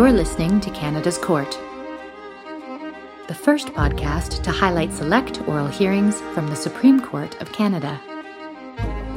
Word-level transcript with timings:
You're 0.00 0.12
listening 0.12 0.60
to 0.60 0.70
Canada's 0.70 1.18
Court, 1.18 1.50
the 3.28 3.34
first 3.34 3.68
podcast 3.74 4.42
to 4.44 4.50
highlight 4.50 4.94
select 4.94 5.46
oral 5.46 5.66
hearings 5.66 6.22
from 6.32 6.48
the 6.48 6.56
Supreme 6.56 7.00
Court 7.00 7.38
of 7.42 7.52
Canada. 7.52 8.00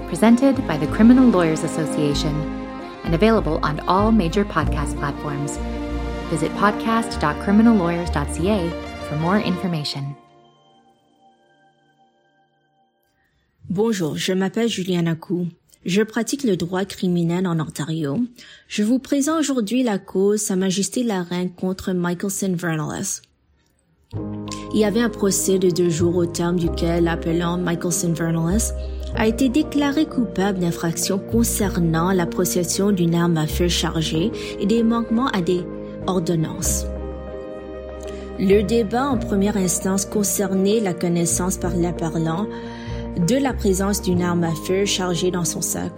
Presented 0.10 0.68
by 0.68 0.76
the 0.76 0.88
Criminal 0.88 1.30
Lawyers 1.30 1.64
Association 1.64 2.36
and 3.06 3.16
available 3.16 3.62
on 3.64 3.80
all 3.88 4.12
major 4.12 4.44
podcast 4.44 5.00
platforms. 5.00 5.56
Visit 6.30 6.52
podcast.criminallawyers.ca 6.56 8.70
for 9.08 9.16
more 9.16 9.40
information. 9.40 10.18
Bonjour, 13.70 14.18
je 14.18 14.34
m'appelle 14.34 14.68
Juliana. 14.68 15.16
Je 15.86 16.02
pratique 16.02 16.44
le 16.44 16.56
droit 16.56 16.86
criminel 16.86 17.46
en 17.46 17.60
Ontario. 17.60 18.18
Je 18.70 18.84
vous 18.84 19.00
présente 19.00 19.40
aujourd'hui 19.40 19.84
la 19.84 19.98
cause 19.98 20.42
Sa 20.42 20.56
Majesté 20.56 21.04
la 21.04 21.24
Reine 21.24 21.52
contre 21.52 21.92
Michelson 21.94 22.56
Vernalis. 22.56 23.22
Il 24.74 24.80
y 24.80 24.86
avait 24.86 25.02
un 25.02 25.10
procès 25.10 25.60
de 25.60 25.70
deux 25.70 25.90
jours 25.90 26.16
au 26.16 26.26
terme 26.26 26.58
duquel 26.58 27.04
l'appelant 27.04 27.58
Michelson 27.58 28.14
Vernalis 28.14 28.70
a 29.16 29.28
été 29.28 29.50
déclaré 29.50 30.06
coupable 30.06 30.60
d'infractions 30.60 31.20
concernant 31.20 32.14
la 32.14 32.28
possession 32.28 32.92
d'une 32.92 33.14
arme 33.14 33.38
à 33.38 33.46
feu 33.46 33.68
chargée 33.68 34.32
et 34.60 34.66
des 34.66 34.84
manquements 34.84 35.28
à 35.28 35.42
des 35.42 35.66
ordonnances. 36.08 36.86
Le 38.40 38.62
débat 38.62 39.10
en 39.10 39.18
première 39.18 39.58
instance 39.58 40.06
concernait 40.06 40.80
la 40.80 40.94
connaissance 40.94 41.58
par 41.58 41.76
l'appelant 41.76 42.48
de 43.18 43.36
la 43.36 43.54
présence 43.54 44.02
d'une 44.02 44.22
arme 44.22 44.44
à 44.44 44.54
feu 44.66 44.86
chargée 44.86 45.32
dans 45.32 45.46
son 45.46 45.62
sac. 45.62 45.92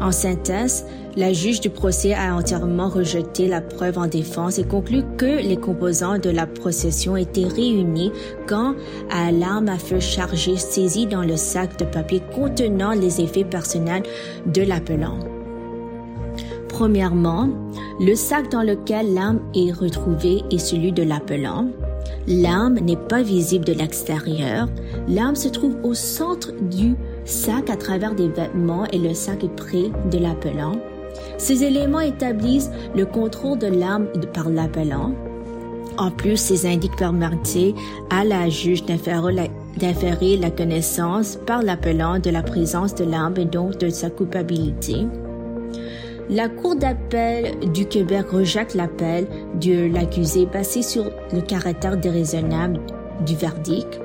En 0.00 0.10
synthèse, 0.10 0.86
la 1.16 1.32
juge 1.32 1.60
du 1.60 1.68
procès 1.70 2.14
a 2.14 2.34
entièrement 2.34 2.88
rejeté 2.88 3.46
la 3.46 3.60
preuve 3.60 3.98
en 3.98 4.06
défense 4.06 4.58
et 4.58 4.64
conclut 4.64 5.02
que 5.18 5.42
les 5.46 5.56
composants 5.56 6.18
de 6.18 6.30
la 6.30 6.46
procession 6.46 7.16
étaient 7.16 7.46
réunis 7.46 8.12
quant 8.46 8.74
à 9.10 9.30
l'arme 9.30 9.68
à 9.68 9.78
feu 9.78 10.00
chargée 10.00 10.56
saisie 10.56 11.06
dans 11.06 11.22
le 11.22 11.36
sac 11.36 11.78
de 11.78 11.84
papier 11.84 12.22
contenant 12.34 12.92
les 12.92 13.20
effets 13.20 13.44
personnels 13.44 14.04
de 14.46 14.62
l'appelant. 14.62 15.18
Premièrement, 16.82 17.48
le 18.00 18.16
sac 18.16 18.50
dans 18.50 18.64
lequel 18.64 19.14
l'arme 19.14 19.38
est 19.54 19.70
retrouvée 19.70 20.42
est 20.50 20.58
celui 20.58 20.90
de 20.90 21.04
l'appelant. 21.04 21.68
L'arme 22.26 22.80
n'est 22.80 22.96
pas 22.96 23.22
visible 23.22 23.64
de 23.64 23.72
l'extérieur. 23.72 24.66
L'arme 25.06 25.36
se 25.36 25.46
trouve 25.46 25.76
au 25.84 25.94
centre 25.94 26.50
du 26.72 26.96
sac 27.24 27.70
à 27.70 27.76
travers 27.76 28.16
des 28.16 28.26
vêtements 28.26 28.84
et 28.86 28.98
le 28.98 29.14
sac 29.14 29.44
est 29.44 29.54
près 29.54 29.92
de 30.10 30.18
l'appelant. 30.18 30.72
Ces 31.38 31.62
éléments 31.62 32.00
établissent 32.00 32.72
le 32.96 33.06
contrôle 33.06 33.60
de 33.60 33.68
l'arme 33.68 34.08
par 34.34 34.50
l'appelant. 34.50 35.14
En 35.98 36.10
plus, 36.10 36.36
ces 36.36 36.66
indices 36.66 36.90
permettent 36.98 37.76
à 38.10 38.24
la 38.24 38.48
juge 38.48 38.84
d'inférer 38.84 40.36
la, 40.36 40.50
connaissance 40.50 41.38
par 41.46 41.62
l'appelant 41.62 42.18
de 42.18 42.30
la 42.30 42.42
présence 42.42 42.96
de 42.96 43.04
l'arme 43.04 43.34
et 43.36 43.44
donc 43.44 43.78
de 43.78 43.88
sa 43.88 44.10
culpabilité. 44.10 45.06
La 46.30 46.48
Cour 46.48 46.76
d'appel 46.76 47.58
du 47.72 47.86
Québec 47.86 48.26
rejette 48.30 48.74
l'appel 48.74 49.26
de 49.60 49.92
l'accusé 49.92 50.46
basé 50.46 50.82
sur 50.82 51.10
le 51.32 51.40
caractère 51.40 51.96
déraisonnable 51.96 52.80
du 53.26 53.34
verdict. 53.34 54.00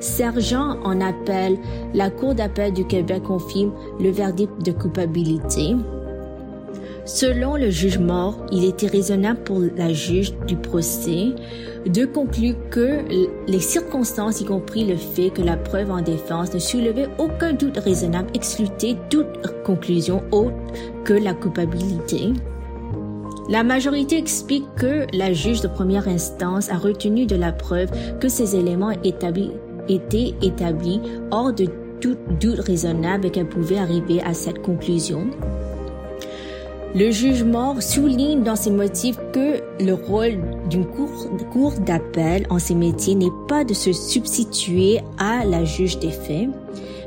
Sergent 0.00 0.78
en 0.82 1.00
appel, 1.00 1.58
la 1.94 2.10
Cour 2.10 2.34
d'appel 2.34 2.72
du 2.72 2.86
Québec 2.86 3.22
confirme 3.22 3.72
le 4.00 4.10
verdict 4.10 4.50
de 4.64 4.72
culpabilité. 4.72 5.76
Selon 7.04 7.56
le 7.56 7.70
juge 7.70 7.98
mort, 7.98 8.44
il 8.50 8.64
était 8.64 8.86
raisonnable 8.88 9.42
pour 9.44 9.60
la 9.76 9.92
juge 9.92 10.34
du 10.46 10.56
procès 10.56 11.34
de 11.86 12.04
conclure 12.04 12.56
que 12.70 13.00
les 13.46 13.60
circonstances, 13.60 14.40
y 14.40 14.44
compris 14.44 14.84
le 14.84 14.96
fait 14.96 15.30
que 15.30 15.42
la 15.42 15.56
preuve 15.56 15.90
en 15.90 16.02
défense 16.02 16.52
ne 16.52 16.58
soulevait 16.58 17.08
aucun 17.18 17.52
doute 17.52 17.78
raisonnable, 17.78 18.28
excluait 18.34 18.96
toute 19.08 19.26
conclusion 19.64 20.22
autre 20.30 20.56
que 21.04 21.14
la 21.14 21.34
culpabilité. 21.34 22.32
La 23.48 23.64
majorité 23.64 24.16
explique 24.16 24.66
que 24.76 25.06
la 25.12 25.32
juge 25.32 25.60
de 25.60 25.68
première 25.68 26.06
instance 26.06 26.70
a 26.70 26.76
retenu 26.76 27.26
de 27.26 27.34
la 27.34 27.52
preuve 27.52 27.90
que 28.20 28.28
ces 28.28 28.54
éléments 28.54 28.92
étaient 28.92 30.34
établis 30.40 31.00
hors 31.32 31.52
de 31.52 31.66
tout 32.00 32.16
doute 32.40 32.60
raisonnable 32.60 33.30
qu'elle 33.30 33.48
pouvait 33.48 33.78
arriver 33.78 34.22
à 34.22 34.34
cette 34.34 34.62
conclusion. 34.62 35.30
Le 36.92 37.12
jugement 37.12 37.80
souligne 37.80 38.42
dans 38.42 38.56
ses 38.56 38.72
motifs 38.72 39.16
que 39.32 39.60
le 39.80 39.92
rôle 39.92 40.40
d'une 40.68 40.86
cour, 40.86 41.72
d'appel 41.86 42.46
en 42.50 42.58
ces 42.58 42.74
métiers 42.74 43.14
n'est 43.14 43.26
pas 43.46 43.62
de 43.62 43.74
se 43.74 43.92
substituer 43.92 44.98
à 45.16 45.44
la 45.44 45.64
juge 45.64 46.00
des 46.00 46.10
faits, 46.10 46.48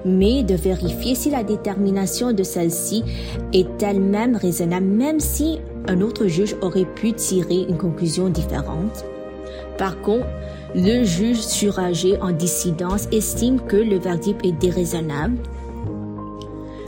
mais 0.05 0.44
de 0.44 0.55
vérifier 0.55 1.16
si 1.16 1.29
la 1.29 1.44
détermination 1.44 2.31
de 2.31 2.44
celle-ci 2.44 3.03
est 3.51 3.83
elle-même 3.83 4.38
raisonnable, 4.38 4.85
même 4.85 5.19
si 5.19 5.59
un 5.89 6.00
autre 6.00 6.27
juge 6.27 6.55
aurait 6.61 6.85
pu 6.85 7.11
tirer 7.11 7.65
une 7.67 7.77
conclusion 7.77 8.29
différente. 8.29 9.03
Par 9.77 10.00
contre, 10.00 10.27
le 10.75 11.03
juge 11.03 11.41
suragé 11.41 12.17
en 12.21 12.31
dissidence 12.31 13.09
estime 13.11 13.59
que 13.59 13.75
le 13.75 13.97
verdict 13.97 14.45
est 14.45 14.53
déraisonnable 14.53 15.35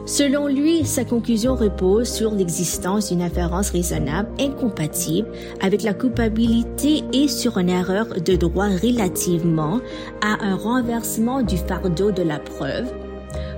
Selon 0.05 0.47
lui, 0.47 0.85
sa 0.85 1.03
conclusion 1.03 1.55
repose 1.55 2.07
sur 2.07 2.31
l'existence 2.31 3.09
d'une 3.09 3.23
inférence 3.23 3.71
raisonnable 3.71 4.29
incompatible 4.39 5.27
avec 5.61 5.81
la 5.81 5.95
culpabilité 5.95 7.03
et 7.11 7.27
sur 7.27 7.57
une 7.57 7.69
erreur 7.69 8.05
de 8.23 8.35
droit 8.35 8.67
relativement 8.67 9.79
à 10.21 10.45
un 10.45 10.55
renversement 10.55 11.41
du 11.41 11.57
fardeau 11.57 12.11
de 12.11 12.21
la 12.21 12.37
preuve. 12.37 12.85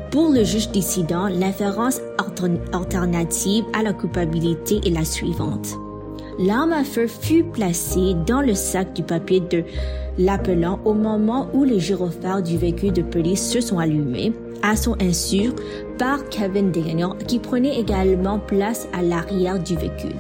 Pour 0.10 0.30
le 0.30 0.46
juge 0.46 0.70
dissident, 0.70 1.28
l'inférence 1.28 2.00
alternative 2.72 3.66
à 3.78 3.84
la 3.84 3.92
culpabilité 3.92 4.80
est 4.86 4.92
la 4.92 5.04
suivante. 5.04 5.68
L'arme 6.40 6.72
à 6.72 6.86
feu 6.86 7.08
fut 7.08 7.44
placée 7.44 8.16
dans 8.26 8.42
le 8.42 8.54
sac 8.54 8.94
du 8.94 9.04
papier 9.04 9.42
de 9.42 9.64
l'appelant 10.18 10.80
au 10.86 10.94
moment 10.94 11.50
où 11.54 11.66
les 11.66 11.80
gyrophares 11.80 12.42
du 12.42 12.58
véhicule 12.58 12.94
de 12.94 13.02
police 13.02 13.52
se 13.52 13.60
sont 13.60 13.80
allumés, 13.80 14.32
à 14.64 14.76
son 14.76 14.96
insu, 15.02 15.52
par 15.98 16.28
Kevin 16.30 16.72
Daniel, 16.72 17.18
qui 17.28 17.40
prenait 17.40 17.80
également 17.80 18.40
place 18.40 18.88
à 18.94 19.02
l'arrière 19.02 19.60
du 19.60 19.76
véhicule. 19.76 20.16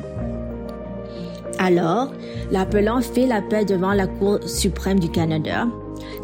Alors, 1.59 2.11
l'appelant 2.51 3.01
fait 3.01 3.25
l'appel 3.25 3.65
devant 3.65 3.93
la 3.93 4.07
Cour 4.07 4.39
suprême 4.45 4.99
du 4.99 5.09
Canada. 5.09 5.67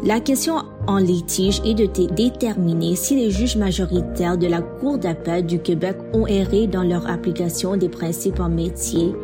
La 0.04 0.20
question 0.20 0.56
en 0.86 0.98
litige 0.98 1.60
est 1.64 1.74
de 1.74 1.86
déterminer 1.86 2.94
si 2.94 3.16
les 3.16 3.30
juges 3.30 3.56
majoritaires 3.56 4.38
de 4.38 4.46
la 4.46 4.60
Cour 4.60 4.98
d'appel 4.98 5.46
du 5.46 5.58
Québec 5.58 5.96
ont 6.12 6.26
erré 6.26 6.66
dans 6.66 6.82
leur 6.82 7.08
application 7.08 7.76
des 7.76 7.88
principes 7.88 8.40
en 8.40 8.48
métier 8.48 9.14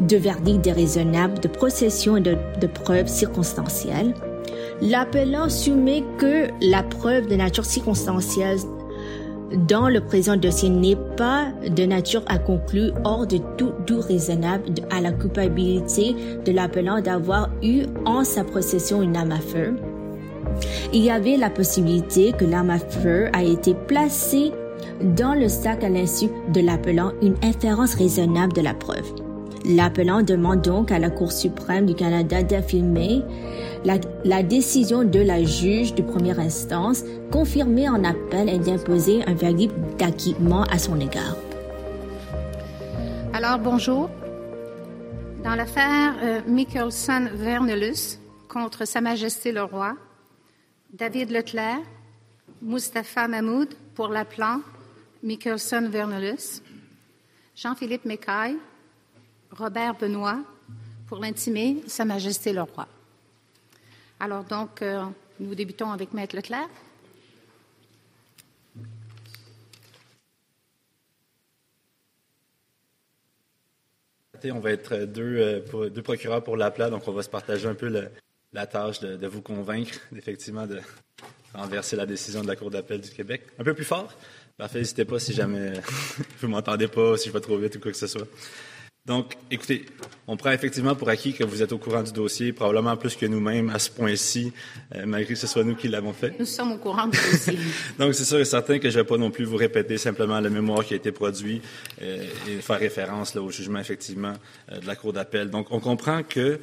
de 0.00 0.16
verdict 0.16 0.60
déraisonnable, 0.62 1.38
de 1.40 1.48
procession 1.48 2.16
et 2.16 2.20
de, 2.20 2.36
de 2.60 2.66
preuves 2.66 3.06
circonstancielles. 3.06 4.14
L'appelant 4.80 5.48
soumet 5.48 6.02
que 6.18 6.48
la 6.60 6.82
preuve 6.82 7.28
de 7.28 7.36
nature 7.36 7.64
circonstancielle 7.64 8.58
dans 9.68 9.88
le 9.88 10.00
présent 10.00 10.36
dossier 10.36 10.68
n'est 10.68 10.98
pas 11.16 11.46
de 11.68 11.84
nature 11.84 12.22
à 12.26 12.38
conclure 12.38 12.92
hors 13.04 13.26
de 13.26 13.38
tout 13.56 13.72
doux 13.86 14.00
raisonnable 14.00 14.64
à 14.90 15.00
la 15.00 15.12
culpabilité 15.12 16.14
de 16.44 16.52
l'appelant 16.52 17.00
d'avoir 17.00 17.50
eu 17.62 17.84
en 18.04 18.24
sa 18.24 18.42
possession 18.42 19.02
une 19.02 19.16
arme 19.16 19.32
à 19.32 19.40
feu. 19.40 19.76
Il 20.92 21.02
y 21.02 21.10
avait 21.10 21.36
la 21.36 21.50
possibilité 21.50 22.32
que 22.32 22.44
l'arme 22.44 22.70
à 22.70 22.78
feu 22.78 23.28
a 23.32 23.42
été 23.42 23.74
placée 23.74 24.52
dans 25.16 25.34
le 25.34 25.48
sac 25.48 25.84
à 25.84 25.88
l'insu 25.88 26.28
de 26.52 26.60
l'appelant 26.60 27.12
une 27.22 27.36
inférence 27.42 27.94
raisonnable 27.94 28.52
de 28.52 28.60
la 28.60 28.74
preuve. 28.74 29.12
L'appelant 29.64 30.22
demande 30.22 30.60
donc 30.60 30.92
à 30.92 30.98
la 30.98 31.10
Cour 31.10 31.32
suprême 31.32 31.86
du 31.86 31.94
Canada 31.94 32.42
d'affirmer 32.42 33.22
la, 33.84 34.42
décision 34.42 35.04
de 35.04 35.20
la 35.20 35.44
juge 35.44 35.94
de 35.94 36.02
première 36.02 36.40
instance, 36.40 37.04
confirmée 37.30 37.88
en 37.88 38.02
appel 38.04 38.48
et 38.48 38.58
d'imposer 38.58 39.22
un 39.24 39.34
verdict 39.34 39.74
d'acquittement 39.98 40.62
à 40.64 40.78
son 40.78 40.98
égard. 40.98 41.36
Alors, 43.32 43.58
bonjour. 43.58 44.10
Dans 45.42 45.54
l'affaire 45.54 46.14
euh, 46.22 46.40
Michelson 46.46 47.28
Vernelus 47.34 48.18
contre 48.48 48.86
Sa 48.86 49.00
Majesté 49.00 49.52
le 49.52 49.62
Roi, 49.62 49.94
David 50.92 51.30
Leclerc, 51.30 51.80
Mustapha 52.62 53.28
Mahmoud 53.28 53.74
pour 53.94 54.08
l'appelant 54.08 54.60
Michelson 55.22 55.88
Vernelus, 55.90 56.62
Jean-Philippe 57.56 58.06
Mécaille, 58.06 58.56
Robert 59.50 59.94
Benoît 59.94 60.38
pour 61.06 61.18
l'intimer 61.18 61.82
Sa 61.86 62.04
Majesté 62.04 62.52
le 62.52 62.62
Roi. 62.62 62.86
Alors 64.24 64.42
donc, 64.42 64.80
euh, 64.80 65.04
nous 65.38 65.54
débutons 65.54 65.92
avec 65.92 66.14
Maître 66.14 66.34
Leclerc. 66.34 66.70
On 74.46 74.60
va 74.60 74.70
être 74.70 75.04
deux, 75.04 75.62
deux 75.90 76.02
procureurs 76.02 76.42
pour 76.42 76.56
l'APLA, 76.56 76.88
donc 76.88 77.06
on 77.06 77.12
va 77.12 77.22
se 77.22 77.28
partager 77.28 77.68
un 77.68 77.74
peu 77.74 78.08
la 78.54 78.66
tâche 78.66 79.00
de, 79.00 79.26
vous 79.26 79.42
convaincre, 79.42 79.92
effectivement, 80.16 80.66
de 80.66 80.80
renverser 81.52 81.94
la 81.94 82.06
décision 82.06 82.40
de 82.40 82.46
la 82.46 82.56
Cour 82.56 82.70
d'appel 82.70 83.02
du 83.02 83.10
Québec. 83.10 83.42
Un 83.58 83.64
peu 83.64 83.74
plus 83.74 83.84
fort? 83.84 84.10
Parfait, 84.56 84.78
n'hésitez 84.78 85.04
pas 85.04 85.18
si 85.18 85.34
jamais 85.34 85.74
vous 86.40 86.48
m'entendez 86.48 86.88
pas, 86.88 87.18
si 87.18 87.28
je 87.28 87.34
vais 87.34 87.40
trop 87.40 87.58
vite 87.58 87.76
ou 87.76 87.80
quoi 87.80 87.92
que 87.92 87.98
ce 87.98 88.06
soit. 88.06 88.26
Donc, 89.06 89.36
écoutez, 89.50 89.84
on 90.26 90.38
prend 90.38 90.50
effectivement 90.50 90.94
pour 90.94 91.10
acquis 91.10 91.34
que 91.34 91.44
vous 91.44 91.62
êtes 91.62 91.72
au 91.72 91.78
courant 91.78 92.02
du 92.02 92.10
dossier, 92.10 92.54
probablement 92.54 92.96
plus 92.96 93.16
que 93.16 93.26
nous-mêmes 93.26 93.68
à 93.68 93.78
ce 93.78 93.90
point-ci, 93.90 94.50
euh, 94.94 95.04
malgré 95.04 95.34
que 95.34 95.38
ce 95.38 95.46
soit 95.46 95.62
nous 95.62 95.74
qui 95.74 95.88
l'avons 95.88 96.14
fait. 96.14 96.32
Nous 96.38 96.46
sommes 96.46 96.72
au 96.72 96.78
courant 96.78 97.06
du 97.06 97.18
dossier. 97.18 97.58
Donc, 97.98 98.14
c'est 98.14 98.24
sûr 98.24 98.38
et 98.38 98.46
certain 98.46 98.78
que 98.78 98.88
je 98.88 98.96
ne 98.96 99.02
vais 99.02 99.06
pas 99.06 99.18
non 99.18 99.30
plus 99.30 99.44
vous 99.44 99.58
répéter 99.58 99.98
simplement 99.98 100.40
le 100.40 100.48
mémoire 100.48 100.86
qui 100.86 100.94
a 100.94 100.96
été 100.96 101.12
produit 101.12 101.60
euh, 102.00 102.24
et 102.48 102.62
faire 102.62 102.78
référence 102.78 103.34
là, 103.34 103.42
au 103.42 103.50
jugement 103.50 103.78
effectivement 103.78 104.32
euh, 104.72 104.80
de 104.80 104.86
la 104.86 104.96
Cour 104.96 105.12
d'appel. 105.12 105.50
Donc, 105.50 105.66
on 105.70 105.80
comprend 105.80 106.22
que 106.22 106.58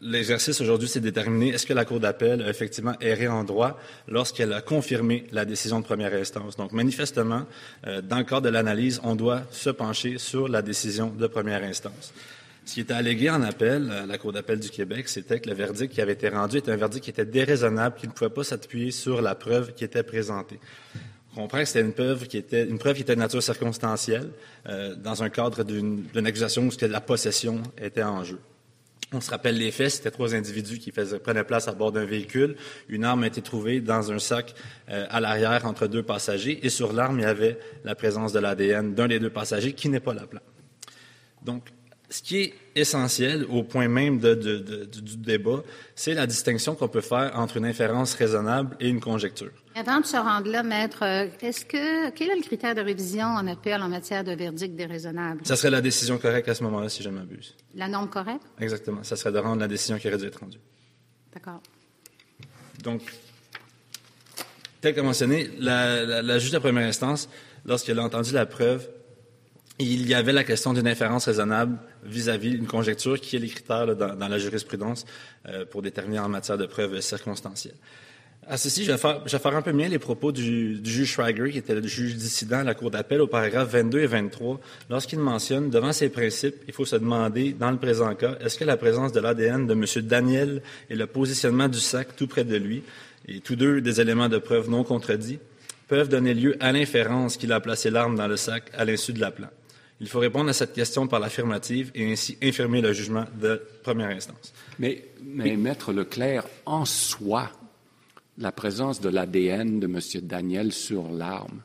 L'exercice 0.00 0.60
aujourd'hui, 0.60 0.86
c'est 0.86 1.00
déterminer 1.00 1.48
est-ce 1.48 1.66
que 1.66 1.72
la 1.72 1.84
Cour 1.84 1.98
d'appel 1.98 2.40
a 2.42 2.48
effectivement 2.48 2.94
erré 3.00 3.26
en 3.26 3.42
droit 3.42 3.80
lorsqu'elle 4.06 4.52
a 4.52 4.60
confirmé 4.60 5.26
la 5.32 5.44
décision 5.44 5.80
de 5.80 5.84
première 5.84 6.14
instance. 6.14 6.56
Donc, 6.56 6.70
manifestement, 6.70 7.46
euh, 7.84 8.00
dans 8.00 8.18
le 8.18 8.24
cadre 8.24 8.42
de 8.42 8.48
l'analyse, 8.48 9.00
on 9.02 9.16
doit 9.16 9.42
se 9.50 9.70
pencher 9.70 10.18
sur 10.18 10.46
la 10.46 10.62
décision 10.62 11.08
de 11.10 11.26
première 11.26 11.64
instance. 11.64 12.12
Ce 12.64 12.74
qui 12.74 12.80
était 12.80 12.94
allégué 12.94 13.28
en 13.28 13.42
appel 13.42 13.90
à 13.90 14.06
la 14.06 14.18
Cour 14.18 14.32
d'appel 14.32 14.60
du 14.60 14.70
Québec, 14.70 15.08
c'était 15.08 15.40
que 15.40 15.48
le 15.48 15.56
verdict 15.56 15.92
qui 15.92 16.00
avait 16.00 16.12
été 16.12 16.28
rendu 16.28 16.58
était 16.58 16.70
un 16.70 16.76
verdict 16.76 17.02
qui 17.02 17.10
était 17.10 17.24
déraisonnable, 17.24 17.96
qui 17.98 18.06
ne 18.06 18.12
pouvait 18.12 18.30
pas 18.30 18.44
s'appuyer 18.44 18.92
sur 18.92 19.20
la 19.20 19.34
preuve 19.34 19.74
qui 19.74 19.82
était 19.82 20.04
présentée. 20.04 20.60
On 21.32 21.42
comprend 21.42 21.58
que 21.58 21.64
c'était 21.64 21.80
une 21.80 21.92
preuve 21.92 22.28
qui 22.28 22.36
était 22.36 22.64
une 22.64 22.78
preuve 22.78 22.94
qui 22.94 23.02
était 23.02 23.16
de 23.16 23.20
nature 23.20 23.42
circonstancielle, 23.42 24.30
euh, 24.68 24.94
dans 24.94 25.24
un 25.24 25.28
cadre 25.28 25.64
d'une 25.64 26.26
accusation 26.26 26.68
où 26.68 26.86
la 26.86 27.00
possession 27.00 27.62
était 27.80 28.04
en 28.04 28.22
jeu. 28.22 28.38
On 29.12 29.22
se 29.22 29.30
rappelle 29.30 29.56
les 29.56 29.70
faits, 29.70 29.90
c'était 29.90 30.10
trois 30.10 30.34
individus 30.34 30.78
qui 30.78 30.92
prenaient 30.92 31.44
place 31.44 31.66
à 31.66 31.72
bord 31.72 31.92
d'un 31.92 32.04
véhicule. 32.04 32.56
Une 32.90 33.04
arme 33.04 33.22
a 33.22 33.28
été 33.28 33.40
trouvée 33.40 33.80
dans 33.80 34.12
un 34.12 34.18
sac 34.18 34.54
euh, 34.90 35.06
à 35.08 35.20
l'arrière 35.20 35.64
entre 35.64 35.86
deux 35.86 36.02
passagers 36.02 36.64
et 36.64 36.68
sur 36.68 36.92
l'arme, 36.92 37.18
il 37.18 37.22
y 37.22 37.26
avait 37.26 37.58
la 37.84 37.94
présence 37.94 38.34
de 38.34 38.38
l'ADN 38.38 38.94
d'un 38.94 39.08
des 39.08 39.18
deux 39.18 39.30
passagers 39.30 39.72
qui 39.72 39.88
n'est 39.88 40.00
pas 40.00 40.14
plan. 40.14 40.40
Donc, 41.42 41.68
ce 42.10 42.22
qui 42.22 42.40
est 42.40 42.54
essentiel 42.74 43.44
au 43.50 43.62
point 43.62 43.88
même 43.88 44.18
du 44.18 45.16
débat, 45.18 45.62
c'est 45.94 46.14
la 46.14 46.26
distinction 46.26 46.74
qu'on 46.74 46.88
peut 46.88 47.02
faire 47.02 47.32
entre 47.34 47.58
une 47.58 47.66
inférence 47.66 48.14
raisonnable 48.14 48.76
et 48.80 48.88
une 48.88 49.00
conjecture. 49.00 49.50
Avant 49.74 50.00
de 50.00 50.06
se 50.06 50.16
rendre 50.16 50.50
là, 50.50 50.62
maître, 50.62 51.02
est-ce 51.42 51.64
que 51.64 52.10
quel 52.10 52.30
est 52.30 52.36
le 52.36 52.42
critère 52.42 52.74
de 52.74 52.80
révision 52.80 53.26
en 53.26 53.46
appel 53.46 53.82
en 53.82 53.88
matière 53.88 54.24
de 54.24 54.32
verdict 54.32 54.74
déraisonnable 54.74 55.42
Ça 55.44 55.56
serait 55.56 55.70
la 55.70 55.80
décision 55.80 56.18
correcte 56.18 56.48
à 56.48 56.54
ce 56.54 56.62
moment-là, 56.64 56.88
si 56.88 57.02
je 57.02 57.10
ne 57.10 57.14
m'abuse. 57.16 57.54
La 57.74 57.88
norme 57.88 58.08
correcte? 58.08 58.44
Exactement. 58.58 59.02
Ça 59.02 59.16
serait 59.16 59.32
de 59.32 59.38
rendre 59.38 59.60
la 59.60 59.68
décision 59.68 59.98
qui 59.98 60.08
aurait 60.08 60.18
dû 60.18 60.26
être 60.26 60.40
rendue. 60.40 60.58
D'accord. 61.34 61.60
Donc, 62.82 63.02
tel 64.80 64.94
que 64.94 65.00
mentionné, 65.00 65.50
la, 65.58 66.22
la 66.22 66.38
juge 66.38 66.52
de 66.52 66.58
première 66.58 66.86
instance, 66.88 67.28
lorsqu'elle 67.66 67.98
a 67.98 68.04
entendu 68.04 68.32
la 68.32 68.46
preuve, 68.46 68.88
il 69.78 70.08
y 70.08 70.14
avait 70.14 70.32
la 70.32 70.44
question 70.44 70.72
d'une 70.72 70.88
inférence 70.88 71.26
raisonnable 71.26 71.78
vis-à-vis 72.04 72.50
d'une 72.50 72.66
conjecture 72.66 73.20
qui 73.20 73.36
est 73.36 73.38
les 73.38 73.48
critères 73.48 73.94
dans, 73.96 74.28
la 74.28 74.38
jurisprudence 74.38 75.04
euh, 75.48 75.64
pour 75.64 75.82
déterminer 75.82 76.18
en 76.18 76.28
matière 76.28 76.58
de 76.58 76.66
preuves 76.66 77.00
circonstancielles. 77.00 77.76
À 78.50 78.56
ceci, 78.56 78.84
je 78.84 78.92
vais, 78.92 78.96
faire, 78.96 79.56
un 79.56 79.60
peu 79.60 79.72
mieux 79.72 79.88
les 79.88 79.98
propos 79.98 80.32
du, 80.32 80.80
juge 80.82 81.12
Schreiger, 81.12 81.50
qui 81.50 81.58
était 81.58 81.74
le 81.74 81.86
juge 81.86 82.14
dissident 82.14 82.60
à 82.60 82.64
la 82.64 82.74
Cour 82.74 82.90
d'appel, 82.90 83.20
au 83.20 83.26
paragraphe 83.26 83.68
22 83.72 84.00
et 84.00 84.06
23, 84.06 84.58
lorsqu'il 84.88 85.18
mentionne, 85.18 85.68
devant 85.68 85.92
ces 85.92 86.08
principes, 86.08 86.54
il 86.66 86.72
faut 86.72 86.86
se 86.86 86.96
demander, 86.96 87.52
dans 87.52 87.70
le 87.70 87.76
présent 87.76 88.14
cas, 88.14 88.38
est-ce 88.40 88.56
que 88.56 88.64
la 88.64 88.78
présence 88.78 89.12
de 89.12 89.20
l'ADN 89.20 89.66
de 89.66 89.74
M. 89.74 89.84
Daniel 90.06 90.62
et 90.88 90.96
le 90.96 91.06
positionnement 91.06 91.68
du 91.68 91.78
sac 91.78 92.16
tout 92.16 92.26
près 92.26 92.44
de 92.44 92.56
lui, 92.56 92.82
et 93.26 93.40
tous 93.40 93.54
deux 93.54 93.82
des 93.82 94.00
éléments 94.00 94.30
de 94.30 94.38
preuve 94.38 94.70
non 94.70 94.82
contredits, 94.82 95.40
peuvent 95.86 96.08
donner 96.08 96.32
lieu 96.32 96.56
à 96.60 96.72
l'inférence 96.72 97.36
qu'il 97.36 97.52
a 97.52 97.60
placé 97.60 97.90
l'arme 97.90 98.16
dans 98.16 98.28
le 98.28 98.38
sac 98.38 98.70
à 98.72 98.86
l'insu 98.86 99.12
de 99.12 99.20
la 99.20 99.30
plan. 99.30 99.48
Il 100.00 100.08
faut 100.08 100.20
répondre 100.20 100.48
à 100.48 100.52
cette 100.52 100.72
question 100.72 101.08
par 101.08 101.18
l'affirmative 101.18 101.90
et 101.94 102.12
ainsi 102.12 102.38
infirmer 102.42 102.80
le 102.80 102.92
jugement 102.92 103.24
de 103.40 103.60
première 103.82 104.10
instance. 104.10 104.52
Mais, 104.78 105.04
mais 105.22 105.56
Maître 105.56 105.92
Leclerc, 105.92 106.44
en 106.66 106.84
soi, 106.84 107.50
la 108.38 108.52
présence 108.52 109.00
de 109.00 109.08
l'ADN 109.08 109.80
de 109.80 109.86
M. 109.86 109.98
Daniel 110.22 110.72
sur 110.72 111.10
l'arme, 111.10 111.62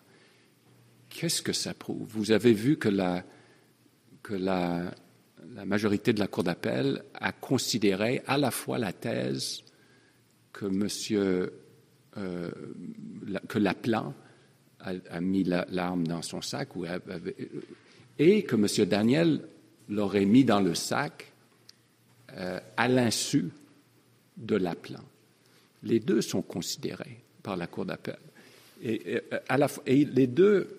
qu'est-ce 1.09 1.43
que 1.43 1.53
ça 1.53 1.75
prouve? 1.75 2.07
Vous 2.09 2.31
avez 2.31 2.53
vu 2.53 2.77
que 2.77 2.89
la, 2.89 3.23
que 4.23 4.33
la, 4.33 4.91
la 5.53 5.65
majorité 5.65 6.11
de 6.11 6.19
la 6.19 6.27
Cour 6.27 6.43
d'appel 6.43 7.03
a 7.13 7.31
considéré 7.31 8.23
à 8.25 8.39
la 8.39 8.49
fois 8.49 8.79
la 8.79 8.93
thèse 8.93 9.63
que 10.51 10.65
M. 10.65 10.87
Euh, 12.17 12.51
que 13.47 13.57
Laplan 13.57 14.13
a, 14.79 14.91
a 15.09 15.21
mis 15.21 15.43
l'arme 15.43 16.05
dans 16.05 16.21
son 16.21 16.41
sac 16.41 16.75
ou 16.75 16.85
avait, 16.85 17.35
et 18.19 18.43
que 18.43 18.55
M. 18.55 18.85
Daniel 18.87 19.41
l'aurait 19.89 20.25
mis 20.25 20.43
dans 20.43 20.61
le 20.61 20.75
sac 20.75 21.31
euh, 22.35 22.59
à 22.77 22.87
l'insu 22.87 23.49
de 24.37 24.55
l'appelant. 24.55 25.03
Les 25.83 25.99
deux 25.99 26.21
sont 26.21 26.41
considérés 26.41 27.19
par 27.41 27.57
la 27.57 27.67
Cour 27.67 27.85
d'appel. 27.85 28.17
Et, 28.81 29.21
à 29.47 29.57
la, 29.57 29.67
les 29.85 30.27
deux, 30.27 30.75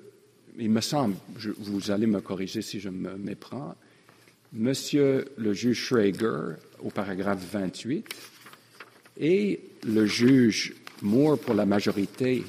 il 0.59 0.71
me 0.71 0.81
semble, 0.81 1.17
vous 1.59 1.91
allez 1.91 2.07
me 2.07 2.21
corriger 2.21 2.63
si 2.63 2.81
je 2.81 2.89
me 2.89 3.17
méprends, 3.17 3.75
Monsieur 4.57 5.25
le 5.37 5.53
juge 5.53 5.81
Schrager 5.81 6.55
au 6.79 6.89
paragraphe 6.91 7.41
28 7.53 8.07
et 9.19 9.61
le 9.85 10.07
juge 10.07 10.75
Moore 11.03 11.41
pour 11.41 11.55
la 11.55 11.67
majorité 11.67 12.45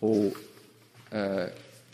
au, 0.00 0.32
euh, 1.12 1.48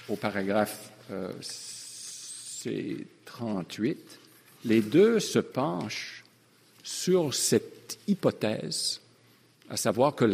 au 0.07 0.17
paragraphe 0.17 0.93
c'est 1.41 3.07
38, 3.25 4.19
les 4.65 4.81
deux 4.83 5.21
se 5.21 5.39
penchent 5.39 6.25
sur 6.83 7.35
cette 7.35 7.99
hypothèse, 8.07 9.01
à 9.69 9.77
savoir 9.77 10.15
que, 10.15 10.25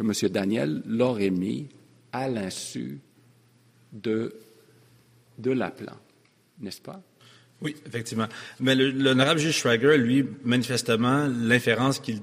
M. 0.00 0.12
Daniel 0.30 0.82
l'aurait 0.86 1.30
mis 1.30 1.68
à 2.12 2.28
l'insu 2.28 2.98
de, 3.92 4.34
de 5.38 5.50
l'appelant, 5.52 5.98
n'est-ce 6.60 6.80
pas? 6.80 7.00
Oui, 7.60 7.76
effectivement. 7.86 8.28
Mais 8.60 8.74
l'honorable 8.74 9.40
juge 9.40 9.56
Schrager, 9.56 9.96
lui, 9.96 10.26
manifestement, 10.44 11.26
l'inférence 11.28 11.98
qu'il 11.98 12.20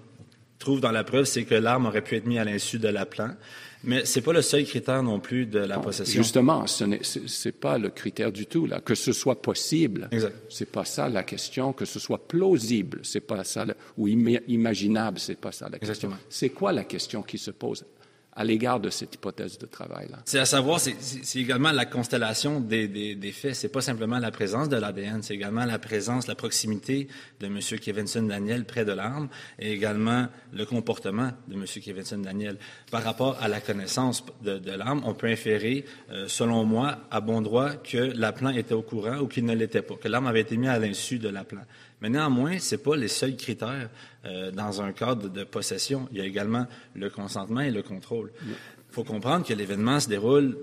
trouve 0.60 0.82
dans 0.82 0.92
la 0.92 1.04
preuve, 1.04 1.26
c'est 1.26 1.46
que 1.46 1.56
l'arme 1.56 1.88
aurait 1.88 2.04
pu 2.04 2.16
être 2.16 2.26
mise 2.26 2.40
à 2.40 2.46
l'insu 2.46 2.78
de 2.78 2.88
l'appelant. 2.88 3.36
Mais 3.84 4.06
ce 4.06 4.20
n'est 4.20 4.24
pas 4.24 4.34
le 4.34 4.42
seul 4.42 4.64
critère 4.66 5.02
non 5.02 5.20
plus 5.20 5.46
de 5.46 5.60
la 5.60 5.80
possession. 5.80 6.22
Justement, 6.22 6.68
ce 6.68 6.84
n'est 6.86 7.52
pas 7.52 7.78
le 7.78 7.90
critère 7.90 8.32
du 8.32 8.46
tout. 8.46 8.66
Là. 8.66 8.80
Que 8.80 8.96
ce 8.96 9.12
soit 9.12 9.42
possible, 9.42 10.10
ce 10.50 10.64
n'est 10.64 10.70
pas 10.70 10.86
ça 10.86 11.10
la 11.10 11.24
question. 11.24 11.74
Que 11.74 11.86
ce 11.86 12.00
soit 12.00 12.28
plausible, 12.28 13.00
c'est 13.04 13.22
pas 13.22 13.44
ça. 13.44 13.66
Ou 13.98 14.08
imaginable, 14.08 15.20
c'est 15.20 15.40
pas 15.40 15.52
ça 15.52 15.68
la 15.70 15.80
question. 15.80 16.12
C'est 16.30 16.50
quoi 16.50 16.72
la 16.72 16.84
question 16.84 17.24
qui 17.24 17.38
se 17.38 17.52
pose? 17.52 17.86
À 18.34 18.44
l'égard 18.44 18.80
de 18.80 18.90
cette 18.90 19.16
hypothèse 19.16 19.58
de 19.58 19.66
travail-là. 19.66 20.20
C'est 20.26 20.40
à 20.40 20.46
savoir, 20.46 20.80
c'est 20.80 21.40
également 21.40 21.72
la 21.72 21.86
constellation 21.86 22.60
des, 22.60 22.88
des, 22.88 23.16
des 23.16 23.32
faits. 23.32 23.56
C'est 23.56 23.70
pas 23.70 23.82
simplement 23.82 24.20
la 24.20 24.32
présence 24.32 24.70
de 24.70 24.78
l'ADN, 24.78 25.22
c'est 25.22 25.34
également 25.34 25.66
la 25.66 25.80
présence, 25.80 26.28
la 26.28 26.36
proximité 26.36 27.08
de 27.40 27.48
M. 27.48 27.60
Kevinson 27.60 28.24
Daniel 28.24 28.66
près 28.66 28.86
de 28.86 28.94
l'arme 28.94 29.28
et 29.60 29.74
également 29.74 30.28
le 30.54 30.66
comportement 30.66 31.32
de 31.48 31.56
M. 31.56 31.66
Kevinson 31.66 32.20
Daniel. 32.20 32.58
Par 32.90 33.04
rapport 33.04 33.38
à 33.42 33.48
la 33.48 33.60
connaissance 33.60 34.24
de, 34.44 34.60
de 34.60 34.72
l'arme, 34.72 35.02
on 35.06 35.14
peut 35.14 35.28
inférer, 35.28 35.86
euh, 36.12 36.28
selon 36.28 36.64
moi, 36.64 37.00
à 37.12 37.20
bon 37.20 37.42
droit, 37.42 37.72
que 37.72 37.98
l'appelant 37.98 38.52
était 38.52 38.74
au 38.74 38.82
courant 38.82 39.18
ou 39.18 39.28
qu'il 39.28 39.46
ne 39.46 39.56
l'était 39.56 39.82
pas, 39.82 39.96
que 39.96 40.08
l'arme 40.08 40.28
avait 40.28 40.42
été 40.42 40.56
mise 40.56 40.70
à 40.70 40.80
l'insu 40.80 41.20
de 41.20 41.28
l'appelant. 41.28 41.66
Mais 42.02 42.10
néanmoins, 42.10 42.60
ce 42.60 42.76
pas 42.76 42.96
les 42.96 43.08
seuls 43.08 43.36
critères 43.36 43.90
euh, 44.26 44.52
dans 44.52 44.82
un 44.82 44.92
cadre 44.92 45.30
de 45.30 45.44
possession. 45.44 46.08
Il 46.12 46.18
y 46.18 46.22
a 46.22 46.26
également 46.26 46.66
le 46.96 47.10
consentement 47.10 47.62
et 47.62 47.72
le 47.72 47.84
contrôle. 47.84 48.32
Il 48.46 48.56
faut 48.90 49.04
comprendre 49.04 49.46
que 49.46 49.54
l'événement 49.54 50.00
se 50.00 50.10
déroule 50.10 50.58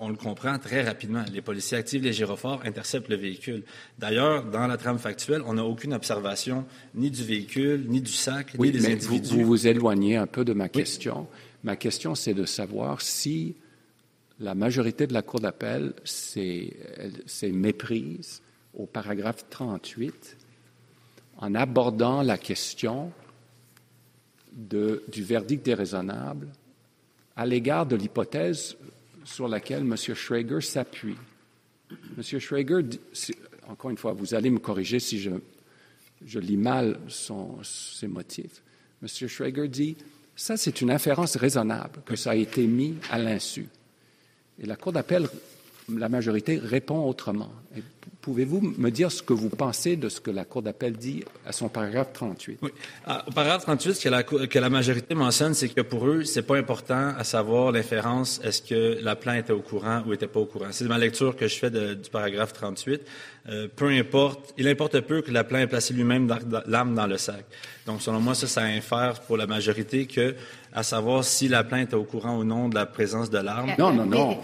on 0.00 0.08
le 0.08 0.16
comprend 0.16 0.58
très 0.58 0.82
rapidement. 0.82 1.22
Les 1.32 1.42
policiers 1.42 1.76
activent 1.76 2.02
les 2.02 2.14
gyrophares, 2.14 2.62
interceptent 2.64 3.10
le 3.10 3.16
véhicule. 3.16 3.62
D'ailleurs, 3.98 4.44
dans 4.44 4.66
la 4.66 4.78
trame 4.78 4.98
factuelle, 4.98 5.42
on 5.44 5.54
n'a 5.54 5.64
aucune 5.64 5.92
observation 5.92 6.64
ni 6.94 7.10
du 7.10 7.22
véhicule, 7.22 7.84
ni 7.86 8.00
du 8.00 8.10
sac, 8.10 8.58
ni 8.58 8.70
des 8.70 8.86
individus. 8.86 9.34
Vous, 9.34 9.44
vous 9.44 9.66
éloignez 9.66 10.16
un 10.16 10.26
peu 10.26 10.42
de 10.44 10.54
ma 10.54 10.70
question. 10.70 11.28
Ma 11.62 11.76
question, 11.76 12.14
c'est 12.14 12.32
de 12.32 12.46
savoir 12.46 13.02
si 13.02 13.56
la 14.40 14.54
majorité 14.54 15.06
de 15.06 15.12
la 15.12 15.20
Cour 15.20 15.40
d'appel 15.40 15.92
s'est 16.02 16.72
méprise 17.42 18.40
au 18.72 18.86
paragraphe 18.86 19.44
38 19.50 20.38
en 21.40 21.54
abordant 21.54 22.22
la 22.22 22.38
question 22.38 23.12
du 24.52 25.22
verdict 25.22 25.64
déraisonnable 25.64 26.48
à 27.36 27.46
l'égard 27.46 27.86
de 27.86 27.96
l'hypothèse 27.96 28.76
sur 29.24 29.48
laquelle 29.48 29.82
M. 29.82 29.96
Schrager 29.96 30.60
s'appuie. 30.60 31.16
Monsieur 32.16 32.38
Schrager, 32.38 32.84
encore 33.68 33.90
une 33.90 33.96
fois, 33.96 34.12
vous 34.12 34.34
allez 34.34 34.50
me 34.50 34.58
corriger 34.58 35.00
si 35.00 35.20
je, 35.20 36.38
lis 36.38 36.56
mal 36.56 36.98
ses 37.08 38.06
motifs. 38.06 38.62
Monsieur 39.00 39.28
Schrager 39.28 39.68
dit, 39.68 39.96
ça 40.36 40.56
c'est 40.56 40.80
une 40.80 40.90
inférence 40.90 41.36
raisonnable 41.36 42.02
que 42.04 42.16
ça 42.16 42.32
a 42.32 42.34
été 42.34 42.66
mis 42.66 42.96
à 43.10 43.18
l'insu. 43.18 43.66
Et 44.58 44.66
la 44.66 44.76
Cour 44.76 44.92
d'appel 44.92 45.28
la 45.98 46.08
majorité 46.08 46.58
répond 46.62 47.04
autrement. 47.06 47.50
Pouvez-vous 48.20 48.60
me 48.76 48.90
dire 48.90 49.10
ce 49.10 49.22
que 49.22 49.32
vous 49.32 49.48
pensez 49.48 49.96
de 49.96 50.10
ce 50.10 50.20
que 50.20 50.30
la 50.30 50.44
Cour 50.44 50.60
d'appel 50.60 50.92
dit 50.92 51.24
à 51.46 51.52
son 51.52 51.70
paragraphe 51.70 52.12
38? 52.12 52.58
Oui. 52.60 52.70
Ah, 53.06 53.24
au 53.26 53.30
paragraphe 53.30 53.62
38, 53.62 53.94
ce 53.94 54.46
que 54.46 54.58
la, 54.58 54.68
majorité 54.68 55.14
mentionne, 55.14 55.54
c'est 55.54 55.70
que 55.70 55.80
pour 55.80 56.06
eux, 56.06 56.24
c'est 56.24 56.42
pas 56.42 56.58
important 56.58 57.14
à 57.16 57.24
savoir 57.24 57.72
l'inférence, 57.72 58.38
est-ce 58.44 58.60
que 58.60 58.98
la 59.02 59.16
plainte 59.16 59.44
était 59.44 59.52
au 59.54 59.62
courant 59.62 60.02
ou 60.06 60.12
était 60.12 60.26
pas 60.26 60.40
au 60.40 60.44
courant. 60.44 60.66
C'est 60.70 60.84
ma 60.84 60.98
lecture 60.98 61.34
que 61.34 61.48
je 61.48 61.56
fais 61.56 61.70
du 61.70 62.10
paragraphe 62.10 62.52
38. 62.52 63.00
Euh, 63.48 63.68
peu 63.74 63.88
importe, 63.88 64.52
il 64.58 64.68
importe 64.68 65.00
peu 65.00 65.22
que 65.22 65.30
la 65.30 65.44
plainte 65.44 65.62
ait 65.62 65.66
placé 65.66 65.94
lui-même 65.94 66.28
l'arme 66.66 66.94
dans 66.94 67.06
le 67.06 67.16
sac. 67.16 67.46
Donc, 67.86 68.02
selon 68.02 68.20
moi, 68.20 68.34
ça, 68.34 68.46
ça 68.46 68.62
infère 68.62 69.20
pour 69.22 69.38
la 69.38 69.46
majorité 69.46 70.06
que, 70.06 70.34
à 70.72 70.82
savoir 70.82 71.24
si 71.24 71.48
la 71.48 71.64
plainte 71.64 71.92
est 71.92 71.96
au 71.96 72.04
courant 72.04 72.38
ou 72.38 72.44
non 72.44 72.68
de 72.68 72.74
la 72.74 72.86
présence 72.86 73.30
de 73.30 73.38
l'arme. 73.38 73.72
Non, 73.78 73.92
non, 73.92 74.06
non. 74.06 74.38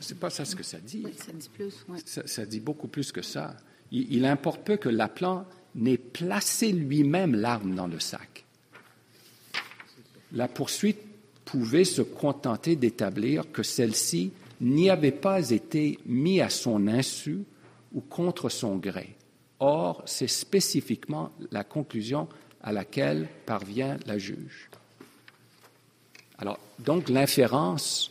C'est 0.00 0.18
pas 0.18 0.30
ça 0.30 0.44
ce 0.44 0.56
que 0.56 0.62
ça 0.62 0.78
dit. 0.78 1.02
Oui, 1.04 1.12
ça 1.16 1.32
dit 1.32 1.50
plus. 1.52 1.84
Ouais. 1.88 1.98
Ça, 2.04 2.26
ça, 2.26 2.46
dit 2.46 2.60
beaucoup 2.60 2.88
plus 2.88 3.12
que 3.12 3.22
ça. 3.22 3.54
Il, 3.92 4.12
il 4.14 4.24
importe 4.24 4.62
peu 4.62 4.76
que 4.76 4.88
l'appelant 4.88 5.44
n'ait 5.74 5.98
placé 5.98 6.72
lui-même 6.72 7.34
l'arme 7.34 7.74
dans 7.74 7.86
le 7.86 8.00
sac. 8.00 8.44
La 10.32 10.48
poursuite 10.48 11.00
pouvait 11.44 11.84
se 11.84 12.02
contenter 12.02 12.76
d'établir 12.76 13.50
que 13.52 13.62
celle-ci 13.62 14.32
n'y 14.60 14.90
avait 14.90 15.12
pas 15.12 15.50
été 15.50 15.98
mise 16.06 16.42
à 16.42 16.48
son 16.48 16.86
insu 16.86 17.44
ou 17.92 18.00
contre 18.00 18.48
son 18.48 18.76
gré. 18.76 19.16
Or, 19.58 20.02
c'est 20.06 20.28
spécifiquement 20.28 21.32
la 21.50 21.64
conclusion 21.64 22.28
à 22.62 22.72
laquelle 22.72 23.28
parvient 23.46 23.96
la 24.06 24.18
juge. 24.18 24.69
Alors, 26.40 26.58
donc, 26.78 27.10
l'inférence 27.10 28.10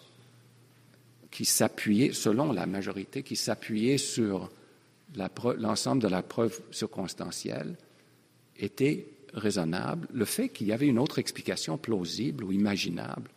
qui 1.32 1.46
s'appuyait, 1.46 2.14
selon 2.14 2.52
la 2.52 2.68
majorité, 2.68 3.24
qui 3.24 3.36
s'appuyait 3.36 3.98
sur 3.98 4.52
l'ensemble 5.58 6.02
de 6.02 6.08
la 6.08 6.22
preuve 6.22 6.62
circonstancielle 6.72 7.76
était 8.58 9.08
raisonnable. 9.34 10.08
Le 10.14 10.26
fait 10.26 10.50
qu'il 10.50 10.68
y 10.68 10.74
avait 10.74 10.88
une 10.88 11.00
autre 11.00 11.18
explication 11.18 11.78
plausible 11.78 12.44
ou 12.44 12.52
imaginable, 12.52 13.30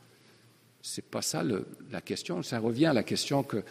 c'est 0.83 1.05
pas 1.05 1.23
ça 1.23 1.43
la 1.91 2.01
question. 2.01 2.43
Ça 2.43 2.59
revient 2.59 2.87
à 2.87 2.93
la 2.93 3.03
question 3.03 3.43
que 3.43 3.63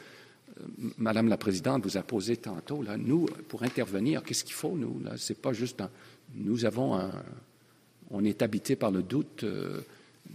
Madame 0.97 1.27
la 1.27 1.37
Présidente 1.37 1.83
vous 1.83 1.97
a 1.97 2.03
posée 2.03 2.37
tantôt. 2.37 2.81
Là, 2.81 2.97
nous, 2.97 3.25
pour 3.47 3.63
intervenir, 3.63 4.23
qu'est-ce 4.23 4.43
qu'il 4.43 4.53
faut, 4.53 4.75
nous? 4.75 5.01
Là, 5.03 5.13
c'est 5.17 5.39
pas 5.39 5.53
juste 5.53 5.81
un, 5.81 5.89
nous 6.35 6.65
avons 6.65 6.95
un, 6.95 7.11
on 8.09 8.23
est 8.23 8.41
habité 8.41 8.75
par 8.75 8.91
le 8.91 9.03
doute. 9.03 9.43
Euh, 9.43 9.81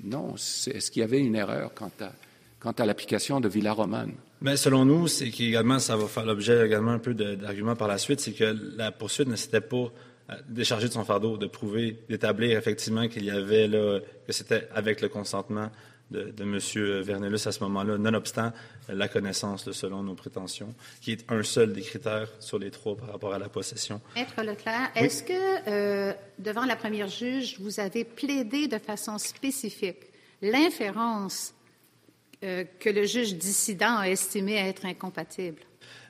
non, 0.04 0.34
est-ce 0.34 0.90
qu'il 0.90 1.00
y 1.00 1.04
avait 1.04 1.20
une 1.20 1.34
erreur 1.34 1.72
quant 1.74 2.72
à, 2.72 2.86
l'application 2.86 3.40
de 3.40 3.48
Villa 3.48 3.72
Romane? 3.72 4.12
Mais 4.40 4.56
selon 4.56 4.84
nous, 4.84 5.08
c'est 5.08 5.30
qu'également, 5.30 5.78
ça 5.78 5.96
va 5.96 6.06
faire 6.06 6.26
l'objet 6.26 6.66
également 6.66 6.92
un 6.92 6.98
peu 6.98 7.14
d'arguments 7.14 7.76
par 7.76 7.88
la 7.88 7.98
suite, 7.98 8.20
c'est 8.20 8.32
que 8.32 8.56
la 8.76 8.92
poursuite 8.92 9.28
ne 9.28 9.36
s'était 9.36 9.62
pas 9.62 9.90
euh, 10.30 10.34
déchargée 10.48 10.88
de 10.88 10.92
son 10.92 11.04
fardeau, 11.04 11.38
de 11.38 11.46
prouver, 11.46 11.98
d'établir 12.08 12.58
effectivement 12.58 13.08
qu'il 13.08 13.24
y 13.24 13.30
avait 13.30 13.66
là, 13.66 14.00
que 14.26 14.32
c'était 14.32 14.68
avec 14.74 15.00
le 15.00 15.08
consentement 15.08 15.70
de, 16.10 16.30
de 16.30 16.42
M. 16.42 17.02
Vernelus 17.02 17.46
à 17.46 17.52
ce 17.52 17.62
moment-là, 17.64 17.98
nonobstant 17.98 18.52
la 18.88 19.08
connaissance, 19.08 19.70
selon 19.72 20.02
nos 20.02 20.14
prétentions, 20.14 20.74
qui 21.00 21.12
est 21.12 21.24
un 21.30 21.42
seul 21.42 21.72
des 21.72 21.82
critères 21.82 22.28
sur 22.40 22.58
les 22.58 22.70
trois 22.70 22.96
par 22.96 23.10
rapport 23.10 23.34
à 23.34 23.38
la 23.38 23.48
possession. 23.48 24.00
Maître 24.14 24.42
Leclerc, 24.42 24.90
oui. 24.94 25.02
est-ce 25.02 25.22
que, 25.22 25.68
euh, 25.68 26.14
devant 26.38 26.64
la 26.64 26.76
première 26.76 27.08
juge, 27.08 27.58
vous 27.60 27.80
avez 27.80 28.04
plaidé 28.04 28.68
de 28.68 28.78
façon 28.78 29.18
spécifique 29.18 30.04
l'inférence 30.42 31.54
euh, 32.44 32.64
que 32.78 32.90
le 32.90 33.04
juge 33.04 33.34
dissident 33.34 33.96
a 33.98 34.08
estimée 34.08 34.56
être 34.56 34.84
incompatible? 34.84 35.62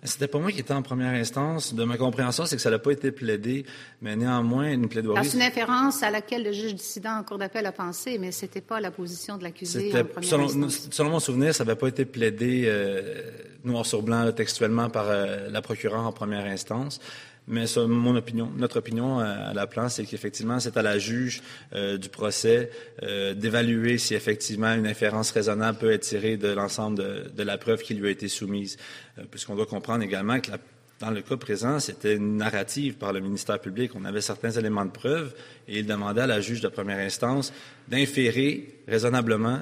C'était 0.06 0.28
pas 0.28 0.38
moi 0.38 0.52
qui 0.52 0.60
étais 0.60 0.72
en 0.72 0.82
première 0.82 1.12
instance. 1.12 1.74
De 1.74 1.84
ma 1.84 1.96
compréhension, 1.96 2.46
c'est 2.46 2.56
que 2.56 2.62
ça 2.62 2.70
n'a 2.70 2.78
pas 2.78 2.92
été 2.92 3.10
plaidé, 3.10 3.66
mais 4.00 4.16
néanmoins, 4.16 4.72
une 4.72 4.88
plaidoirie. 4.88 5.26
C'est 5.26 5.36
une 5.36 5.42
inférence 5.42 6.02
à 6.02 6.10
laquelle 6.10 6.44
le 6.44 6.52
juge 6.52 6.74
dissident 6.74 7.18
en 7.18 7.22
cour 7.22 7.38
d'appel 7.38 7.66
a 7.66 7.72
pensé, 7.72 8.18
mais 8.18 8.32
c'était 8.32 8.60
pas 8.60 8.80
la 8.80 8.90
position 8.90 9.36
de 9.36 9.42
l'accusé 9.42 9.88
en 9.88 10.04
première 10.04 10.30
selon, 10.30 10.44
instance. 10.44 10.88
Selon 10.90 11.10
mon 11.10 11.20
souvenir, 11.20 11.54
ça 11.54 11.64
n'avait 11.64 11.78
pas 11.78 11.88
été 11.88 12.04
plaidé 12.04 12.64
euh, 12.66 13.30
noir 13.64 13.84
sur 13.84 14.02
blanc 14.02 14.30
textuellement 14.32 14.88
par 14.88 15.06
euh, 15.08 15.48
la 15.50 15.60
procureure 15.60 16.06
en 16.06 16.12
première 16.12 16.46
instance. 16.46 17.00
Mais 17.48 17.68
ça, 17.68 17.86
mon 17.86 18.16
opinion, 18.16 18.50
notre 18.56 18.78
opinion 18.78 19.20
à 19.20 19.54
la 19.54 19.66
plan, 19.68 19.88
c'est 19.88 20.04
qu'effectivement, 20.04 20.58
c'est 20.58 20.76
à 20.76 20.82
la 20.82 20.98
juge 20.98 21.42
euh, 21.74 21.96
du 21.96 22.08
procès 22.08 22.70
euh, 23.02 23.34
d'évaluer 23.34 23.98
si 23.98 24.14
effectivement 24.14 24.72
une 24.74 24.86
inférence 24.86 25.30
raisonnable 25.30 25.78
peut 25.78 25.92
être 25.92 26.02
tirée 26.02 26.36
de 26.36 26.48
l'ensemble 26.48 26.98
de, 27.32 27.42
la 27.42 27.56
preuve 27.56 27.82
qui 27.82 27.94
lui 27.94 28.08
a 28.08 28.10
été 28.10 28.26
soumise. 28.26 28.76
Euh, 29.18 29.22
puisqu'on 29.30 29.54
doit 29.54 29.66
comprendre 29.66 30.02
également 30.02 30.40
que 30.40 30.50
dans 30.98 31.10
le 31.10 31.22
cas 31.22 31.36
présent, 31.36 31.78
c'était 31.78 32.16
une 32.16 32.38
narrative 32.38 32.94
par 32.94 33.12
le 33.12 33.20
ministère 33.20 33.60
public. 33.60 33.92
On 33.94 34.04
avait 34.04 34.22
certains 34.22 34.50
éléments 34.50 34.84
de 34.84 34.90
preuve 34.90 35.34
et 35.68 35.78
il 35.78 35.86
demandait 35.86 36.22
à 36.22 36.26
la 36.26 36.40
juge 36.40 36.62
de 36.62 36.68
première 36.68 36.98
instance 36.98 37.52
d'inférer 37.86 38.80
raisonnablement 38.88 39.60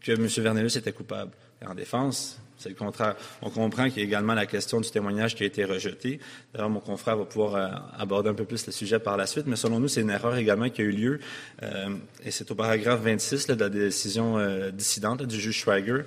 que 0.00 0.12
M. 0.12 0.26
Vernelus 0.26 0.76
était 0.76 0.92
coupable. 0.92 1.32
Et 1.60 1.66
en 1.66 1.74
défense, 1.74 2.40
c'est 2.66 2.72
le 2.72 2.78
contraire. 2.78 3.14
On 3.42 3.50
comprend 3.50 3.84
qu'il 3.88 3.98
y 3.98 4.00
a 4.00 4.04
également 4.04 4.34
la 4.34 4.46
question 4.46 4.80
du 4.80 4.90
témoignage 4.90 5.36
qui 5.36 5.44
a 5.44 5.46
été 5.46 5.64
rejeté. 5.64 6.18
D'ailleurs, 6.52 6.68
mon 6.68 6.80
confrère 6.80 7.16
va 7.16 7.24
pouvoir 7.24 7.54
euh, 7.54 7.68
aborder 7.96 8.30
un 8.30 8.34
peu 8.34 8.44
plus 8.44 8.66
le 8.66 8.72
sujet 8.72 8.98
par 8.98 9.16
la 9.16 9.26
suite, 9.26 9.46
mais 9.46 9.54
selon 9.54 9.78
nous, 9.78 9.86
c'est 9.86 10.00
une 10.00 10.10
erreur 10.10 10.36
également 10.36 10.68
qui 10.68 10.82
a 10.82 10.84
eu 10.84 10.90
lieu, 10.90 11.20
euh, 11.62 11.90
et 12.24 12.32
c'est 12.32 12.50
au 12.50 12.56
paragraphe 12.56 13.00
26 13.02 13.48
là, 13.48 13.54
de 13.54 13.60
la 13.60 13.68
décision 13.68 14.38
euh, 14.38 14.72
dissidente 14.72 15.22
du 15.22 15.40
juge 15.40 15.56
Schweiger 15.56 16.02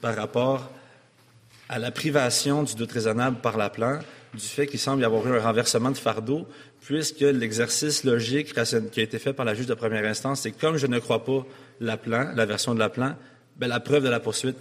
par 0.00 0.14
rapport 0.14 0.70
à 1.68 1.80
la 1.80 1.90
privation 1.90 2.62
du 2.62 2.76
doute 2.76 2.92
raisonnable 2.92 3.38
par 3.38 3.56
la 3.56 3.70
plan 3.70 3.98
du 4.34 4.40
fait 4.40 4.66
qu'il 4.66 4.80
semble 4.80 5.02
y 5.02 5.04
avoir 5.04 5.26
eu 5.26 5.36
un 5.36 5.40
renversement 5.40 5.90
de 5.90 5.96
fardeau, 5.96 6.46
puisque 6.80 7.20
l'exercice 7.20 8.04
logique 8.04 8.52
qui 8.52 9.00
a 9.00 9.02
été 9.02 9.18
fait 9.18 9.32
par 9.32 9.44
la 9.44 9.54
juge 9.54 9.66
de 9.66 9.74
première 9.74 10.04
instance, 10.04 10.42
c'est 10.42 10.52
comme 10.52 10.76
je 10.76 10.86
ne 10.86 10.98
crois 10.98 11.24
pas 11.24 11.44
la 11.80 11.96
plan, 11.96 12.32
la 12.34 12.46
version 12.46 12.74
de 12.74 12.78
la 12.78 12.88
plan, 12.88 13.16
ben, 13.56 13.68
la 13.68 13.80
preuve 13.80 14.04
de 14.04 14.08
la 14.08 14.20
poursuite 14.20 14.56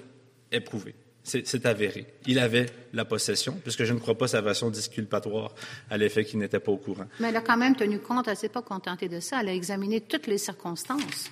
est 0.52 0.62
prouvée. 0.62 0.96
C'est 1.24 1.66
avéré. 1.66 2.06
Il 2.28 2.38
avait 2.38 2.66
la 2.92 3.06
possession, 3.06 3.58
puisque 3.64 3.86
je 3.86 3.94
ne 3.94 4.00
crois 4.00 4.18
pas 4.18 4.28
sa 4.28 4.42
version 4.42 4.70
disculpatoire 4.70 5.54
à 5.90 5.98
l'effet 5.98 6.26
qu'il 6.26 6.40
n'était 6.40 6.60
pas 6.60 6.72
au 6.72 6.78
courant. 6.78 7.06
Mais 7.20 7.30
elle 7.30 7.38
a 7.38 7.42
quand 7.42 7.58
même 7.58 7.76
tenu 7.76 8.00
compte, 8.00 8.28
elle 8.28 8.36
s'est 8.36 8.50
pas 8.50 8.62
contentée 8.62 9.08
de 9.08 9.20
ça, 9.20 9.40
elle 9.42 9.50
a 9.50 9.54
examiné 9.54 10.02
toutes 10.02 10.28
les 10.28 10.38
circonstances. 10.38 11.32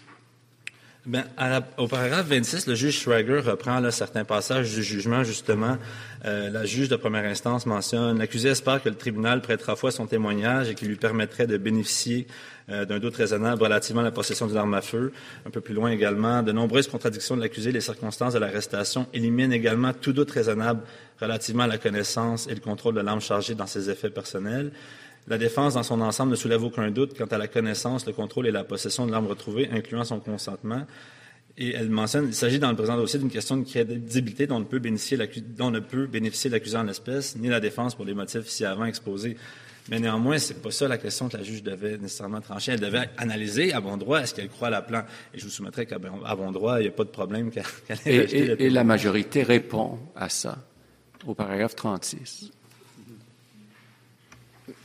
Bien, 1.04 1.26
la, 1.36 1.68
au 1.80 1.88
paragraphe 1.88 2.28
26, 2.28 2.68
le 2.68 2.76
juge 2.76 3.00
Schwager 3.00 3.40
reprend 3.40 3.80
là, 3.80 3.90
certains 3.90 4.24
passages 4.24 4.72
du 4.76 4.84
jugement, 4.84 5.24
justement. 5.24 5.78
Euh, 6.26 6.52
la 6.52 6.64
juge 6.66 6.90
de 6.90 6.96
première 6.96 7.26
instance 7.26 7.66
mentionne 7.66 8.20
L'accusé 8.20 8.50
espère 8.50 8.84
que 8.84 8.90
le 8.90 8.94
tribunal 8.94 9.42
prêtera 9.42 9.76
foi 9.76 9.90
à 9.90 9.92
son 9.92 10.06
témoignage 10.06 10.70
et 10.70 10.76
qu'il 10.76 10.90
lui 10.90 10.98
permettrait 10.98 11.48
de 11.48 11.58
bénéficier 11.58 12.28
euh, 12.70 12.86
d'un 12.86 13.00
doute 13.00 13.16
raisonnable 13.16 13.64
relativement 13.64 14.02
à 14.02 14.04
la 14.04 14.12
possession 14.12 14.46
d'une 14.46 14.58
arme 14.58 14.76
à 14.76 14.82
feu. 14.82 15.12
Un 15.48 15.50
peu 15.50 15.60
plus 15.60 15.74
loin 15.74 15.90
également, 15.90 16.44
de 16.44 16.52
nombreuses 16.52 16.88
contradictions 16.88 17.36
de 17.36 17.42
l'accusé, 17.42 17.72
les 17.72 17.82
circonstances 17.82 18.34
de 18.34 18.40
l'arrestation 18.40 19.08
éliminent 19.12 19.54
également 19.54 19.94
tout 19.94 20.14
doute 20.14 20.30
raisonnable 20.30 20.84
relativement 21.20 21.64
à 21.64 21.68
la 21.68 21.80
connaissance 21.80 22.46
et 22.46 22.54
le 22.54 22.62
contrôle 22.62 22.94
de 22.94 23.02
l'arme 23.02 23.22
chargée 23.22 23.56
dans 23.56 23.66
ses 23.66 23.90
effets 23.90 24.12
personnels. 24.12 24.72
La 25.28 25.38
défense, 25.38 25.76
dans 25.76 25.84
son 25.84 26.02
ensemble, 26.02 26.32
ne 26.32 26.36
soulève 26.36 26.64
aucun 26.64 26.90
doute 26.92 27.18
quant 27.18 27.26
à 27.26 27.38
la 27.38 27.48
connaissance, 27.48 28.06
le 28.06 28.14
contrôle 28.14 28.48
et 28.48 28.52
la 28.52 28.64
possession 28.64 29.06
de 29.06 29.12
l'arme 29.12 29.28
retrouvée, 29.28 29.70
incluant 29.72 30.04
son 30.04 30.20
consentement. 30.20 30.86
Et 31.58 31.74
elle 31.74 31.90
mentionne, 31.90 32.28
il 32.28 32.34
s'agit 32.34 32.60
dans 32.60 32.70
le 32.70 32.76
présent 32.76 32.96
dossier 32.98 33.20
d'une 33.20 33.30
question 33.30 33.58
de 33.58 33.64
crédibilité 33.64 34.48
dont 34.48 34.60
ne 34.60 34.66
peut 34.66 34.80
bénéficier 34.80 35.18
l'accusé 35.18 36.78
en 36.78 36.84
l'espèce, 36.84 37.36
ni 37.36 37.50
la 37.50 37.60
défense 37.60 37.94
pour 37.94 38.06
les 38.06 38.14
motifs 38.14 38.48
ci 38.48 38.66
avant 38.66 38.86
exposés. 38.86 39.38
Mais 39.90 40.00
néanmoins, 40.00 40.38
c'est 40.38 40.62
pas 40.62 40.72
ça 40.72 40.88
la 40.88 40.98
question 40.98 41.28
que 41.28 41.38
la 41.38 41.44
juge 41.44 41.64
devait 41.64 41.98
nécessairement 41.98 42.40
trancher. 42.40 42.74
Elle 42.74 42.80
devait 42.80 43.10
analyser 43.18 43.74
à 43.74 43.82
bon 43.82 43.98
droit 43.98 44.22
est-ce 44.22 44.34
qu'elle 44.34 44.50
croit 44.50 44.68
à 44.68 44.72
la 44.72 44.82
plan. 44.82 45.04
Et 45.34 45.40
je 45.40 45.44
vous 45.44 45.50
soumettrai 45.50 45.86
qu'à 45.86 45.98
bon 46.00 46.52
droit, 46.52 46.80
il 46.80 46.84
n'y 46.84 46.88
a 46.88 46.92
pas 46.92 47.04
de 47.04 47.10
problème 47.10 47.52
qu'elle 47.52 47.64
qu 47.64 47.94
ait 47.94 47.98
et, 48.06 48.38
et, 48.38 48.66
et 48.66 48.70
la 48.70 48.84
majorité 48.84 49.44
répond 49.44 50.00
à 50.16 50.30
ça 50.30 50.58
au 51.26 51.34
paragraphe 51.34 51.76
36. 51.76 52.52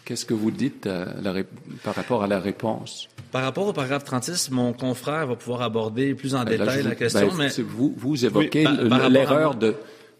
Qu'est-ce 0.06 0.24
que 0.24 0.34
vous 0.34 0.52
dites 0.52 0.86
euh, 0.86 1.04
la, 1.20 1.34
par 1.82 1.96
rapport 1.96 2.22
à 2.22 2.28
la 2.28 2.38
réponse? 2.38 3.08
Par 3.32 3.42
rapport 3.42 3.66
au 3.66 3.72
paragraphe 3.72 4.04
36, 4.04 4.52
mon 4.52 4.72
confrère 4.72 5.26
va 5.26 5.34
pouvoir 5.34 5.62
aborder 5.62 6.14
plus 6.14 6.36
en 6.36 6.44
détail 6.44 6.84
la 6.84 6.94
question. 6.94 7.26
Ben, 7.26 7.50
mais... 7.56 7.62
vous, 7.64 7.92
vous 7.96 8.24
évoquez 8.24 8.68
oui, 8.68 9.10
l'erreur 9.10 9.56
à... 9.60 9.72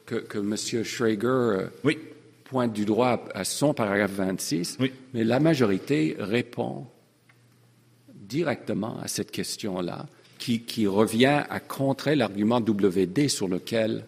que, 0.04 0.16
que 0.16 0.38
M. 0.38 0.56
Schrager 0.82 1.20
euh, 1.24 1.68
oui. 1.84 1.98
pointe 2.42 2.72
du 2.72 2.84
droit 2.84 3.26
à 3.32 3.44
son 3.44 3.74
paragraphe 3.74 4.10
26, 4.10 4.78
oui. 4.80 4.90
mais 5.14 5.22
la 5.22 5.38
majorité 5.38 6.16
répond 6.18 6.88
directement 8.12 8.98
à 8.98 9.06
cette 9.06 9.30
question-là, 9.30 10.06
qui, 10.40 10.62
qui, 10.62 10.88
revient 10.88 11.44
à 11.48 11.60
contrer 11.60 12.16
l'argument 12.16 12.56
WD 12.56 13.28
sur 13.28 13.46
lequel 13.46 14.04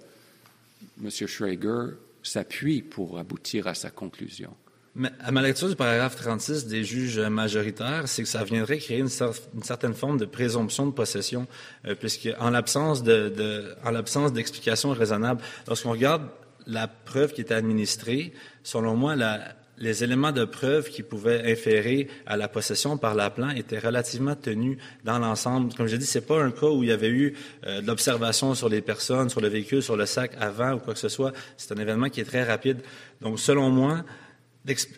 M. 1.00 1.08
Schrager 1.08 1.94
s'appuie 2.24 2.82
pour 2.82 3.16
aboutir 3.16 3.68
à 3.68 3.74
sa 3.74 3.90
conclusion. 3.90 4.50
Mais 4.98 5.10
à 5.20 5.30
ma 5.30 5.42
lecture 5.42 5.68
du 5.68 5.76
paragraphe 5.76 6.16
36 6.16 6.66
des 6.66 6.82
juges 6.82 7.20
majoritaires, 7.20 8.08
c'est 8.08 8.22
que 8.24 8.28
ça 8.28 8.42
viendrait 8.42 8.78
créer 8.78 8.98
une, 8.98 9.08
certaine 9.08 9.94
forme 9.94 10.18
de 10.18 10.24
présomption 10.24 10.86
de 10.86 10.90
possession, 10.90 11.46
euh, 11.86 11.94
puisque 11.94 12.28
en 12.40 12.50
l'absence 12.50 13.04
de, 13.04 13.76
en 13.84 13.92
l'absence 13.92 14.32
d'explication 14.32 14.90
raisonnable, 14.90 15.40
lorsqu'on 15.68 15.92
regarde 15.92 16.22
la 16.66 16.88
preuve 16.88 17.32
qui 17.32 17.42
était 17.42 17.54
administrée, 17.54 18.32
selon 18.64 18.96
moi, 18.96 19.14
la, 19.14 19.54
les 19.78 20.02
éléments 20.02 20.32
de 20.32 20.44
preuve 20.44 20.88
qui 20.88 21.04
pouvaient 21.04 21.48
inférer 21.48 22.08
à 22.26 22.36
la 22.36 22.48
possession 22.48 22.98
par 22.98 23.14
l'appelant 23.14 23.50
étaient 23.50 23.78
relativement 23.78 24.34
tenus 24.34 24.78
dans 25.04 25.20
l'ensemble. 25.20 25.72
Comme 25.74 25.86
je 25.86 25.94
dit, 25.94 26.06
c'est 26.06 26.26
pas 26.26 26.42
un 26.42 26.50
cas 26.50 26.66
où 26.66 26.82
il 26.82 26.88
y 26.88 26.92
avait 26.92 27.08
eu 27.08 27.34
euh, 27.66 27.80
de 27.80 27.86
l'observation 27.86 28.56
sur 28.56 28.68
les 28.68 28.80
personnes, 28.80 29.28
sur 29.28 29.40
le 29.40 29.48
véhicule, 29.48 29.80
sur 29.80 29.96
le 29.96 30.06
sac 30.06 30.32
avant 30.40 30.72
ou 30.72 30.78
quoi 30.78 30.94
que 30.94 31.00
ce 31.00 31.08
soit. 31.08 31.32
C'est 31.56 31.72
un 31.72 31.80
événement 31.80 32.08
qui 32.08 32.20
est 32.20 32.24
très 32.24 32.42
rapide. 32.42 32.78
Donc, 33.20 33.38
selon 33.38 33.70
moi, 33.70 34.04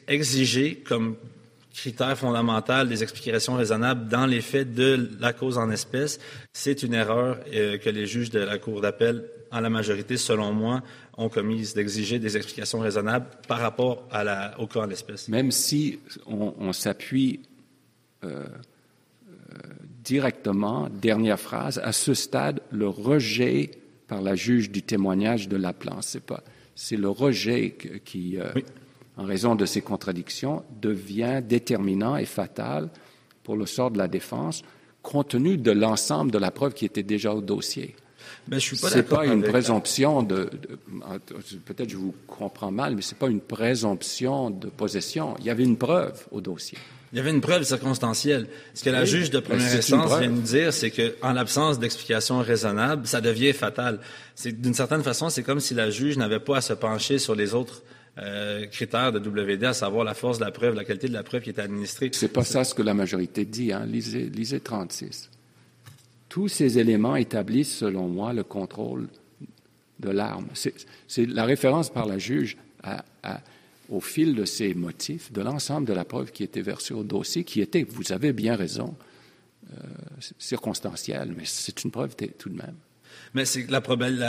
exiger 0.08 0.76
comme 0.76 1.16
critère 1.72 2.18
fondamental 2.18 2.88
des 2.88 3.02
explications 3.02 3.54
raisonnables 3.54 4.08
dans 4.08 4.26
les 4.26 4.40
faits 4.40 4.74
de 4.74 5.10
la 5.20 5.32
cause 5.32 5.56
en 5.58 5.70
espèces, 5.70 6.18
c'est 6.52 6.82
une 6.82 6.94
erreur 6.94 7.38
euh, 7.54 7.78
que 7.78 7.88
les 7.90 8.06
juges 8.06 8.30
de 8.30 8.40
la 8.40 8.58
Cour 8.58 8.80
d'appel, 8.80 9.24
en 9.52 9.60
la 9.60 9.70
majorité, 9.70 10.16
selon 10.16 10.52
moi, 10.52 10.82
ont 11.16 11.28
commise 11.28 11.74
d'exiger 11.74 12.18
des 12.18 12.36
explications 12.36 12.80
raisonnables 12.80 13.26
par 13.48 13.58
rapport 13.58 14.06
à 14.10 14.24
la, 14.24 14.58
au 14.60 14.66
cas 14.66 14.80
en 14.80 14.90
espèces. 14.90 15.28
Même 15.28 15.50
si 15.50 15.98
on, 16.26 16.72
s'appuie 16.72 17.40
euh, 18.24 18.44
euh, 18.44 19.56
directement, 20.04 20.88
dernière 20.88 21.40
phrase, 21.40 21.80
à 21.82 21.92
ce 21.92 22.14
stade, 22.14 22.60
le 22.70 22.88
rejet 22.88 23.72
par 24.06 24.22
la 24.22 24.34
juge 24.34 24.70
du 24.70 24.82
témoignage 24.82 25.48
de 25.48 25.56
l'appelant, 25.56 26.00
c'est 26.00 26.22
pas, 26.22 26.42
c'est 26.74 26.96
le 26.96 27.08
rejet 27.08 27.76
qui, 28.04 28.38
en 29.20 29.24
raison 29.24 29.54
de 29.54 29.66
ces 29.66 29.82
contradictions, 29.82 30.64
devient 30.80 31.42
déterminant 31.46 32.16
et 32.16 32.24
fatal 32.24 32.88
pour 33.44 33.54
le 33.54 33.66
sort 33.66 33.90
de 33.90 33.98
la 33.98 34.08
défense, 34.08 34.62
compte 35.02 35.28
tenu 35.28 35.58
de 35.58 35.70
l'ensemble 35.70 36.30
de 36.30 36.38
la 36.38 36.50
preuve 36.50 36.72
qui 36.72 36.86
était 36.86 37.02
déjà 37.02 37.34
au 37.34 37.42
dossier. 37.42 37.94
Mais 38.48 38.58
je 38.58 38.64
suis 38.64 38.78
pas 38.78 38.88
c'est 38.88 39.02
pas 39.02 39.26
une 39.26 39.42
présomption 39.42 40.22
de, 40.22 40.48
peut-être 41.66 41.90
je 41.90 41.96
vous 41.96 42.14
comprends 42.26 42.70
mal, 42.70 42.96
mais 42.96 43.02
c'est 43.02 43.18
pas 43.18 43.28
une 43.28 43.40
présomption 43.40 44.48
de 44.48 44.68
possession. 44.68 45.34
Il 45.40 45.44
y 45.44 45.50
avait 45.50 45.64
une 45.64 45.76
preuve 45.76 46.26
au 46.30 46.40
dossier. 46.40 46.78
Il 47.12 47.16
y 47.16 47.20
avait 47.20 47.30
une 47.30 47.40
preuve 47.42 47.64
circonstancielle. 47.64 48.46
Ce 48.72 48.84
que 48.84 48.90
la 48.90 49.04
juge 49.04 49.30
de 49.30 49.40
première 49.40 49.74
instance 49.74 50.18
vient 50.18 50.30
nous 50.30 50.40
dire, 50.40 50.72
c'est 50.72 50.90
qu'en 50.90 51.32
l'absence 51.32 51.78
d'explication 51.78 52.38
raisonnable, 52.38 53.06
ça 53.06 53.20
devient 53.20 53.52
fatal. 53.52 53.98
C'est 54.34 54.52
d'une 54.52 54.74
certaine 54.74 55.02
façon, 55.02 55.28
c'est 55.28 55.42
comme 55.42 55.60
si 55.60 55.74
la 55.74 55.90
juge 55.90 56.16
n'avait 56.16 56.40
pas 56.40 56.58
à 56.58 56.60
se 56.60 56.72
pencher 56.72 57.18
sur 57.18 57.34
les 57.34 57.52
autres 57.52 57.82
euh, 58.20 58.66
critères 58.66 59.12
de 59.12 59.18
WD, 59.18 59.64
à 59.64 59.72
savoir 59.72 60.04
la 60.04 60.14
force 60.14 60.38
de 60.38 60.44
la 60.44 60.50
preuve, 60.50 60.74
la 60.74 60.84
qualité 60.84 61.08
de 61.08 61.12
la 61.12 61.22
preuve 61.22 61.42
qui 61.42 61.50
est 61.50 61.58
administrée. 61.58 62.10
C'est 62.12 62.28
pas 62.28 62.44
ça 62.44 62.64
ce 62.64 62.74
que 62.74 62.82
la 62.82 62.94
majorité 62.94 63.44
dit, 63.44 63.72
hein. 63.72 63.84
Lisez, 63.86 64.24
lisez 64.24 64.60
36. 64.60 65.30
Tous 66.28 66.48
ces 66.48 66.78
éléments 66.78 67.16
établissent, 67.16 67.76
selon 67.76 68.08
moi, 68.08 68.32
le 68.32 68.44
contrôle 68.44 69.08
de 69.98 70.10
l'arme. 70.10 70.46
C'est 70.54 71.26
la 71.26 71.44
référence 71.44 71.90
par 71.90 72.06
la 72.06 72.18
juge 72.18 72.56
au 73.90 74.00
fil 74.00 74.34
de 74.34 74.44
ces 74.44 74.74
motifs, 74.74 75.32
de 75.32 75.42
l'ensemble 75.42 75.86
de 75.86 75.92
la 75.92 76.04
preuve 76.04 76.30
qui 76.30 76.44
était 76.44 76.62
versée 76.62 76.94
au 76.94 77.02
dossier, 77.02 77.44
qui 77.44 77.60
était, 77.60 77.82
vous 77.82 78.12
avez 78.12 78.32
bien 78.32 78.54
raison, 78.54 78.94
euh, 79.72 79.76
circonstancielle, 80.38 81.34
mais 81.36 81.44
c'est 81.44 81.84
une 81.84 81.90
preuve 81.90 82.14
tout 82.16 82.48
de 82.48 82.56
même. 82.56 82.76
Mais 83.34 83.44
c'est 83.44 83.70
la, 83.70 83.80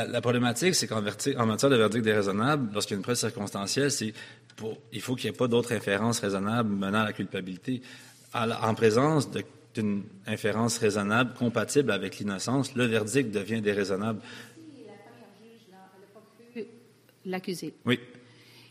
la, 0.08 0.22
problématique, 0.22 0.76
c'est 0.76 0.88
qu'en 0.88 1.02
matière 1.02 1.70
de 1.70 1.76
verdict 1.76 2.04
déraisonnable, 2.04 2.70
lorsqu'il 2.74 2.94
y 2.94 2.96
a 2.96 3.00
une 3.00 3.04
preuve 3.04 3.16
circonstancielle, 3.16 3.90
c'est 3.90 4.14
pour, 4.56 4.78
il 4.92 5.02
faut 5.02 5.16
qu'il 5.16 5.30
n'y 5.30 5.36
ait 5.36 5.38
pas 5.38 5.48
d'autres 5.48 5.74
inférences 5.74 6.20
raisonnables 6.20 6.70
menant 6.70 7.02
à 7.02 7.06
la 7.06 7.14
culpabilité. 7.14 7.82
en 8.34 8.74
présence 8.76 9.30
d'une 9.74 10.04
inférence 10.28 10.78
raisonnable 10.78 11.34
compatible 11.34 11.92
avec 11.92 12.20
l'innocence, 12.20 12.76
le 12.76 12.86
verdict 12.86 13.32
devient 13.32 13.62
déraisonnable. 13.62 14.22
L'accusé. 17.26 17.74
Oui. 17.86 18.00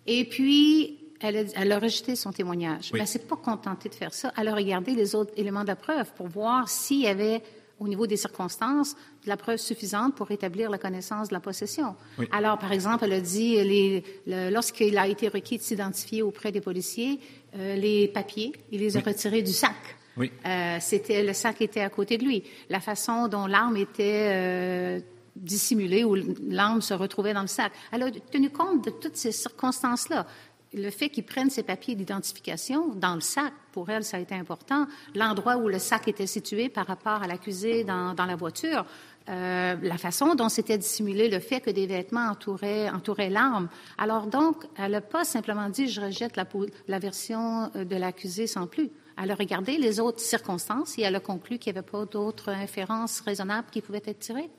Et 0.07 0.25
puis, 0.25 0.99
elle 1.21 1.37
a, 1.37 1.43
elle 1.55 1.73
a, 1.73 1.79
rejeté 1.79 2.17
son 2.17 2.33
témoignage. 2.33 2.91
Elle 2.93 3.01
ne 3.01 3.07
s'est 3.07 3.21
pas 3.21 3.37
contentée 3.37 3.89
de 3.89 3.95
faire 3.95 4.13
ça. 4.13 4.33
Elle 4.37 4.49
a 4.49 4.55
regardé 4.55 4.95
les 4.95 5.15
autres 5.15 5.33
éléments 5.37 5.63
de 5.63 5.69
la 5.69 5.77
preuve 5.77 6.13
pour 6.15 6.27
voir 6.27 6.69
s'il 6.69 7.03
y 7.03 7.07
avait 7.07 7.43
au 7.81 7.89
niveau 7.89 8.07
des 8.07 8.17
circonstances, 8.17 8.95
de 9.25 9.29
la 9.29 9.37
preuve 9.37 9.57
suffisante 9.57 10.15
pour 10.15 10.31
établir 10.31 10.71
la 10.71 10.79
connaissance 10.79 11.29
de 11.29 11.35
la 11.35 11.41
possession. 11.41 11.97
Alors, 12.31 12.59
par 12.59 12.73
exemple, 12.73 13.05
elle 13.05 13.15
a 13.15 13.21
dit, 13.21 14.03
lorsqu'il 14.27 14.97
a 14.99 15.09
été 15.09 15.29
requis 15.29 15.57
de 15.57 15.63
s'identifier 15.63 16.23
auprès 16.23 16.53
des 16.53 16.61
policiers, 16.61 17.19
euh, 17.57 17.75
les 17.75 18.07
papiers, 18.07 18.53
il 18.71 18.81
les 18.81 18.97
a 18.97 19.01
retirés 19.01 19.43
du 19.43 19.53
sac. 19.53 19.75
Oui. 20.17 20.31
Euh, 20.47 20.77
c'était 20.81 21.25
le 21.25 21.33
sac 21.33 21.61
était 21.63 21.81
à 21.81 21.89
côté 21.89 22.19
de 22.19 22.25
lui. 22.25 22.45
La 22.69 22.81
façon 22.81 23.27
dont 23.27 23.47
l'arme 23.47 23.77
était 23.77 24.29
euh, 24.29 25.01
dissimulée 25.35 26.05
ou 26.05 26.17
l'arme 26.49 26.83
se 26.83 26.95
retrouvait 26.95 27.33
dans 27.33 27.41
le 27.41 27.47
sac. 27.47 27.73
Elle 27.91 28.03
a 28.03 28.11
tenu 28.11 28.51
compte 28.51 28.85
de 28.85 28.91
toutes 28.91 29.17
ces 29.17 29.33
circonstances-là 29.33 30.27
le 30.73 30.91
fait 30.91 31.09
qu'ils 31.09 31.25
prennent 31.25 31.51
ces 31.51 31.63
papiers 31.63 31.95
d'identification 31.95 32.95
dans 32.95 33.15
le 33.15 33.21
sac, 33.21 33.53
pour 33.73 33.91
elle, 33.91 34.05
ça 34.05 34.17
a 34.17 34.21
été 34.21 34.35
important. 34.35 34.87
L'endroit 35.15 35.57
où 35.57 35.69
le 35.69 35.79
sac 35.79 36.07
était 36.09 36.27
situé 36.27 36.69
par 36.69 36.87
rapport 36.87 37.23
à 37.23 37.27
l'accusé 37.27 37.85
dans, 37.85 38.15
la 38.17 38.37
voiture, 38.37 38.85
euh, 39.29 39.77
la 39.81 39.99
façon 39.99 40.35
dont 40.35 40.49
c'était 40.49 40.79
dissimulé, 40.79 41.29
le 41.29 41.41
fait 41.41 41.61
que 41.61 41.71
des 41.71 41.87
vêtements 41.87 42.29
entouraient, 42.31 43.31
l'arme. 43.31 43.69
Alors 43.99 44.27
donc, 44.27 44.65
elle 44.77 44.93
n'a 44.93 45.01
pas 45.01 45.25
simplement 45.25 45.69
dit 45.69 45.89
je 45.89 46.01
rejette 46.01 46.37
la, 46.37 46.47
la 46.89 46.99
version 46.99 47.71
euh, 47.75 47.85
de 47.85 47.97
l'accusé 47.97 48.47
sans 48.47 48.67
plus. 48.67 48.91
Elle 49.23 49.31
a 49.31 49.35
regardé 49.35 49.77
les 49.77 50.01
autres 50.01 50.21
circonstances 50.21 50.99
et 50.99 51.03
elle 51.03 51.17
a 51.17 51.21
conclu 51.21 51.59
qu'il 51.59 51.73
n'y 51.73 51.79
avait 51.79 51.87
pas 51.87 52.07
d'autres 52.07 52.51
inférences 52.51 53.21
raisonnables 53.21 53.69
qui 53.71 53.83
pouvaient 53.83 54.03
être 54.07 54.21
tirées. 54.21 54.51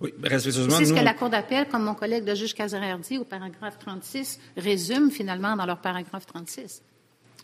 Oui, 0.00 0.14
respectueusement. 0.22 0.76
C'est 0.76 0.84
ce 0.86 0.94
que 0.94 1.00
la 1.04 1.14
Cour 1.14 1.30
d'appel, 1.30 1.66
comme 1.68 1.82
mon 1.82 1.94
collègue 1.94 2.24
le 2.26 2.34
juge 2.34 2.54
Cazerer 2.54 2.94
dit 2.98 3.18
au 3.18 3.24
paragraphe 3.24 3.78
36, 3.78 4.38
résume 4.56 5.10
finalement 5.10 5.56
dans 5.56 5.66
leur 5.66 5.78
paragraphe 5.78 6.26
36. 6.26 6.82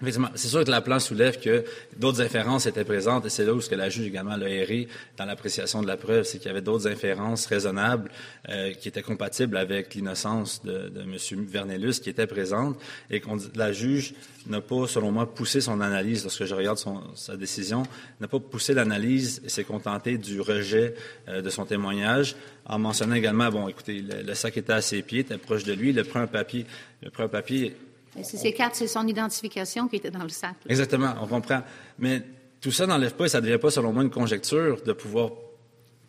C'est 0.03 0.49
sûr 0.49 0.65
que 0.65 0.71
la 0.71 0.81
plan 0.81 0.99
soulève 0.99 1.39
que 1.39 1.65
d'autres 1.97 2.21
inférences 2.21 2.67
étaient 2.67 2.85
présentes, 2.85 3.27
et 3.27 3.31
c'est 3.31 3.45
là 3.45 3.55
où 3.55 3.61
ce 3.61 3.71
que 3.71 3.77
la 3.77 3.89
juge 3.89 4.09
également 4.09 4.37
l'a 4.37 4.49
erré 4.49 4.89
dans 5.17 5.25
l'appréciation 5.25 5.83
de 5.83 5.87
la 5.87 5.97
preuve, 5.97 6.25
c'est 6.25 6.39
qu'il 6.39 6.49
y 6.49 6.51
avait 6.51 6.63
d'autres 6.63 6.89
inférences 6.89 7.47
raisonnables 7.47 8.11
euh, 8.49 8.73
qui 8.73 8.89
étaient 8.89 9.03
compatibles 9.03 9.57
avec 9.57 9.95
l'innocence 9.95 10.65
de, 10.65 10.89
de 10.89 11.03
M. 11.03 11.47
Vernellus 11.47 12.01
qui 12.03 12.11
étaient 12.11 12.27
présentes, 12.27 12.77
et 13.09 13.21
qu'on 13.21 13.39
la 13.55 13.73
juge 13.73 14.15
n'a 14.49 14.61
pas, 14.61 14.89
selon 14.89 15.13
moi, 15.13 15.33
poussé 15.33 15.61
son 15.61 15.81
analyse, 15.81 16.25
lorsque 16.25 16.45
je 16.45 16.55
regarde 16.57 16.79
sa 17.15 17.37
décision, 17.37 17.85
n'a 18.21 18.27
pas 18.27 18.41
poussé 18.41 18.75
l'analyse 18.75 19.43
et 19.45 19.49
s'est 19.49 19.65
contenté 19.65 20.19
du 20.19 20.41
rejet 20.41 20.97
euh, 21.29 21.41
de 21.41 21.51
son 21.51 21.67
témoignage, 21.67 22.35
en 22.67 22.81
mentionnant 22.81 23.15
également, 23.15 23.49
bon, 23.49 23.69
écoutez, 23.69 24.03
le, 24.03 24.35
sac 24.35 24.57
était 24.57 24.73
à 24.73 24.81
ses 24.81 25.03
pieds, 25.03 25.21
était 25.21 25.39
proche 25.39 25.63
de 25.63 25.73
lui, 25.73 25.91
il 25.91 26.01
a 26.01 26.27
papier, 26.27 26.67
il 27.01 27.09
a 27.17 27.29
papier 27.29 27.77
c'est 28.23 28.37
ses 28.37 28.53
cartes, 28.53 28.75
c'est 28.75 28.87
son 28.87 29.07
identification 29.07 29.89
qui 29.89 29.97
était 29.97 30.11
dans 30.11 30.23
le 30.23 30.29
sac. 30.29 30.55
Exactement, 30.69 31.15
on 31.21 31.27
comprend. 31.27 31.63
Mais 31.99 32.23
tout 32.61 32.71
ça 32.71 32.87
n'enlève 32.87 33.15
pas, 33.15 33.27
et 33.27 33.29
ça 33.29 33.41
ne 33.41 33.47
devient 33.47 33.59
pas, 33.59 33.71
selon 33.71 33.93
moi, 33.93 34.03
une 34.03 34.11
conjecture 34.11 34.83
de 34.83 34.93
pouvoir 34.93 35.31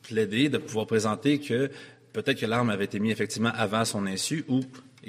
plaider, 0.04 0.50
de 0.50 0.58
pouvoir 0.58 0.86
présenter 0.86 1.39
que 1.39 1.70
peut-être 2.13 2.39
que 2.39 2.46
l'arme 2.46 2.70
avait 2.70 2.86
été 2.86 3.00
mise 3.00 3.12
effectivement 3.12 3.52
avant 3.56 3.84
son 3.86 4.06
insu 4.06 4.46
ou 4.48 4.62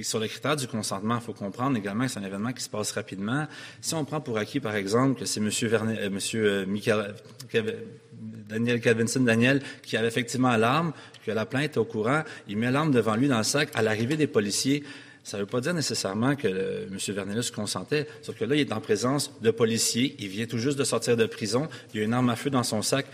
sur 0.02 0.18
le 0.18 0.26
critère 0.26 0.56
du 0.56 0.66
consentement, 0.66 1.16
il 1.16 1.20
faut 1.22 1.32
comprendre 1.32 1.76
également 1.76 2.04
que 2.04 2.10
c'est 2.10 2.18
un 2.18 2.24
événement 2.24 2.52
qui 2.52 2.62
se 2.62 2.68
passe 2.68 2.92
rapidement. 2.92 3.46
Si 3.80 3.94
on 3.94 4.04
prend 4.04 4.20
pour 4.20 4.36
acquis, 4.36 4.60
par 4.60 4.74
exemple, 4.74 5.20
que 5.20 5.24
c'est 5.24 5.40
M. 5.40 5.48
Vernet, 5.62 5.98
euh, 6.00 6.66
M. 6.66 6.78
Euh, 7.54 7.72
Daniel 8.48 8.80
Calvinson 8.80 9.20
Daniel 9.20 9.62
qui 9.82 9.96
avait 9.96 10.08
effectivement 10.08 10.56
l'arme, 10.56 10.92
que 11.24 11.30
la 11.30 11.46
plainte 11.46 11.76
est 11.76 11.78
au 11.78 11.84
courant, 11.84 12.22
il 12.48 12.56
met 12.56 12.70
l'arme 12.70 12.90
devant 12.90 13.16
lui 13.16 13.28
dans 13.28 13.38
le 13.38 13.44
sac. 13.44 13.70
À 13.74 13.82
l'arrivée 13.82 14.16
des 14.16 14.26
policiers, 14.26 14.84
ça 15.26 15.38
ne 15.38 15.42
veut 15.42 15.48
pas 15.48 15.60
dire 15.60 15.74
nécessairement 15.74 16.36
que 16.36 16.46
M. 16.86 16.96
Vernellus 17.08 17.50
consentait, 17.52 18.06
sauf 18.22 18.36
que 18.38 18.44
là, 18.44 18.54
il 18.54 18.60
est 18.60 18.72
en 18.72 18.80
présence 18.80 19.32
de 19.42 19.50
policiers, 19.50 20.14
il 20.20 20.28
vient 20.28 20.46
tout 20.46 20.58
juste 20.58 20.78
de 20.78 20.84
sortir 20.84 21.16
de 21.16 21.26
prison, 21.26 21.68
il 21.92 21.98
y 21.98 22.00
a 22.00 22.04
une 22.04 22.14
arme 22.14 22.30
à 22.30 22.36
feu 22.36 22.48
dans 22.48 22.62
son 22.62 22.80
sac. 22.80 23.06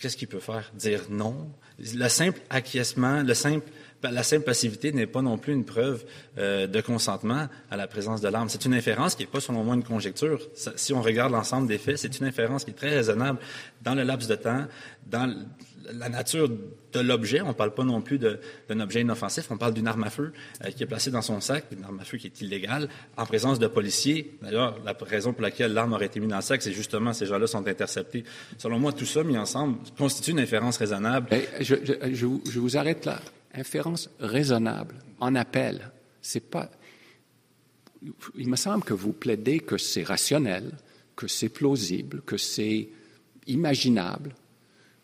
Qu'est-ce 0.00 0.16
qu'il 0.16 0.26
peut 0.26 0.40
faire? 0.40 0.72
Dire 0.74 1.02
non? 1.08 1.48
Le 1.78 2.08
simple 2.08 2.40
acquiescement, 2.50 3.22
le 3.22 3.32
simple, 3.32 3.64
la 4.02 4.22
simple 4.22 4.44
passivité 4.44 4.92
n'est 4.92 5.06
pas 5.06 5.22
non 5.22 5.38
plus 5.38 5.52
une 5.52 5.64
preuve 5.64 6.04
euh, 6.38 6.66
de 6.66 6.80
consentement 6.80 7.48
à 7.70 7.76
la 7.76 7.86
présence 7.86 8.20
de 8.20 8.28
l'arme. 8.28 8.48
C'est 8.48 8.64
une 8.64 8.74
inférence 8.74 9.14
qui 9.14 9.22
n'est 9.22 9.28
pas, 9.28 9.40
selon 9.40 9.64
moi, 9.64 9.74
une 9.74 9.84
conjecture. 9.84 10.40
si 10.76 10.92
on 10.92 11.02
regarde 11.02 11.32
l'ensemble 11.32 11.68
des 11.68 11.78
faits, 11.78 11.98
c'est 11.98 12.18
une 12.18 12.26
inférence 12.26 12.64
qui 12.64 12.70
est 12.70 12.74
très 12.74 12.94
raisonnable 12.94 13.38
dans 13.82 13.94
le 13.94 14.02
laps 14.02 14.28
de 14.28 14.36
temps, 14.36 14.66
dans 15.06 15.32
la 15.92 16.08
nature 16.08 16.48
de 16.48 17.00
l'objet. 17.00 17.40
On 17.40 17.48
ne 17.48 17.52
parle 17.52 17.74
pas 17.74 17.84
non 17.84 18.00
plus 18.00 18.18
d'un 18.18 18.80
objet 18.80 19.00
inoffensif. 19.00 19.46
On 19.50 19.56
parle 19.56 19.74
d'une 19.74 19.86
arme 19.86 20.04
à 20.04 20.10
feu 20.10 20.32
euh, 20.64 20.70
qui 20.70 20.82
est 20.82 20.86
placée 20.86 21.10
dans 21.10 21.22
son 21.22 21.40
sac, 21.40 21.66
une 21.70 21.84
arme 21.84 22.00
à 22.00 22.04
feu 22.04 22.18
qui 22.18 22.26
est 22.26 22.40
illégale, 22.40 22.88
en 23.16 23.26
présence 23.26 23.58
de 23.58 23.66
policiers. 23.66 24.36
D'ailleurs, 24.42 24.78
la 24.84 24.94
raison 25.00 25.32
pour 25.32 25.42
laquelle 25.42 25.72
l'arme 25.72 25.92
aurait 25.92 26.06
été 26.06 26.20
mise 26.20 26.30
dans 26.30 26.36
le 26.36 26.42
sac, 26.42 26.62
c'est 26.62 26.72
justement 26.72 27.12
ces 27.12 27.26
gens-là 27.26 27.46
sont 27.46 27.66
interceptés. 27.66 28.24
Selon 28.58 28.78
moi, 28.78 28.92
tout 28.92 29.06
ça 29.06 29.22
mis 29.22 29.38
ensemble 29.38 29.78
constitue 29.96 30.32
une 30.32 30.40
inférence 30.40 30.76
raisonnable. 30.78 31.28
je, 31.60 31.74
je, 32.12 32.58
vous 32.58 32.76
arrête 32.76 33.04
là. 33.04 33.20
Inférence 33.56 34.10
raisonnable 34.20 34.96
en 35.18 35.34
appel. 35.34 35.90
C'est 36.20 36.40
pas. 36.40 36.70
Il 38.36 38.48
me 38.48 38.56
semble 38.56 38.84
que 38.84 38.94
vous 38.94 39.12
plaidez 39.12 39.60
que 39.60 39.78
c'est 39.78 40.02
rationnel, 40.02 40.72
que 41.16 41.26
c'est 41.26 41.48
plausible, 41.48 42.22
que 42.22 42.36
c'est 42.36 42.88
imaginable, 43.46 44.34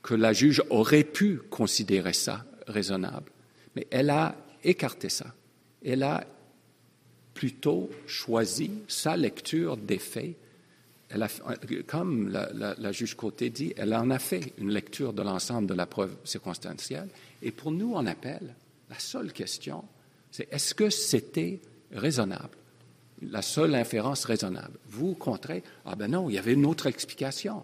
que 0.03 0.15
la 0.15 0.33
juge 0.33 0.63
aurait 0.71 1.05
pu 1.05 1.39
considérer 1.51 2.13
ça 2.13 2.45
raisonnable. 2.67 3.31
Mais 3.75 3.87
elle 3.91 4.11
a 4.11 4.37
écarté 4.63 5.09
ça. 5.09 5.35
Elle 5.85 6.03
a 6.03 6.27
plutôt 7.35 7.91
choisi 8.07 8.71
sa 8.89 9.17
lecture 9.17 9.77
des 9.77 9.99
faits. 9.99 10.37
Elle 11.09 11.23
a, 11.23 11.29
comme 11.87 12.29
la, 12.29 12.75
la, 12.79 12.93
juge 12.93 13.15
Côté 13.17 13.51
dit, 13.51 13.75
elle 13.77 13.95
en 13.95 14.11
a 14.11 14.19
fait 14.19 14.53
une 14.59 14.71
lecture 14.71 15.13
de 15.13 15.23
l'ensemble 15.23 15.67
de 15.69 15.75
la 15.75 15.87
preuve 15.87 16.15
circonstancielle. 16.25 17.09
Et 17.43 17.51
pour 17.51 17.73
nous, 17.73 17.95
en 17.95 18.07
appel, 18.07 18.55
la 18.89 18.99
seule 18.99 19.33
question, 19.33 19.85
c'est 20.31 20.53
est-ce 20.53 20.75
que 20.75 20.91
c'était 20.91 21.61
raisonnable? 21.93 22.57
La 23.21 23.43
seule 23.43 23.75
inférence 23.75 24.25
raisonnable. 24.25 24.79
Vous 24.89 25.15
contrez, 25.15 25.63
ah 25.85 25.95
ben 25.95 26.11
non, 26.11 26.29
il 26.29 26.35
y 26.35 26.39
avait 26.39 26.55
une 26.55 26.67
autre 26.67 26.87
explication. 26.87 27.63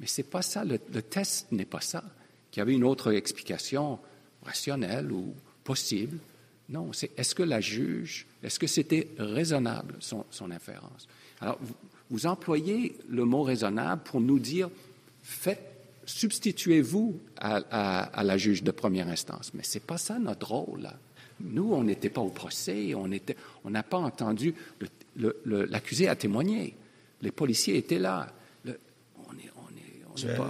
Mais 0.00 0.06
c'est 0.06 0.24
pas 0.24 0.42
ça, 0.42 0.64
le, 0.64 0.78
le 0.92 1.02
test 1.02 1.52
n'est 1.52 1.64
pas 1.64 1.80
ça. 1.80 2.02
Qu'il 2.50 2.60
y 2.60 2.62
avait 2.62 2.74
une 2.74 2.84
autre 2.84 3.12
explication 3.12 3.98
rationnelle 4.42 5.10
ou 5.12 5.34
possible. 5.62 6.18
Non, 6.68 6.92
c'est 6.92 7.10
est-ce 7.18 7.34
que 7.34 7.42
la 7.42 7.60
juge, 7.60 8.26
est-ce 8.42 8.58
que 8.58 8.66
c'était 8.66 9.10
raisonnable, 9.18 9.96
son, 10.00 10.24
son 10.30 10.50
inférence? 10.50 11.08
Alors, 11.40 11.58
vous, 11.60 11.74
vous, 12.10 12.26
employez 12.26 12.96
le 13.08 13.24
mot 13.24 13.42
raisonnable 13.42 14.02
pour 14.02 14.20
nous 14.20 14.38
dire, 14.38 14.70
faites, 15.22 15.73
substituez-vous 16.06 17.20
à, 17.38 18.22
la 18.22 18.38
juge 18.38 18.62
de 18.62 18.70
première 18.70 19.08
instance. 19.08 19.52
Mais 19.54 19.62
c'est 19.62 19.84
pas 19.84 19.98
ça 19.98 20.18
notre 20.18 20.52
rôle. 20.52 20.88
Nous, 21.40 21.72
on 21.72 21.82
n'était 21.82 22.10
pas 22.10 22.20
au 22.20 22.28
procès, 22.28 22.94
on 22.94 23.70
n'a 23.70 23.82
pas 23.82 23.98
entendu 23.98 24.54
l'accusé 25.16 26.08
témoigner. 26.14 26.76
Les 27.22 27.32
policiers 27.32 27.76
étaient 27.76 27.98
là. 27.98 28.28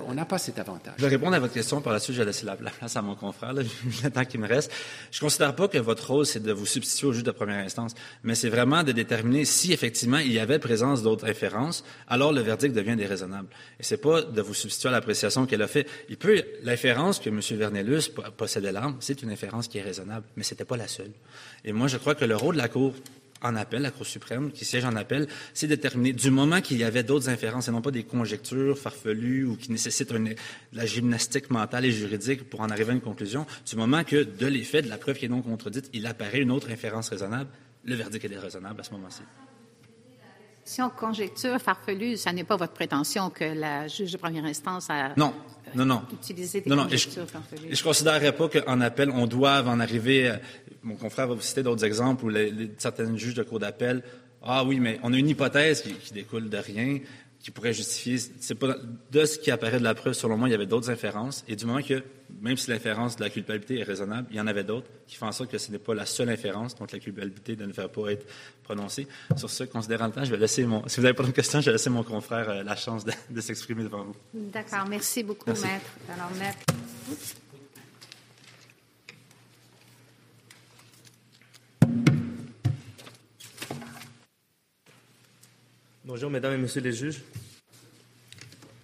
On 0.06 0.14
n'a 0.14 0.24
pas 0.24 0.38
cet 0.38 0.58
avantage. 0.58 0.94
Je 0.98 1.02
vais 1.02 1.08
répondre 1.08 1.34
à 1.34 1.38
votre 1.38 1.52
question. 1.52 1.80
Par 1.80 1.92
la 1.92 1.98
suite, 1.98 2.16
je 2.16 2.22
vais 2.22 2.32
la, 2.44 2.56
place 2.56 2.96
à 2.96 3.02
mon 3.02 3.14
confrère, 3.14 3.52
le 3.54 4.10
temps 4.10 4.24
qui 4.24 4.38
me 4.38 4.46
reste. 4.46 4.70
Je 5.10 5.18
ne 5.18 5.20
considère 5.20 5.54
pas 5.54 5.68
que 5.68 5.78
votre 5.78 6.10
rôle, 6.10 6.26
c'est 6.26 6.42
de 6.42 6.52
vous 6.52 6.66
substituer 6.66 7.06
au 7.06 7.12
juge 7.12 7.22
de 7.22 7.30
première 7.30 7.64
instance, 7.64 7.94
mais 8.22 8.34
c'est 8.34 8.48
vraiment 8.48 8.82
de 8.82 8.92
déterminer 8.92 9.44
si, 9.44 9.72
effectivement, 9.72 10.18
il 10.18 10.32
y 10.32 10.38
avait 10.38 10.58
présence 10.58 11.02
d'autres 11.02 11.24
références, 11.24 11.84
alors 12.08 12.32
le 12.32 12.40
verdict 12.40 12.74
devient 12.74 12.96
déraisonnable. 12.96 13.48
Et 13.80 13.82
c'est 13.82 13.96
pas 13.96 14.22
de 14.22 14.42
vous 14.42 14.54
substituer 14.54 14.88
à 14.88 14.92
l'appréciation 14.92 15.46
qu'elle 15.46 15.62
a 15.62 15.68
fait. 15.68 15.86
Il 16.08 16.16
peut, 16.16 16.42
l'inférence 16.62 17.18
que 17.18 17.28
M. 17.28 17.40
Vernellus 17.52 18.10
possédait 18.36 18.72
l'arme, 18.72 18.96
c'est 19.00 19.22
une 19.22 19.30
inférence 19.30 19.68
qui 19.68 19.78
est 19.78 19.82
raisonnable, 19.82 20.26
mais 20.36 20.42
c'était 20.42 20.64
pas 20.64 20.76
la 20.76 20.88
seule. 20.88 21.12
Et 21.64 21.72
moi, 21.72 21.88
je 21.88 21.96
crois 21.96 22.14
que 22.14 22.24
le 22.24 22.36
rôle 22.36 22.56
de 22.56 22.60
la 22.60 22.68
Cour 22.68 22.94
en 23.44 23.56
appel, 23.56 23.82
la 23.82 23.90
Cour 23.90 24.06
suprême, 24.06 24.50
qui 24.50 24.64
siège 24.64 24.84
en 24.84 24.96
appel, 24.96 25.28
c'est 25.52 25.66
déterminé 25.66 26.12
du 26.12 26.30
moment 26.30 26.60
qu'il 26.60 26.78
y 26.78 26.84
avait 26.84 27.02
d'autres 27.02 27.28
inférences 27.28 27.68
et 27.68 27.70
non 27.70 27.82
pas 27.82 27.90
des 27.90 28.04
conjectures 28.04 28.78
farfelues 28.78 29.44
ou 29.44 29.56
qui 29.56 29.70
nécessitent 29.70 30.10
une, 30.10 30.34
la 30.72 30.86
gymnastique 30.86 31.50
mentale 31.50 31.84
et 31.84 31.92
juridique 31.92 32.48
pour 32.48 32.60
en 32.60 32.70
arriver 32.70 32.90
à 32.90 32.94
une 32.94 33.00
conclusion, 33.00 33.46
du 33.68 33.76
moment 33.76 34.02
que 34.02 34.24
de 34.24 34.46
l'effet 34.46 34.82
de 34.82 34.88
la 34.88 34.98
preuve 34.98 35.18
qui 35.18 35.26
est 35.26 35.28
non 35.28 35.42
contredite, 35.42 35.90
il 35.92 36.06
apparaît 36.06 36.40
une 36.40 36.50
autre 36.50 36.70
inférence 36.70 37.10
raisonnable, 37.10 37.50
le 37.84 37.94
verdict 37.94 38.24
est 38.24 38.28
déraisonnable 38.28 38.80
à 38.80 38.84
ce 38.84 38.90
moment-ci. 38.92 39.22
Si 40.66 40.80
on 40.80 40.88
conjecture 40.88 41.60
farfelue, 41.60 42.16
ça 42.16 42.32
n'est 42.32 42.44
pas 42.44 42.56
votre 42.56 42.72
prétention 42.72 43.28
que 43.28 43.44
la 43.44 43.86
juge 43.86 44.12
de 44.12 44.16
première 44.16 44.46
instance 44.46 44.88
a 44.88 45.12
non. 45.14 45.34
Non, 45.74 45.84
non. 45.84 46.02
Utiliser 46.12 46.60
des 46.60 46.70
non, 46.70 46.76
non. 46.76 46.88
Et 46.88 46.96
je 46.96 47.08
ne 47.18 47.82
considérerais 47.82 48.32
pas 48.32 48.48
qu'en 48.48 48.80
appel, 48.80 49.10
on 49.10 49.26
doit 49.26 49.62
en 49.64 49.80
arriver. 49.80 50.32
Mon 50.84 50.96
confrère 50.96 51.26
va 51.28 51.34
vous 51.34 51.40
citer 51.40 51.62
d'autres 51.62 51.84
exemples 51.84 52.24
où 52.24 52.28
les, 52.28 52.50
les, 52.50 52.70
certains 52.78 53.16
juges 53.16 53.34
de 53.34 53.42
cour 53.42 53.58
d'appel. 53.58 54.02
Ah 54.42 54.64
oui, 54.64 54.78
mais 54.78 55.00
on 55.02 55.12
a 55.12 55.16
une 55.16 55.28
hypothèse 55.28 55.82
qui, 55.82 55.94
qui 55.94 56.12
découle 56.12 56.48
de 56.50 56.58
rien 56.58 57.00
qui 57.44 57.50
pourrait 57.50 57.74
justifier. 57.74 58.16
C'est 58.40 58.54
pas 58.54 58.74
de 59.12 59.24
ce 59.26 59.38
qui 59.38 59.50
apparaît 59.50 59.78
de 59.78 59.84
la 59.84 59.94
preuve. 59.94 60.14
Selon 60.14 60.38
moi, 60.38 60.48
il 60.48 60.52
y 60.52 60.54
avait 60.54 60.64
d'autres 60.64 60.88
inférences. 60.88 61.44
Et 61.46 61.56
du 61.56 61.66
moment 61.66 61.82
que, 61.82 62.02
même 62.40 62.56
si 62.56 62.70
l'inférence 62.70 63.16
de 63.16 63.22
la 63.22 63.28
culpabilité 63.28 63.80
est 63.80 63.82
raisonnable, 63.82 64.28
il 64.30 64.38
y 64.38 64.40
en 64.40 64.46
avait 64.46 64.64
d'autres 64.64 64.86
qui 65.06 65.16
font 65.16 65.26
en 65.26 65.32
sorte 65.32 65.50
que 65.50 65.58
ce 65.58 65.70
n'est 65.70 65.78
pas 65.78 65.94
la 65.94 66.06
seule 66.06 66.30
inférence, 66.30 66.74
donc 66.74 66.90
la 66.90 66.98
culpabilité 66.98 67.54
ne 67.54 67.66
devrait 67.66 67.88
pas 67.88 68.12
être 68.12 68.26
prononcée. 68.62 69.06
Sur 69.36 69.50
ce, 69.50 69.64
considérant 69.64 70.06
le 70.06 70.12
temps, 70.12 70.24
je 70.24 70.30
vais 70.30 70.38
laisser 70.38 70.64
mon. 70.64 70.88
Si 70.88 70.96
vous 70.96 71.02
n'avez 71.02 71.14
pas 71.14 71.22
de 71.22 71.32
questions, 71.32 71.60
je 71.60 71.66
vais 71.66 71.72
laisser 71.72 71.90
mon 71.90 72.02
confrère 72.02 72.48
euh, 72.48 72.62
la 72.62 72.76
chance 72.76 73.04
de, 73.04 73.12
de 73.28 73.40
s'exprimer 73.42 73.82
devant 73.82 74.04
vous. 74.04 74.16
D'accord. 74.32 74.86
Merci 74.88 75.22
beaucoup, 75.22 75.44
Merci. 75.46 75.66
maître. 75.66 75.90
Alors, 76.14 76.30
maître. 76.38 77.43
Bonjour, 86.04 86.30
mesdames 86.30 86.54
et 86.54 86.58
messieurs 86.58 86.80
les 86.80 86.92
juges. 86.92 87.22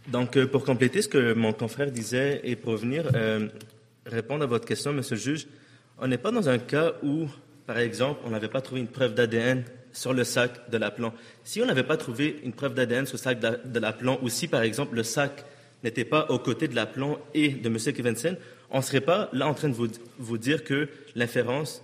Donc, 0.08 0.36
euh, 0.36 0.46
pour 0.46 0.64
compléter 0.64 1.02
ce 1.02 1.08
que 1.08 1.32
mon 1.34 1.52
confrère 1.52 1.90
disait 1.90 2.40
et 2.42 2.56
pour 2.56 2.76
venir 2.76 3.08
euh, 3.14 3.48
répondre 4.04 4.42
à 4.42 4.46
votre 4.46 4.66
question, 4.66 4.92
monsieur 4.92 5.14
le 5.14 5.20
juge, 5.20 5.46
on 5.98 6.08
n'est 6.08 6.18
pas 6.18 6.32
dans 6.32 6.48
un 6.48 6.58
cas 6.58 6.94
où, 7.02 7.28
par 7.66 7.78
exemple, 7.78 8.20
on 8.24 8.30
n'avait 8.30 8.48
pas 8.48 8.60
trouvé 8.60 8.80
une 8.80 8.88
preuve 8.88 9.14
d'ADN 9.14 9.62
sur 9.92 10.12
le 10.12 10.24
sac 10.24 10.70
de 10.70 10.78
l'appelant. 10.78 11.14
Si 11.44 11.62
on 11.62 11.66
n'avait 11.66 11.84
pas 11.84 11.96
trouvé 11.96 12.40
une 12.42 12.52
preuve 12.52 12.74
d'ADN 12.74 13.06
sur 13.06 13.16
le 13.16 13.22
sac 13.22 13.38
de 13.40 13.78
l'appelant, 13.78 14.18
ou 14.22 14.28
si, 14.28 14.48
par 14.48 14.62
exemple, 14.62 14.96
le 14.96 15.02
sac 15.02 15.44
n'était 15.84 16.04
pas 16.04 16.26
aux 16.30 16.38
côtés 16.38 16.68
de 16.68 16.74
l'appelant 16.74 17.18
et 17.34 17.50
de 17.50 17.68
M. 17.68 17.76
Kevensen, 17.94 18.36
on 18.70 18.78
ne 18.78 18.82
serait 18.82 19.00
pas 19.00 19.28
là 19.32 19.46
en 19.46 19.54
train 19.54 19.68
de 19.68 19.74
vous, 19.74 19.88
vous 20.18 20.38
dire 20.38 20.64
que 20.64 20.88
l'inférence 21.14 21.82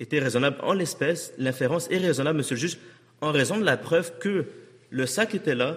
était 0.00 0.18
raisonnable. 0.18 0.56
En 0.62 0.72
l'espèce, 0.72 1.32
l'inférence 1.38 1.88
est 1.90 1.98
raisonnable, 1.98 2.38
monsieur 2.38 2.54
le 2.54 2.60
juge, 2.60 2.78
en 3.20 3.32
raison 3.32 3.58
de 3.58 3.64
la 3.64 3.76
preuve 3.76 4.12
que 4.18 4.46
le 4.90 5.06
sac 5.06 5.34
était 5.34 5.54
là, 5.54 5.76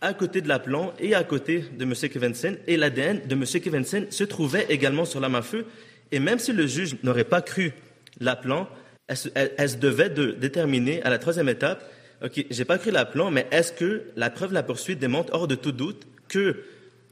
à 0.00 0.12
côté 0.12 0.42
de 0.42 0.48
l'appelant 0.48 0.92
et 0.98 1.14
à 1.14 1.24
côté 1.24 1.64
de 1.78 1.84
M. 1.84 1.94
Kevensen, 1.94 2.58
et 2.66 2.76
l'ADN 2.76 3.22
de 3.26 3.34
M. 3.34 3.44
Kevensen 3.44 4.10
se 4.10 4.24
trouvait 4.24 4.66
également 4.68 5.04
sur 5.04 5.20
l'arme 5.20 5.36
à 5.36 5.42
feu. 5.42 5.64
Et 6.12 6.18
même 6.18 6.38
si 6.38 6.52
le 6.52 6.66
juge 6.66 6.96
n'aurait 7.02 7.24
pas 7.24 7.40
cru 7.40 7.72
l'appelant, 8.20 8.68
elle, 9.08 9.52
elle, 9.56 9.68
se 9.68 9.76
devait 9.76 10.10
de 10.10 10.32
déterminer 10.32 11.02
à 11.02 11.10
la 11.10 11.18
troisième 11.18 11.48
étape, 11.48 11.90
OK, 12.22 12.44
j'ai 12.50 12.64
pas 12.64 12.78
cru 12.78 12.90
l'appelant, 12.90 13.30
mais 13.30 13.46
est-ce 13.50 13.72
que 13.72 14.02
la 14.16 14.30
preuve 14.30 14.50
de 14.50 14.54
la 14.54 14.62
poursuite 14.62 14.98
démontre 14.98 15.32
hors 15.34 15.48
de 15.48 15.54
tout 15.54 15.72
doute 15.72 16.06
que 16.28 16.64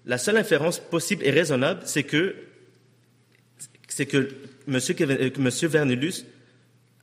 la 0.06 0.18
seule 0.18 0.36
inférence 0.36 0.78
possible 0.78 1.24
et 1.24 1.30
raisonnable, 1.30 1.80
c'est 1.84 2.02
que, 2.02 2.34
c'est 3.94 4.06
que 4.06 4.28
M. 4.68 4.80
Monsieur 5.38 5.68
Vernulus 5.68 6.24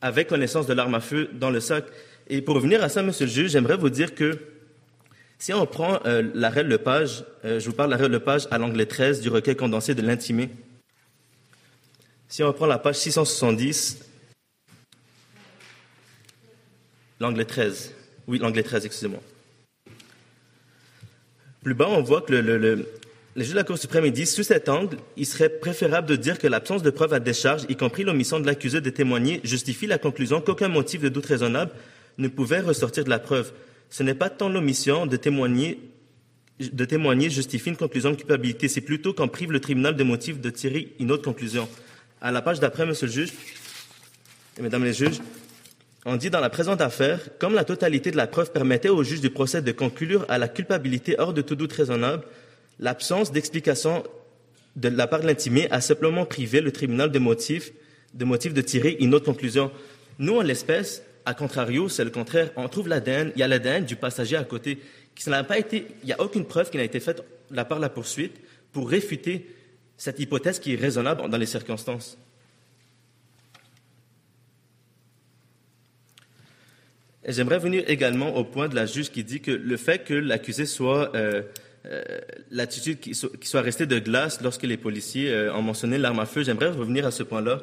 avait 0.01 0.25
connaissance 0.25 0.65
de 0.65 0.73
l'arme 0.73 0.95
à 0.95 0.99
feu 0.99 1.29
dans 1.33 1.51
le 1.51 1.59
sac. 1.59 1.85
Et 2.27 2.41
pour 2.41 2.55
revenir 2.55 2.83
à 2.83 2.89
ça, 2.89 3.03
Monsieur 3.03 3.25
le 3.25 3.31
juge, 3.31 3.51
j'aimerais 3.51 3.77
vous 3.77 3.89
dire 3.89 4.15
que 4.15 4.39
si 5.37 5.53
on 5.53 5.65
prend 5.65 5.99
euh, 6.05 6.23
l'arrêt 6.33 6.63
Lepage, 6.63 7.23
euh, 7.45 7.59
je 7.59 7.69
vous 7.69 7.75
parle 7.75 7.89
de 7.89 7.95
l'arrêt 7.95 8.09
Lepage 8.09 8.47
à 8.49 8.57
l'angle 8.57 8.85
13 8.85 9.21
du 9.21 9.29
requet 9.29 9.55
condensé 9.55 9.93
de 9.93 10.01
l'intimé. 10.01 10.49
Si 12.27 12.43
on 12.43 12.51
prend 12.53 12.65
la 12.65 12.79
page 12.79 12.95
670, 12.95 13.99
l'angle 17.19 17.45
13. 17.45 17.93
Oui, 18.27 18.39
l'angle 18.39 18.63
13, 18.63 18.85
excusez-moi. 18.85 19.21
Plus 21.63 21.73
bas, 21.73 21.87
on 21.87 22.01
voit 22.01 22.21
que 22.21 22.33
le, 22.33 22.57
le, 22.57 22.87
les 23.35 23.43
juges 23.43 23.53
de 23.53 23.57
la 23.57 23.63
Cour 23.63 23.77
suprême 23.77 24.09
disent, 24.09 24.33
sous 24.33 24.43
cet 24.43 24.69
angle, 24.69 24.97
il 25.15 25.25
serait 25.25 25.49
préférable 25.49 26.07
de 26.07 26.15
dire 26.15 26.39
que 26.39 26.47
l'absence 26.47 26.81
de 26.81 26.89
preuves 26.89 27.13
à 27.13 27.19
décharge, 27.19 27.63
y 27.69 27.75
compris 27.75 28.03
l'omission 28.03 28.39
de 28.39 28.45
l'accusé 28.45 28.81
de 28.81 28.89
témoigner, 28.89 29.39
justifie 29.43 29.87
la 29.87 29.97
conclusion 29.97 30.41
qu'aucun 30.41 30.67
motif 30.67 31.01
de 31.01 31.09
doute 31.09 31.27
raisonnable 31.27 31.71
ne 32.17 32.27
pouvait 32.27 32.59
ressortir 32.59 33.03
de 33.03 33.09
la 33.09 33.19
preuve. 33.19 33.51
Ce 33.89 34.03
n'est 34.03 34.15
pas 34.15 34.29
tant 34.29 34.49
l'omission 34.49 35.05
de 35.05 35.15
témoigner, 35.15 35.79
de 36.59 36.85
témoigner 36.85 37.29
justifie 37.29 37.69
une 37.69 37.77
conclusion 37.77 38.11
de 38.11 38.15
culpabilité, 38.15 38.67
c'est 38.67 38.81
plutôt 38.81 39.13
qu'en 39.13 39.27
prive 39.27 39.51
le 39.51 39.59
tribunal 39.59 39.95
des 39.95 40.03
motifs 40.03 40.39
de 40.41 40.49
tirer 40.49 40.93
une 40.99 41.11
autre 41.11 41.23
conclusion. 41.23 41.69
À 42.21 42.31
la 42.31 42.41
page 42.41 42.59
d'après, 42.59 42.85
Monsieur 42.85 43.07
le 43.07 43.13
juge, 43.13 43.29
et 44.57 44.61
Mesdames 44.61 44.83
les 44.83 44.93
juges, 44.93 45.21
on 46.05 46.17
dit 46.17 46.29
dans 46.29 46.39
la 46.39 46.49
présente 46.49 46.81
affaire, 46.81 47.19
comme 47.39 47.53
la 47.53 47.63
totalité 47.63 48.11
de 48.11 48.17
la 48.17 48.27
preuve 48.27 48.51
permettait 48.51 48.89
au 48.89 49.03
juge 49.03 49.21
du 49.21 49.29
procès 49.29 49.61
de 49.61 49.71
conclure 49.71 50.25
à 50.27 50.37
la 50.37 50.47
culpabilité 50.47 51.15
hors 51.19 51.33
de 51.33 51.41
tout 51.41 51.55
doute 51.55 51.73
raisonnable, 51.73 52.23
l'absence 52.79 53.31
d'explication 53.31 54.03
de 54.75 54.89
la 54.89 55.07
part 55.07 55.21
de 55.21 55.27
l'intimé 55.27 55.67
a 55.71 55.81
simplement 55.81 56.25
privé 56.25 56.61
le 56.61 56.71
tribunal 56.71 57.11
de 57.11 57.19
motifs 57.19 57.71
de, 58.13 58.25
motif 58.25 58.53
de 58.53 58.61
tirer 58.61 58.97
une 58.99 59.13
autre 59.13 59.25
conclusion. 59.25 59.71
Nous, 60.17 60.35
en 60.35 60.41
l'espèce, 60.41 61.03
à 61.25 61.33
contrario, 61.33 61.89
c'est 61.89 62.03
le 62.03 62.09
contraire. 62.09 62.51
On 62.55 62.67
trouve 62.67 62.87
l'ADN, 62.87 63.31
il 63.35 63.39
y 63.39 63.43
a 63.43 63.47
l'ADN 63.47 63.85
du 63.85 63.95
passager 63.95 64.35
à 64.35 64.43
côté. 64.43 64.79
Qui 65.15 65.29
n'a 65.29 65.43
pas 65.43 65.59
été, 65.59 65.87
il 66.03 66.07
n'y 66.07 66.13
a 66.13 66.21
aucune 66.21 66.45
preuve 66.45 66.69
qui 66.69 66.77
n'a 66.77 66.83
été 66.83 66.99
faite 66.99 67.23
de 67.51 67.55
la 67.55 67.65
part 67.65 67.77
de 67.77 67.83
la 67.83 67.89
poursuite 67.89 68.37
pour 68.71 68.89
réfuter 68.89 69.47
cette 69.97 70.19
hypothèse 70.19 70.59
qui 70.59 70.73
est 70.73 70.77
raisonnable 70.77 71.29
dans 71.29 71.37
les 71.37 71.45
circonstances. 71.45 72.17
J'aimerais 77.27 77.59
venir 77.59 77.83
également 77.87 78.35
au 78.37 78.45
point 78.45 78.69
de 78.69 78.75
la 78.75 78.85
juge 78.85 79.11
qui 79.11 79.23
dit 79.23 79.41
que 79.41 79.51
le 79.51 79.77
fait 79.77 80.03
que 80.05 80.13
l'accusé 80.13 80.65
soit 80.65 81.13
euh, 81.15 81.43
l'attitude 82.51 82.99
qui, 82.99 83.15
so, 83.15 83.29
qui, 83.29 83.47
soit 83.47 83.61
restée 83.61 83.85
de 83.85 83.99
glace 83.99 84.41
lorsque 84.41 84.63
les 84.63 84.77
policiers 84.77 85.31
euh, 85.31 85.53
ont 85.53 85.61
mentionné 85.61 85.97
l'arme 85.97 86.19
à 86.19 86.25
feu, 86.25 86.43
j'aimerais 86.43 86.69
revenir 86.69 87.05
à 87.05 87.11
ce 87.11 87.23
point-là. 87.23 87.61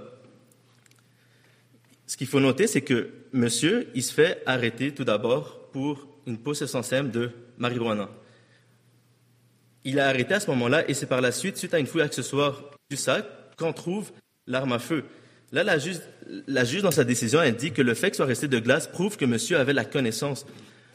Ce 2.06 2.16
qu'il 2.16 2.26
faut 2.26 2.40
noter, 2.40 2.66
c'est 2.66 2.82
que 2.82 3.10
monsieur, 3.32 3.88
il 3.94 4.02
se 4.02 4.12
fait 4.12 4.42
arrêter 4.46 4.92
tout 4.92 5.04
d'abord 5.04 5.68
pour 5.72 6.06
une 6.26 6.38
possession 6.38 6.82
simple 6.82 7.10
de 7.10 7.30
marijuana. 7.58 8.08
Il 9.84 9.98
est 9.98 10.02
arrêté 10.02 10.34
à 10.34 10.40
ce 10.40 10.50
moment-là 10.50 10.88
et 10.88 10.94
c'est 10.94 11.06
par 11.06 11.20
la 11.20 11.32
suite, 11.32 11.56
suite 11.56 11.74
à 11.74 11.78
une 11.78 11.86
fouille 11.86 12.02
accessoire 12.02 12.62
du 12.90 12.96
sac, 12.96 13.26
qu'on 13.56 13.72
trouve 13.72 14.12
l'arme 14.46 14.72
à 14.72 14.78
feu. 14.78 15.04
Là, 15.52 15.62
la 15.62 15.78
juge, 15.78 16.00
la 16.48 16.64
juge, 16.64 16.82
dans 16.82 16.90
sa 16.90 17.04
décision, 17.04 17.40
dit 17.56 17.72
que 17.72 17.82
le 17.82 17.94
fait 17.94 18.10
que 18.10 18.16
soit 18.16 18.26
resté 18.26 18.48
de 18.48 18.58
glace 18.58 18.88
prouve 18.88 19.16
que 19.16 19.24
monsieur 19.24 19.58
avait 19.58 19.72
la 19.72 19.84
connaissance. 19.84 20.44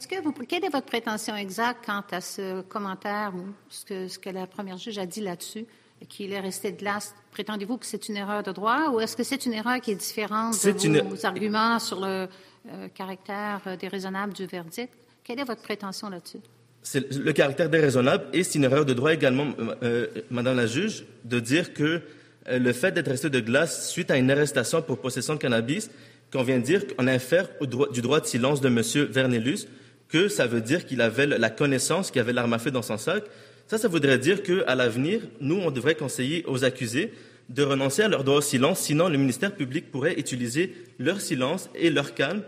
Est-ce 0.02 0.08
que 0.08 0.20
vous, 0.20 0.32
quelle 0.32 0.64
est 0.64 0.68
votre 0.68 0.86
prétention 0.86 1.36
exacte 1.36 1.86
quant 1.86 2.02
à 2.10 2.20
ce 2.20 2.62
commentaire 2.62 3.32
ou 3.36 3.44
ce 3.70 3.84
que, 3.84 4.08
ce 4.08 4.18
que 4.18 4.30
la 4.30 4.48
première 4.48 4.76
juge 4.76 4.98
a 4.98 5.06
dit 5.06 5.20
là-dessus, 5.20 5.64
qu'il 6.08 6.32
est 6.32 6.40
resté 6.40 6.72
de 6.72 6.76
glace? 6.76 7.14
Prétendez-vous 7.30 7.76
que 7.76 7.86
c'est 7.86 8.08
une 8.08 8.16
erreur 8.16 8.42
de 8.42 8.50
droit 8.50 8.90
ou 8.90 8.98
est-ce 8.98 9.16
que 9.16 9.22
c'est 9.22 9.46
une 9.46 9.52
erreur 9.52 9.80
qui 9.80 9.92
est 9.92 9.94
différente 9.94 10.54
de 10.64 11.02
vos 11.02 11.24
arguments 11.24 11.78
sur 11.78 12.00
le 12.00 12.26
euh, 12.68 12.88
caractère 12.92 13.60
déraisonnable 13.78 14.32
du 14.32 14.44
verdict? 14.46 14.92
Quelle 15.22 15.38
est 15.38 15.44
votre 15.44 15.62
prétention 15.62 16.10
là-dessus? 16.10 16.40
C'est 16.82 17.14
le 17.14 17.32
caractère 17.32 17.70
déraisonnable 17.70 18.24
et 18.32 18.42
c'est 18.42 18.58
une 18.58 18.64
erreur 18.64 18.84
de 18.84 18.94
droit 18.94 19.12
également, 19.12 19.52
euh, 19.84 20.08
Madame 20.32 20.56
la 20.56 20.66
juge, 20.66 21.04
de 21.22 21.38
dire 21.38 21.72
que 21.74 22.02
euh, 22.48 22.58
le 22.58 22.72
fait 22.72 22.90
d'être 22.90 23.06
resté 23.06 23.30
de 23.30 23.38
glace 23.38 23.88
suite 23.88 24.10
à 24.10 24.18
une 24.18 24.32
arrestation 24.32 24.82
pour 24.82 24.98
possession 24.98 25.34
de 25.34 25.38
cannabis, 25.38 25.90
qu'on 26.32 26.42
vient 26.42 26.58
de 26.58 26.64
dire 26.64 26.88
qu'on 26.88 27.06
infère 27.06 27.48
du 27.60 28.00
droit 28.00 28.18
de 28.18 28.26
silence 28.26 28.60
de 28.60 28.66
M. 28.66 28.82
Vernelus, 29.12 29.68
que 30.12 30.28
ça 30.28 30.46
veut 30.46 30.60
dire 30.60 30.84
qu'il 30.84 31.00
avait 31.00 31.26
la 31.26 31.50
connaissance 31.50 32.10
qu'il 32.10 32.20
avait 32.20 32.34
l'arme 32.34 32.52
à 32.52 32.58
feu 32.58 32.70
dans 32.70 32.82
son 32.82 32.98
sac. 32.98 33.24
Ça, 33.66 33.78
ça 33.78 33.88
voudrait 33.88 34.18
dire 34.18 34.42
qu'à 34.42 34.74
l'avenir, 34.74 35.22
nous, 35.40 35.56
on 35.56 35.70
devrait 35.70 35.94
conseiller 35.94 36.44
aux 36.46 36.64
accusés 36.64 37.14
de 37.48 37.62
renoncer 37.62 38.02
à 38.02 38.08
leur 38.08 38.22
droit 38.22 38.36
au 38.36 38.42
silence, 38.42 38.80
sinon 38.80 39.08
le 39.08 39.16
ministère 39.16 39.54
public 39.54 39.90
pourrait 39.90 40.18
utiliser 40.18 40.74
leur 40.98 41.20
silence 41.20 41.70
et 41.74 41.88
leur 41.88 42.14
calme 42.14 42.42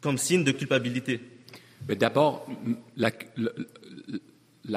comme 0.00 0.18
signe 0.18 0.42
de 0.42 0.50
culpabilité. 0.50 1.20
Mais 1.88 1.94
d'abord, 1.94 2.46
la, 2.96 3.12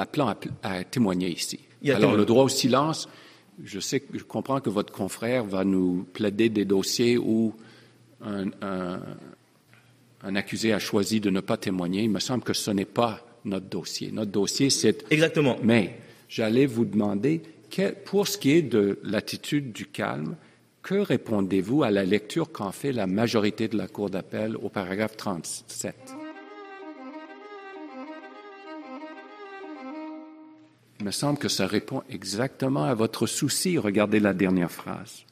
plan 0.06 0.34
a, 0.62 0.84
témoigné 0.84 1.30
ici. 1.30 1.58
Alors, 1.88 2.14
le 2.14 2.24
droit 2.24 2.44
au 2.44 2.48
silence, 2.48 3.08
je 3.64 3.80
sais, 3.80 4.02
je 4.14 4.22
comprends 4.22 4.60
que 4.60 4.70
votre 4.70 4.92
confrère 4.92 5.44
va 5.44 5.64
nous 5.64 6.06
plaider 6.12 6.50
des 6.50 6.64
dossiers 6.64 7.18
où 7.18 7.54
un, 8.22 9.00
accusé 10.34 10.72
a 10.72 10.78
choisi 10.78 11.20
de 11.20 11.30
ne 11.30 11.40
pas 11.40 11.56
témoigner. 11.56 12.02
Il 12.02 12.10
me 12.10 12.18
semble 12.20 12.42
que 12.42 12.52
ce 12.52 12.70
n'est 12.70 12.84
pas 12.84 13.20
notre 13.44 13.66
dossier. 13.66 14.10
Notre 14.10 14.32
dossier, 14.32 14.70
c'est. 14.70 15.04
Exactement. 15.10 15.56
Mais 15.62 15.98
j'allais 16.28 16.66
vous 16.66 16.84
demander, 16.84 17.42
pour 18.04 18.26
ce 18.26 18.38
qui 18.38 18.52
est 18.52 18.62
de 18.62 18.98
l'attitude 19.04 19.72
du 19.72 19.86
calme, 19.86 20.36
que 20.82 20.94
répondez-vous 20.94 21.82
à 21.82 21.90
la 21.90 22.04
lecture 22.04 22.52
qu'en 22.52 22.72
fait 22.72 22.92
la 22.92 23.06
majorité 23.06 23.68
de 23.68 23.76
la 23.76 23.88
Cour 23.88 24.10
d'appel 24.10 24.56
au 24.56 24.68
paragraphe 24.68 25.16
37? 25.16 25.94
Il 30.98 31.04
me 31.04 31.10
semble 31.10 31.38
que 31.38 31.48
ça 31.48 31.66
répond 31.66 32.02
exactement 32.08 32.84
à 32.84 32.94
votre 32.94 33.26
souci. 33.26 33.78
Regardez 33.78 34.18
la 34.18 34.32
dernière 34.32 34.70
phrase. 34.70 35.24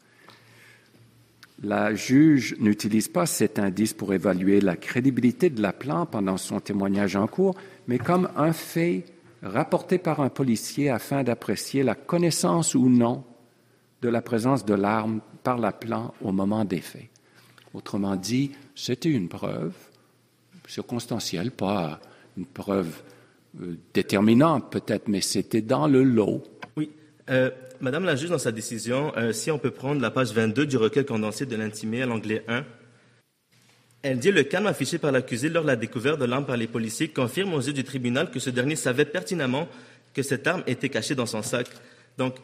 La 1.63 1.95
juge 1.95 2.57
n'utilise 2.59 3.09
pas 3.09 3.27
cet 3.27 3.59
indice 3.59 3.93
pour 3.93 4.13
évaluer 4.13 4.61
la 4.61 4.77
crédibilité 4.77 5.51
de 5.51 5.63
l'appelant 5.63 6.05
pendant 6.05 6.37
son 6.37 6.61
témoignage 6.61 7.15
en 7.17 7.27
cours, 7.27 7.55
mais 7.87 7.99
comme 7.99 8.29
un 8.37 8.53
fait 8.53 9.05
rapporté 9.43 9.99
par 9.99 10.21
un 10.21 10.31
policier 10.31 10.91
afin 10.91 11.23
d'apprécier 11.23 11.83
la 11.83 11.95
connaissance 11.95 12.75
ou 12.75 12.89
non 12.89 13.25
de 14.03 14.09
la 14.09 14.21
présence 14.21 14.65
de 14.65 14.75
l'arme 14.75 15.21
par 15.43 15.59
l'appelant 15.59 16.13
au 16.23 16.33
moment 16.33 16.65
des 16.65 16.81
faits. 16.81 17.09
Autrement 17.73 18.17
dit, 18.17 18.53
c'était 18.75 19.11
une 19.11 19.29
preuve 19.29 19.75
circonstancielle, 20.67 21.51
pas 21.51 22.01
une 22.37 22.47
preuve 22.47 23.03
euh, 23.61 23.77
déterminante 23.93 24.71
peut-être, 24.71 25.09
mais 25.09 25.21
c'était 25.21 25.63
dans 25.63 25.87
le 25.87 26.03
lot. 26.03 26.43
Euh, 27.31 27.51
Madame 27.85 28.07
la 28.07 28.17
juge, 28.17 28.31
dans 28.31 28.39
sa 28.39 28.51
décision, 28.51 29.13
euh, 29.19 29.35
si 29.35 29.51
on 29.51 29.59
peut 29.59 29.71
prendre 29.71 30.01
la 30.01 30.11
page 30.11 30.33
22 30.33 30.65
du 30.65 30.79
recueil 30.79 31.05
condensé 31.05 31.45
de 31.45 31.55
l'intimé 31.55 32.01
à 32.01 32.07
l'anglais 32.07 32.43
1, 32.49 32.65
elle 34.01 34.19
dit 34.19 34.33
le 34.33 34.43
calme 34.43 34.67
affiché 34.67 34.97
par 34.97 35.13
l'accusé 35.13 35.51
lors 35.51 35.65
de 35.65 35.67
la 35.67 35.77
découverte 35.77 36.19
de 36.19 36.25
l'arme 36.25 36.47
par 36.47 36.57
les 36.57 36.67
policiers 36.67 37.09
confirme 37.09 37.53
aux 37.53 37.61
yeux 37.61 37.75
du 37.75 37.85
tribunal 37.85 38.31
que 38.31 38.41
ce 38.41 38.49
dernier 38.49 38.75
savait 38.75 39.05
pertinemment 39.05 39.69
que 40.15 40.23
cette 40.23 40.47
arme 40.47 40.63
était 40.67 40.89
cachée 40.89 41.15
dans 41.15 41.27
son 41.27 41.43
sac. 41.43 41.67
Donc, 42.17 42.37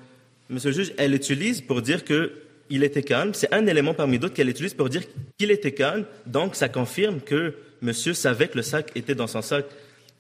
Monsieur 0.51 0.73
le 0.73 0.77
juge, 0.77 0.93
elle 0.99 1.15
utilise 1.15 1.63
pour 1.63 1.81
dire 1.81 2.05
qu'il 2.05 2.85
était 2.85 3.03
calme. 3.03 3.33
C'est 3.33 3.55
un 3.55 3.67
élément 3.67 3.95
parmi 3.95 4.19
d'autres 4.19 4.35
qu'elle 4.35 4.51
utilise 4.51 4.75
pour 4.75 4.91
dire 4.91 5.05
qu'il 5.39 5.51
était 5.51 5.73
calme. 5.73 6.05
Donc, 6.27 6.55
ça 6.55 6.69
confirme 6.69 7.19
que 7.23 7.55
Monsieur 7.81 8.13
savait 8.13 8.49
que 8.49 8.59
le 8.59 8.63
sac 8.63 8.93
était 8.95 9.15
dans 9.15 9.27
son 9.27 9.41
sac. 9.41 9.65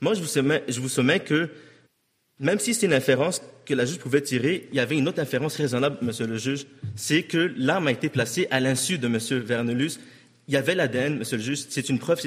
Moi, 0.00 0.14
je 0.14 0.22
vous 0.22 0.62
je 0.66 0.80
vous 0.80 0.88
soumets 0.88 1.20
que 1.20 1.50
même 2.38 2.59
si 2.59 2.72
c'est 2.72 2.87
une 2.87 2.94
inférence 2.94 3.42
que 3.70 3.74
la 3.76 3.85
juge 3.85 3.98
pouvait 3.98 4.20
tirer, 4.20 4.66
il 4.72 4.76
y 4.76 4.80
avait 4.80 4.98
une 4.98 5.06
autre 5.06 5.20
inférence 5.20 5.54
raisonnable, 5.54 5.98
monsieur 6.02 6.26
le 6.26 6.37
juge, 6.37 6.66
c'est 6.96 7.22
que 7.22 7.52
l'arme 7.56 7.87
a 7.87 7.92
été 7.92 8.09
placée 8.09 8.48
à 8.50 8.59
l'insu 8.59 8.98
de 8.98 9.06
monsieur 9.06 9.38
Vernelus. 9.38 9.92
Il 10.48 10.54
y 10.54 10.56
avait 10.56 10.74
l'ADN, 10.74 11.18
monsieur 11.18 11.37
le 11.37 11.42
juge, 11.44 11.66
c'est 11.68 11.88
une 11.88 12.00
preuve, 12.00 12.20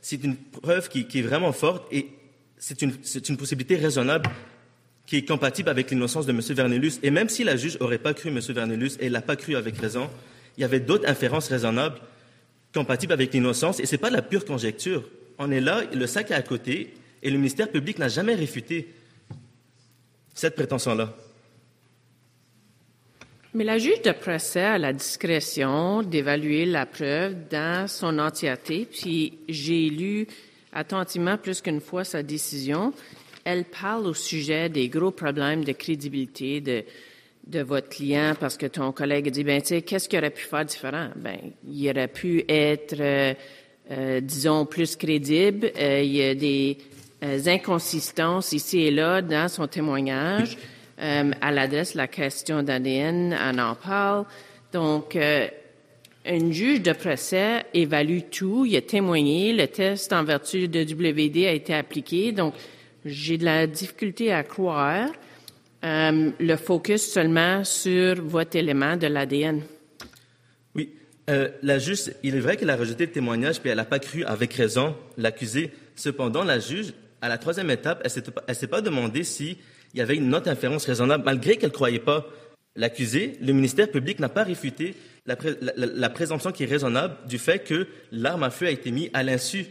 c'est 0.00 0.24
une 0.24 0.36
preuve 0.36 0.88
qui, 0.88 1.00
est 1.00 1.20
vraiment 1.22 1.52
forte 1.52 1.86
et 1.92 2.06
c'est 2.56 2.80
une, 2.80 2.92
une, 3.28 3.36
possibilité 3.36 3.76
raisonnable 3.76 4.30
qui 5.04 5.16
est 5.16 5.28
compatible 5.28 5.68
avec 5.68 5.90
l'innocence 5.90 6.24
de 6.24 6.32
monsieur 6.32 6.54
Vernelus. 6.54 6.92
Et 7.02 7.10
même 7.10 7.28
si 7.28 7.44
la 7.44 7.58
juge 7.58 7.78
n'aurait 7.78 7.98
pas 7.98 8.14
cru 8.14 8.30
monsieur 8.30 8.54
Vernelus, 8.54 8.92
et 8.98 9.10
l'a 9.10 9.20
pas 9.20 9.36
cru 9.36 9.56
avec 9.56 9.76
raison, 9.76 10.08
il 10.56 10.62
y 10.62 10.64
avait 10.64 10.80
d'autres 10.80 11.06
inférences 11.06 11.48
raisonnables 11.48 11.98
compatibles 12.72 13.12
avec 13.12 13.34
l'innocence 13.34 13.78
et 13.78 13.84
ce 13.84 13.92
n'est 13.92 13.98
pas 13.98 14.08
la 14.08 14.22
pure 14.22 14.46
conjecture. 14.46 15.04
On 15.38 15.50
est 15.50 15.60
là, 15.60 15.82
le 15.92 16.06
sac 16.06 16.30
est 16.30 16.34
à 16.34 16.40
côté, 16.40 16.94
et 17.22 17.28
le 17.30 17.36
ministère 17.36 17.68
public 17.68 17.98
n'a 17.98 18.08
jamais 18.08 18.34
réfuté 18.34 18.88
cette 20.38 20.54
prétention-là. 20.54 21.12
Mais 23.54 23.64
la 23.64 23.78
juge 23.78 24.02
de 24.02 24.12
procès 24.12 24.60
a 24.60 24.78
la 24.78 24.92
discrétion 24.92 26.02
d'évaluer 26.02 26.64
la 26.64 26.86
preuve 26.86 27.48
dans 27.50 27.88
son 27.88 28.20
entièreté, 28.20 28.86
puis 28.86 29.38
j'ai 29.48 29.88
lu 29.88 30.28
attentivement 30.72 31.38
plus 31.38 31.60
qu'une 31.60 31.80
fois 31.80 32.04
sa 32.04 32.22
décision. 32.22 32.92
Elle 33.42 33.64
parle 33.64 34.06
au 34.06 34.14
sujet 34.14 34.68
des 34.68 34.88
gros 34.88 35.10
problèmes 35.10 35.64
de 35.64 35.72
crédibilité 35.72 36.60
de, 36.60 36.84
votre 37.62 37.88
client 37.88 38.34
parce 38.38 38.56
que 38.56 38.66
ton 38.66 38.92
collègue 38.92 39.30
dit, 39.30 39.42
ben, 39.42 39.60
tu 39.60 39.68
sais, 39.68 39.82
qu'est-ce 39.82 40.08
qu'il 40.08 40.20
aurait 40.20 40.30
pu 40.30 40.44
faire 40.44 40.66
différent? 40.66 41.08
Ben, 41.16 41.38
il 41.66 41.90
aurait 41.90 42.06
pu 42.06 42.44
être, 42.48 43.00
euh, 43.00 43.34
euh, 43.90 44.20
disons, 44.20 44.66
plus 44.66 44.94
crédible. 44.94 45.72
Euh, 45.76 46.02
il 46.02 46.14
y 46.14 46.22
a 46.22 46.34
des 46.34 46.78
inconsistances 47.22 48.52
ici 48.52 48.80
et 48.80 48.90
là 48.90 49.22
dans 49.22 49.48
son 49.48 49.66
témoignage. 49.66 50.56
Euh, 51.00 51.30
à 51.40 51.52
l'adresse 51.52 51.92
de 51.92 51.98
la 51.98 52.08
question 52.08 52.62
d'ADN, 52.64 53.36
on 53.40 53.58
en 53.58 53.76
parle. 53.76 54.24
Donc, 54.72 55.14
euh, 55.14 55.46
un 56.26 56.50
juge 56.50 56.82
de 56.82 56.92
procès 56.92 57.66
évalue 57.72 58.18
tout, 58.32 58.66
il 58.66 58.76
a 58.76 58.80
témoigné, 58.80 59.52
le 59.52 59.68
test 59.68 60.12
en 60.12 60.24
vertu 60.24 60.66
de 60.66 60.80
WD 60.80 61.46
a 61.46 61.52
été 61.52 61.72
appliqué, 61.72 62.32
donc 62.32 62.54
j'ai 63.04 63.38
de 63.38 63.44
la 63.44 63.68
difficulté 63.68 64.32
à 64.32 64.42
croire 64.42 65.08
le 65.80 66.56
focus 66.56 67.12
seulement 67.12 67.62
sur 67.62 68.20
votre 68.20 68.56
élément 68.56 68.96
de 68.96 69.06
l'ADN. 69.06 69.62
Oui, 70.74 70.90
la 71.62 71.78
juge, 71.78 72.10
il 72.24 72.34
est 72.34 72.40
vrai 72.40 72.56
qu'elle 72.56 72.70
a 72.70 72.76
rejeté 72.76 73.06
le 73.06 73.12
témoignage, 73.12 73.60
puis 73.60 73.70
elle 73.70 73.76
n'a 73.76 73.84
pas 73.84 74.00
cru 74.00 74.24
avec 74.24 74.52
raison 74.54 74.96
l'accusé. 75.16 75.70
Cependant, 75.94 76.42
la 76.42 76.58
juge 76.58 76.92
à 77.20 77.28
la 77.28 77.38
troisième 77.38 77.70
étape, 77.70 78.02
elle 78.04 78.22
ne 78.48 78.54
s'est 78.54 78.66
pas 78.66 78.80
demandé 78.80 79.24
s'il 79.24 79.56
y 79.94 80.00
avait 80.00 80.16
une 80.16 80.28
note 80.28 80.48
inférence 80.48 80.84
raisonnable, 80.86 81.24
malgré 81.24 81.56
qu'elle 81.56 81.70
ne 81.70 81.74
croyait 81.74 81.98
pas 81.98 82.26
l'accusé. 82.76 83.36
Le 83.40 83.52
ministère 83.52 83.90
public 83.90 84.20
n'a 84.20 84.28
pas 84.28 84.44
réfuté 84.44 84.94
la, 85.26 86.10
présomption 86.10 86.52
qui 86.52 86.62
est 86.62 86.66
raisonnable 86.66 87.16
du 87.28 87.38
fait 87.38 87.58
que 87.58 87.86
l'arme 88.12 88.42
à 88.44 88.50
feu 88.50 88.66
a 88.66 88.70
été 88.70 88.90
mise 88.90 89.10
à 89.12 89.22
l'insu 89.22 89.66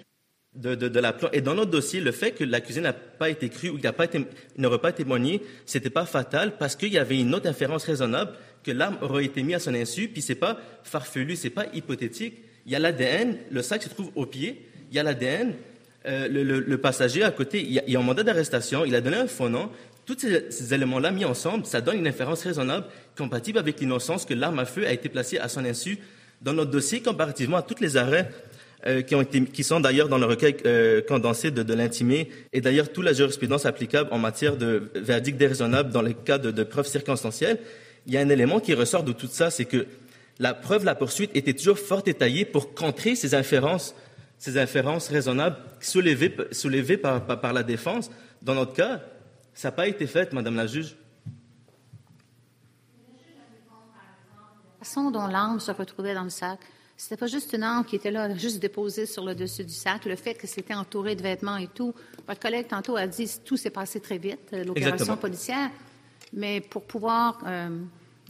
de, 0.55 0.75
de, 0.75 0.99
la 0.99 1.13
plan. 1.13 1.29
Et 1.33 1.41
dans 1.41 1.55
notre 1.55 1.71
dossier, 1.71 1.99
le 1.99 2.11
fait 2.11 2.31
que 2.31 2.43
l'accusé 2.43 2.81
n'a 2.81 2.93
pas 2.93 3.29
été 3.29 3.49
cru 3.49 3.69
ou 3.69 3.77
qu'il 3.77 4.25
n'aurait 4.57 4.79
pas 4.79 4.91
témoigné, 4.91 5.41
c'était 5.65 5.89
pas 5.89 6.05
fatal 6.05 6.57
parce 6.57 6.75
qu'il 6.75 6.91
y 6.91 6.97
avait 6.97 7.19
une 7.19 7.33
autre 7.33 7.47
inférence 7.47 7.85
raisonnable 7.85 8.31
que 8.63 8.71
l'arme 8.71 8.97
aurait 9.01 9.25
été 9.25 9.43
mise 9.43 9.55
à 9.55 9.59
son 9.59 9.73
insu, 9.73 10.09
puis 10.09 10.21
c'est 10.21 10.35
pas 10.35 10.59
farfelu, 10.83 11.35
c'est 11.35 11.49
pas 11.49 11.65
hypothétique. 11.73 12.39
Il 12.65 12.71
y 12.71 12.75
a 12.75 12.79
l'ADN, 12.79 13.37
le 13.49 13.61
sac 13.61 13.81
se 13.83 13.89
trouve 13.89 14.11
au 14.15 14.25
pied, 14.25 14.65
il 14.91 14.95
y 14.95 14.99
a 14.99 15.03
l'ADN, 15.03 15.53
euh, 16.05 16.27
le, 16.29 16.77
passager 16.77 17.23
à 17.23 17.31
côté, 17.31 17.61
il 17.61 17.71
y 17.71 17.95
a, 17.95 17.99
un 17.99 18.03
mandat 18.03 18.23
d'arrestation, 18.23 18.85
il 18.85 18.95
a 18.95 19.01
donné 19.01 19.17
un 19.17 19.27
faux 19.27 19.49
nom. 19.49 19.69
Tous 20.05 20.17
ces, 20.19 20.73
éléments-là 20.73 21.11
mis 21.11 21.25
ensemble, 21.25 21.65
ça 21.65 21.81
donne 21.81 21.97
une 21.97 22.07
inférence 22.07 22.43
raisonnable 22.43 22.85
compatible 23.17 23.59
avec 23.59 23.81
l'innocence 23.81 24.25
que 24.25 24.33
l'arme 24.33 24.59
à 24.59 24.65
feu 24.65 24.85
a 24.85 24.93
été 24.93 25.09
placée 25.09 25.37
à 25.37 25.49
son 25.49 25.65
insu 25.65 25.97
dans 26.41 26.53
notre 26.53 26.71
dossier 26.71 27.01
comparativement 27.01 27.57
à 27.57 27.61
tous 27.61 27.81
les 27.81 27.97
arrêts 27.97 28.29
euh, 28.85 29.01
qui, 29.01 29.63
sont 29.63 29.79
d'ailleurs 29.79 30.07
dans 30.07 30.19
le 30.19 30.27
recueil 30.27 30.55
euh, 30.65 31.01
condensé 31.01 31.51
de, 31.51 31.73
l'intimé 31.73 32.29
et 32.53 32.61
d'ailleurs 32.61 32.91
toute 32.93 33.03
la 33.03 33.11
jurisprudence 33.11 33.65
applicable 33.65 34.09
en 34.13 34.19
matière 34.19 34.55
de 34.55 34.91
verdict 34.95 35.37
déraisonnable 35.37 35.91
dans 35.91 36.03
le 36.03 36.13
cas 36.13 36.37
de, 36.37 36.51
de 36.51 36.63
preuves 36.63 36.87
circonstancielles. 36.87 37.57
Il 38.05 38.13
y 38.13 38.17
a 38.17 38.21
un 38.21 38.29
élément 38.29 38.59
qui 38.61 38.73
ressort 38.73 39.03
de 39.03 39.11
tout 39.11 39.27
ça, 39.27 39.49
c'est 39.49 39.65
que 39.65 39.87
la 40.39 40.53
preuve, 40.53 40.85
la 40.85 40.95
poursuite 40.95 41.31
était 41.35 41.53
toujours 41.53 41.79
fort 41.79 42.03
détaillée 42.03 42.45
pour 42.45 42.73
contrer 42.73 43.15
ces 43.15 43.33
inférences, 43.33 43.95
ces 44.37 44.57
inférences 44.57 45.09
raisonnables 45.09 45.57
soulevées, 45.79 46.35
soulevées 46.51 46.97
par, 46.97 47.25
par, 47.25 47.53
la 47.53 47.63
défense. 47.63 48.09
Dans 48.41 48.53
notre 48.53 48.73
cas, 48.73 49.01
ça 49.53 49.69
n'a 49.69 49.71
pas 49.71 49.87
été 49.87 50.05
fait, 50.05 50.31
Madame 50.33 50.55
la 50.55 50.67
juge. 50.67 50.95
La 54.79 54.85
façon 54.85 55.11
dont 55.11 55.27
l'arme 55.27 55.59
se 55.59 55.71
retrouvait 55.71 56.13
dans 56.13 56.23
le 56.23 56.29
sac, 56.29 56.59
c'était 56.95 57.17
pas 57.17 57.27
juste 57.27 57.53
une 57.53 57.61
arme 57.61 57.85
qui 57.85 57.95
était 57.95 58.09
là, 58.09 58.33
juste 58.35 58.59
déposée 58.59 59.05
sur 59.05 59.23
le 59.23 59.35
dessus 59.35 59.63
du 59.63 59.73
sac. 59.73 60.05
Le 60.05 60.15
fait 60.15 60.33
que 60.33 60.47
c'était 60.47 60.73
entouré 60.73 61.15
de 61.15 61.21
vêtements 61.21 61.57
et 61.57 61.67
tout. 61.67 61.93
Votre 62.27 62.39
collègue 62.39 62.67
tantôt 62.67 62.95
a 62.95 63.05
dit 63.05 63.25
que 63.25 63.39
tout 63.45 63.55
s'est 63.55 63.69
passé 63.69 63.99
très 63.99 64.17
vite, 64.17 64.39
euh, 64.53 64.63
l'opération 64.63 65.15
policière. 65.15 65.69
Mais 66.33 66.59
pour 66.59 66.83
pouvoir 66.83 67.39
euh, 67.45 67.69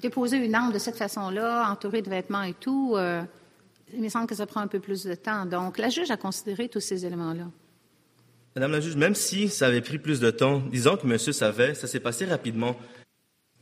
déposer 0.02 0.38
une 0.38 0.54
arme 0.54 0.74
de 0.74 0.80
cette 0.80 0.98
façon-là, 0.98 1.72
entourée 1.72 2.02
de 2.02 2.10
vêtements 2.10 2.43
et 2.43 2.54
tout, 2.54 2.93
euh, 2.96 3.24
il 3.93 4.02
me 4.02 4.10
semble 4.10 4.28
que 4.28 4.36
ça 4.36 4.45
prend 4.45 4.62
un 4.62 4.67
peu 4.67 4.80
plus 4.80 5.04
de 5.04 5.15
temps. 5.15 5.45
Donc, 5.45 5.78
la 5.78 5.89
juge 5.89 6.12
a 6.12 6.17
considéré 6.17 6.69
tous 6.69 6.80
ces 6.80 7.06
éléments-là. 7.06 7.50
Madame 8.56 8.71
la 8.71 8.82
juge, 8.82 8.95
même 8.95 9.15
si 9.15 9.50
ça 9.50 9.67
avait 9.67 9.82
pris 9.82 10.00
plus 10.00 10.19
de 10.19 10.32
temps, 10.32 10.60
disons 10.71 10.97
que 10.97 11.06
monsieur 11.06 11.32
savait, 11.32 11.76
ça 11.76 11.88
s'est 11.88 12.00
passé 12.00 12.26
rapidement. 12.26 12.76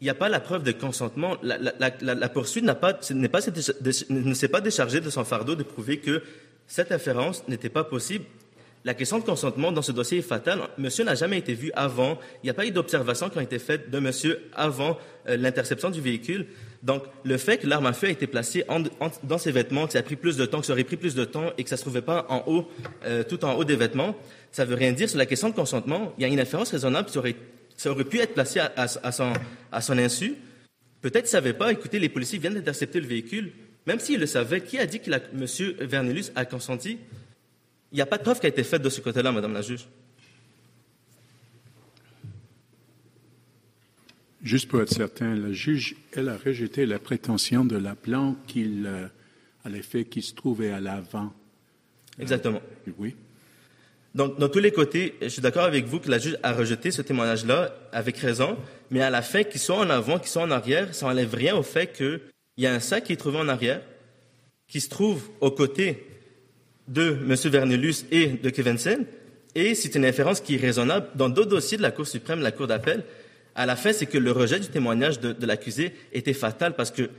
Il 0.02 0.06
n'y 0.06 0.10
a 0.10 0.16
pas 0.16 0.30
la 0.30 0.40
preuve 0.40 0.64
de 0.64 0.72
consentement. 0.72 1.36
La, 1.42 2.30
poursuite 2.30 2.66
pas, 2.74 3.00
ne 3.10 4.34
s'est 4.34 4.48
pas 4.48 4.62
déchargée 4.62 5.02
de 5.02 5.10
son 5.10 5.24
fardeau 5.24 5.56
de 5.56 5.64
prouver 5.64 6.00
que 6.00 6.24
cette 6.68 6.92
inférence 6.92 7.48
n'était 7.48 7.70
pas 7.70 7.84
possible 7.84 8.26
la 8.86 8.94
question 8.94 9.18
de 9.18 9.24
consentement 9.24 9.72
dans 9.72 9.82
ce 9.82 9.92
dossier 9.92 10.20
est 10.20 10.22
fatale. 10.22 10.60
Monsieur 10.78 11.04
n'a 11.04 11.16
jamais 11.16 11.40
été 11.40 11.56
vu 11.56 11.72
avant. 11.74 12.20
Il 12.44 12.46
n'y 12.46 12.50
a 12.52 12.54
pas 12.54 12.68
eu 12.68 12.72
d'observation 12.72 13.30
qui 13.30 13.40
ont 13.40 13.42
été 13.42 13.58
faites 13.58 13.90
de 13.90 14.00
monsieur 14.00 14.44
avant 14.54 15.00
euh, 15.28 15.38
l'interception 15.38 15.90
du 15.90 16.02
véhicule. 16.02 16.46
Donc, 16.86 17.04
le 17.24 17.38
fait 17.38 17.58
que 17.58 17.65
l'arme 17.65 17.88
à 17.88 17.93
feu 17.93 18.06
a 18.06 18.12
été 18.12 18.28
placée 18.28 18.63
dans 19.24 19.39
ses 19.39 19.52
vêtements, 19.52 19.88
que 19.88 19.93
ça 19.93 20.00
a 20.00 20.04
pris 20.04 20.15
plus 20.15 20.38
de 20.38 20.45
temps, 20.45 20.60
que 20.60 20.67
ça 20.67 20.74
aurait 20.74 20.84
pris 20.84 20.98
plus 20.98 21.15
de 21.15 21.26
temps 21.26 21.52
et 21.58 21.63
que 21.63 21.69
ça 21.69 21.78
se 21.78 21.82
trouvait 21.82 22.04
pas 22.04 22.28
en 22.30 22.43
haut, 22.45 22.69
euh, 23.06 23.24
tout 23.24 23.43
en 23.43 23.56
haut 23.56 23.63
des 23.63 23.76
vêtements, 23.76 24.15
ça 24.52 24.65
veut 24.65 24.76
rien 24.76 24.91
dire 24.91 25.10
sur 25.10 25.17
la 25.17 25.26
question 25.26 25.50
de 25.50 25.56
consentement. 25.56 26.13
Il 26.19 26.21
y 26.21 26.26
a 26.26 26.28
une 26.28 26.39
inférence 26.39 26.69
raisonnable 26.69 27.10
qui 27.10 27.17
aurait, 27.17 27.36
ça 27.76 27.89
aurait 27.89 28.04
pu 28.04 28.19
être 28.19 28.36
placé 28.36 28.60
à, 28.60 29.12
son, 29.12 29.34
à 29.71 29.82
son 29.82 29.98
insu. 29.98 30.36
Peut-être 31.02 31.24
qu'il 31.24 31.38
ne 31.38 31.43
savait 31.43 31.54
pas. 31.54 31.71
Écoutez, 31.71 31.98
les 31.98 32.10
policiers 32.10 32.38
viennent 32.38 32.54
d'intercepter 32.54 33.00
le 33.00 33.08
véhicule. 33.08 33.52
Même 33.88 34.00
s'il 34.00 34.19
le 34.19 34.28
savait, 34.28 34.62
qui 34.62 34.78
a 34.78 34.86
dit 34.86 35.00
que 35.00 35.10
M. 35.12 35.88
Vernelus 35.88 36.26
a 36.36 36.45
consenti? 36.45 37.00
Il 37.91 37.95
n'y 37.95 38.02
a 38.02 38.06
pas 38.06 38.19
de 38.19 38.24
preuve 38.24 38.39
qui 38.39 38.45
a 38.45 38.50
été 38.50 38.63
faite 38.63 38.84
de 38.84 38.89
ce 38.89 39.02
côté-là, 39.02 39.32
Madame 39.32 39.54
la 39.54 39.63
juge. 39.63 39.88
Juste 44.46 44.68
pour 44.68 44.80
être 44.80 44.94
certain, 44.94 45.34
la 45.34 45.52
juge, 45.54 45.96
elle 46.14 46.30
a 46.30 46.38
rejeté 46.38 46.86
la 46.86 47.00
prétention 47.00 47.66
de 47.66 47.78
l'appelant 47.78 48.36
qu'il, 48.46 48.86
euh, 48.86 49.08
à 49.64 49.70
l'effet 49.70 50.06
qu'il 50.06 50.22
se 50.22 50.36
trouvait 50.36 50.70
à 50.70 50.80
l'avant. 50.80 51.34
Exactement. 52.20 52.62
Euh, 52.88 52.92
oui. 53.00 53.16
Donc, 54.14 54.38
dans 54.38 54.48
tous 54.48 54.60
les 54.60 54.72
côtés, 54.72 55.16
je 55.20 55.30
suis 55.30 55.42
d'accord 55.42 55.64
avec 55.64 55.86
vous 55.86 56.00
que 56.00 56.12
la 56.12 56.20
juge 56.20 56.38
a 56.44 56.54
rejeté 56.54 56.92
ce 56.92 57.02
témoignage-là 57.02 57.76
avec 57.92 58.18
raison, 58.18 58.56
mais 58.92 59.02
à 59.02 59.10
la 59.10 59.24
fin, 59.24 59.44
qu'il 59.44 59.60
soit 59.60 59.80
en 59.80 59.90
avant, 59.90 60.20
qu'il 60.20 60.30
soit 60.30 60.44
en 60.44 60.52
arrière, 60.52 60.94
ça 60.94 61.08
n'enlève 61.08 61.34
rien 61.34 61.56
au 61.56 61.64
fait 61.64 61.92
qu'il 61.92 62.22
y 62.58 62.68
a 62.68 62.74
un 62.74 62.80
sac 62.80 63.06
qui 63.06 63.14
est 63.14 63.18
trouvé 63.18 63.40
en 63.40 63.50
arrière, 63.50 63.82
qui 64.68 64.80
se 64.80 64.90
trouve 64.90 65.28
aux 65.42 65.52
côtés 65.52 66.06
de 66.88 67.18
M. 67.28 67.36
Vernelus 67.46 68.06
et 68.12 68.28
de 68.28 68.50
Kevensen, 68.52 69.06
et 69.56 69.74
c'est 69.74 69.96
une 69.96 70.06
inférence 70.06 70.40
qui 70.40 70.54
est 70.54 70.60
raisonnable. 70.60 71.08
Dans 71.16 71.30
d'autres 71.30 71.50
dossiers 71.50 71.78
de 71.78 71.82
la 71.82 71.92
Cour 71.92 72.06
suprême, 72.06 72.42
la 72.42 72.52
Cour 72.52 72.68
d'appel, 72.68 73.04
à 73.56 73.65
la 73.65 73.76
fin, 73.76 73.94
c'est 73.94 74.06
que 74.06 74.18
le 74.18 74.32
rejet 74.32 74.60
du 74.60 74.68
témoignage 74.68 75.20
de, 75.20 75.46
l'accusé 75.46 75.94
était 76.12 76.34
fatal 76.34 76.76
parce 76.76 76.91
que 76.91 77.10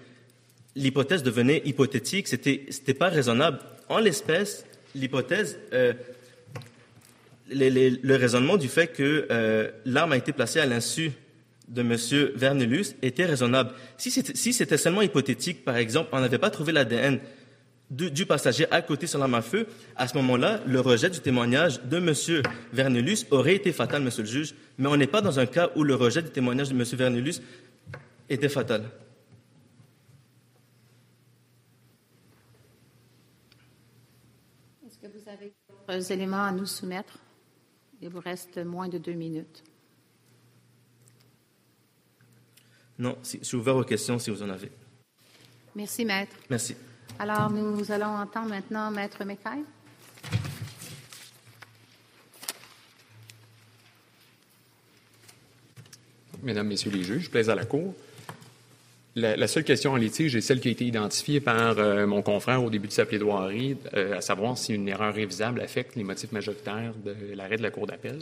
l'hypothèse 0.74 1.22
devenait 1.22 1.62
hypothétique, 1.64 2.28
c'était 2.28 2.66
n'était 2.66 2.94
pas 2.94 3.08
raisonnable. 3.08 3.58
En 3.88 3.98
l'espèce, 3.98 4.66
l'hypothèse, 4.94 5.58
euh, 5.72 5.94
le 7.48 8.16
raisonnement 8.16 8.58
du 8.58 8.68
fait 8.68 8.88
que 8.88 9.26
euh, 9.30 9.70
l'arme 9.86 10.12
a 10.12 10.16
été 10.16 10.32
placée 10.32 10.60
à 10.60 10.66
l'insu 10.66 11.12
de 11.68 11.80
M. 11.80 11.96
Vernelus 12.34 12.94
était 13.02 13.24
raisonnable. 13.24 13.70
Si 13.96 14.10
c'était 14.10 14.76
seulement 14.76 15.02
hypothétique, 15.02 15.64
par 15.64 15.76
exemple, 15.76 16.10
on 16.12 16.20
n'avait 16.20 16.38
pas 16.38 16.50
trouvé 16.50 16.72
l'ADN 16.72 17.18
du, 17.90 18.26
passager 18.26 18.70
à 18.72 18.82
côté 18.82 19.06
sur 19.06 19.18
l'arme 19.18 19.34
à 19.34 19.42
feu, 19.42 19.66
à 19.94 20.08
ce 20.08 20.16
moment-là, 20.16 20.60
le 20.66 20.80
rejet 20.80 21.08
du 21.08 21.20
témoignage 21.20 21.82
de 21.82 21.98
M. 21.98 22.42
Vernelus 22.72 23.26
aurait 23.30 23.54
été 23.54 23.72
fatal, 23.72 24.02
Monsieur 24.02 24.22
le 24.22 24.28
juge, 24.28 24.54
mais 24.78 24.88
on 24.88 24.96
n'est 24.96 25.06
pas 25.06 25.20
dans 25.20 25.38
un 25.38 25.46
cas 25.46 25.70
où 25.76 25.84
le 25.84 25.94
rejet 25.94 26.22
du 26.22 26.30
témoignage 26.30 26.68
de 26.68 26.74
M. 26.74 26.82
Vernelus 26.82 27.40
était 28.28 28.48
fatal. 28.48 28.84
Est-ce 34.86 34.98
que 34.98 35.06
vous 35.06 35.28
avez 35.28 35.52
d'autres 35.68 36.12
éléments 36.12 36.44
à 36.44 36.52
nous 36.52 36.66
soumettre? 36.66 37.18
Il 38.02 38.08
vous 38.08 38.20
reste 38.20 38.58
moins 38.58 38.88
de 38.88 38.98
deux 38.98 39.12
minutes. 39.12 39.62
Non, 42.98 43.16
je 43.22 43.44
suis 43.44 43.56
ouvert 43.56 43.76
aux 43.76 43.84
questions 43.84 44.18
si 44.18 44.30
vous 44.30 44.42
en 44.42 44.50
avez. 44.50 44.70
Merci, 45.74 46.04
Maître. 46.04 46.36
Merci. 46.48 46.74
Alors, 47.18 47.50
nous 47.50 47.90
allons 47.92 48.06
entendre 48.06 48.50
maintenant 48.50 48.90
Maître 48.90 49.24
Mekai. 49.24 49.64
Mesdames, 56.42 56.66
Messieurs 56.66 56.90
les 56.90 57.02
juges, 57.02 57.24
je 57.24 57.30
plaise 57.30 57.48
à 57.48 57.54
la 57.54 57.64
Cour. 57.64 57.94
La, 59.14 59.48
seule 59.48 59.64
question 59.64 59.92
en 59.92 59.96
litige 59.96 60.36
est 60.36 60.42
celle 60.42 60.60
qui 60.60 60.68
a 60.68 60.70
été 60.70 60.84
identifiée 60.84 61.40
par 61.40 61.78
euh, 61.78 62.06
mon 62.06 62.20
confrère 62.20 62.62
au 62.62 62.68
début 62.68 62.88
de 62.88 62.92
sa 62.92 63.06
plaidoirie, 63.06 63.78
euh, 63.94 64.18
à 64.18 64.20
savoir 64.20 64.58
si 64.58 64.74
une 64.74 64.86
erreur 64.86 65.14
révisable 65.14 65.62
affecte 65.62 65.96
les 65.96 66.04
motifs 66.04 66.32
majoritaires 66.32 66.92
de 67.02 67.34
l'arrêt 67.34 67.56
de 67.56 67.62
la 67.62 67.70
Cour 67.70 67.86
d'appel. 67.86 68.18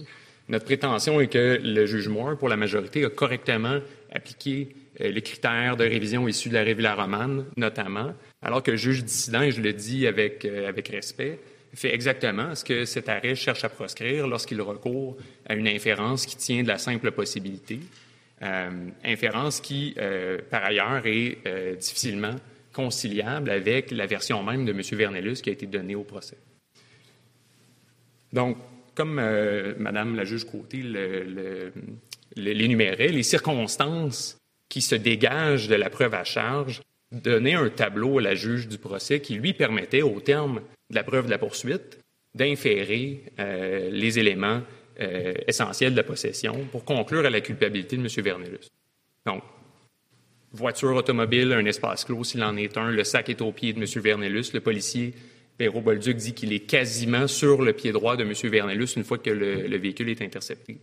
Notre 0.48 0.66
prétention 0.66 1.20
est 1.20 1.26
que 1.26 1.58
le 1.60 1.86
juge 1.86 2.06
Moore, 2.06 2.36
pour 2.36 2.48
la 2.48 2.56
majorité, 2.56 3.04
a 3.04 3.10
correctement 3.10 3.80
appliqué 4.12 4.68
les 4.98 5.22
critères 5.22 5.76
de 5.76 5.84
révision 5.84 6.28
issus 6.28 6.48
de 6.48 6.54
la 6.54 6.62
Révilla 6.62 6.94
romane, 6.94 7.46
notamment, 7.56 8.14
alors 8.42 8.62
que 8.62 8.70
le 8.70 8.76
juge 8.76 9.02
dissident, 9.02 9.42
et 9.42 9.50
je 9.50 9.60
le 9.60 9.72
dis 9.72 10.06
avec, 10.06 10.44
euh, 10.44 10.68
avec 10.68 10.88
respect, 10.88 11.38
fait 11.74 11.92
exactement 11.92 12.54
ce 12.54 12.64
que 12.64 12.84
cet 12.84 13.08
arrêt 13.08 13.34
cherche 13.34 13.64
à 13.64 13.68
proscrire 13.68 14.28
lorsqu'il 14.28 14.60
recourt 14.60 15.16
à 15.46 15.54
une 15.54 15.66
inférence 15.66 16.24
qui 16.24 16.36
tient 16.36 16.62
de 16.62 16.68
la 16.68 16.78
simple 16.78 17.10
possibilité, 17.10 17.80
euh, 18.42 18.70
inférence 19.04 19.60
qui, 19.60 19.94
euh, 19.98 20.38
par 20.48 20.64
ailleurs, 20.64 21.04
est 21.04 21.38
difficilement 21.76 22.36
conciliable 22.72 23.50
avec 23.50 23.90
la 23.90 24.06
version 24.06 24.42
même 24.44 24.64
de 24.64 24.70
M. 24.70 24.80
Vernelus 24.92 25.42
qui 25.42 25.50
a 25.50 25.52
été 25.52 25.66
donnée 25.66 25.96
au 25.96 26.04
procès. 26.04 26.36
Donc, 28.32 28.56
comme 28.94 29.14
Madame 29.78 30.14
la 30.14 30.24
juge 30.24 30.44
Côté 30.44 30.82
l'énumérait, 32.36 33.08
les 33.08 33.22
circonstances 33.24 34.38
qui 34.74 34.80
se 34.80 34.96
dégagent 34.96 35.68
de 35.68 35.76
la 35.76 35.88
preuve 35.88 36.14
à 36.14 36.24
charge 36.24 36.82
donner 37.12 37.54
un 37.54 37.68
tableau 37.68 38.18
à 38.18 38.22
la 38.22 38.34
juge 38.34 38.66
du 38.66 38.76
procès 38.76 39.20
qui 39.20 39.36
lui 39.36 39.52
permettait, 39.52 40.02
au 40.02 40.18
terme 40.18 40.62
de 40.90 40.96
la 40.96 41.04
preuve 41.04 41.26
de 41.26 41.30
la 41.30 41.38
poursuite, 41.38 42.00
d'inférer 42.34 43.22
euh, 43.38 43.88
les 43.92 44.18
éléments 44.18 44.62
euh, 44.98 45.32
essentiels 45.46 45.92
de 45.92 45.96
la 45.96 46.02
possession 46.02 46.66
pour 46.72 46.84
conclure 46.84 47.24
à 47.24 47.30
la 47.30 47.40
culpabilité 47.40 47.96
de 47.96 48.02
M. 48.02 48.08
Vernelus. 48.24 48.68
Donc, 49.24 49.44
voiture 50.50 50.96
automobile, 50.96 51.52
un 51.52 51.66
espace 51.66 52.04
clos 52.04 52.24
s'il 52.24 52.42
en 52.42 52.56
est 52.56 52.76
un, 52.76 52.90
le 52.90 53.04
sac 53.04 53.28
est 53.28 53.42
au 53.42 53.52
pied 53.52 53.74
de 53.74 53.78
M. 53.78 53.86
Vernelus, 54.02 54.52
le 54.54 54.60
policier 54.60 55.14
Perrault 55.56 55.82
Bolduc 55.82 56.16
dit 56.16 56.34
qu'il 56.34 56.52
est 56.52 56.66
quasiment 56.66 57.28
sur 57.28 57.62
le 57.62 57.74
pied 57.74 57.92
droit 57.92 58.16
de 58.16 58.24
M. 58.24 58.32
Vernelus 58.50 58.96
une 58.96 59.04
fois 59.04 59.18
que 59.18 59.30
le 59.30 59.76
véhicule 59.76 60.08
est 60.08 60.20
intercepté. 60.20 60.80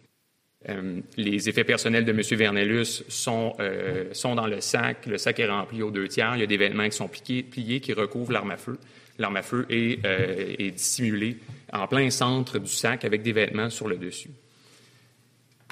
Euh, 0.70 1.01
les 1.18 1.49
effets 1.49 1.64
personnels 1.64 2.05
de 2.05 2.12
M. 2.12 2.22
Vernelus 2.22 3.03
sont, 3.07 3.55
euh, 3.59 4.05
sont 4.14 4.36
dans 4.36 4.45
le 4.45 4.62
sac. 4.62 5.07
Le 5.07 5.18
sac 5.18 5.39
est 5.39 5.47
rempli 5.47 5.82
aux 5.82 5.89
deux 5.89 6.07
tiers. 6.07 6.36
Il 6.36 6.41
y 6.41 6.43
a 6.43 6.47
des 6.47 6.57
vêtements 6.57 6.88
qui 6.88 6.95
sont 6.95 7.07
pliés, 7.07 7.43
pliés 7.43 7.80
qui 7.80 7.93
recouvrent 7.93 8.32
l'arme 8.32 8.51
à 8.51 8.57
feu. 8.57 8.78
L'arme 9.18 9.38
à 9.38 9.41
feu 9.41 9.66
est, 9.70 10.05
euh, 10.05 10.55
est, 10.57 10.72
dissimulée 10.72 11.38
en 11.74 11.88
plein 11.88 12.09
centre 12.09 12.59
du 12.59 12.70
sac 12.70 13.05
avec 13.05 13.24
des 13.24 13.32
vêtements 13.32 13.70
sur 13.70 13.88
le 13.88 13.97
dessus. 13.97 14.30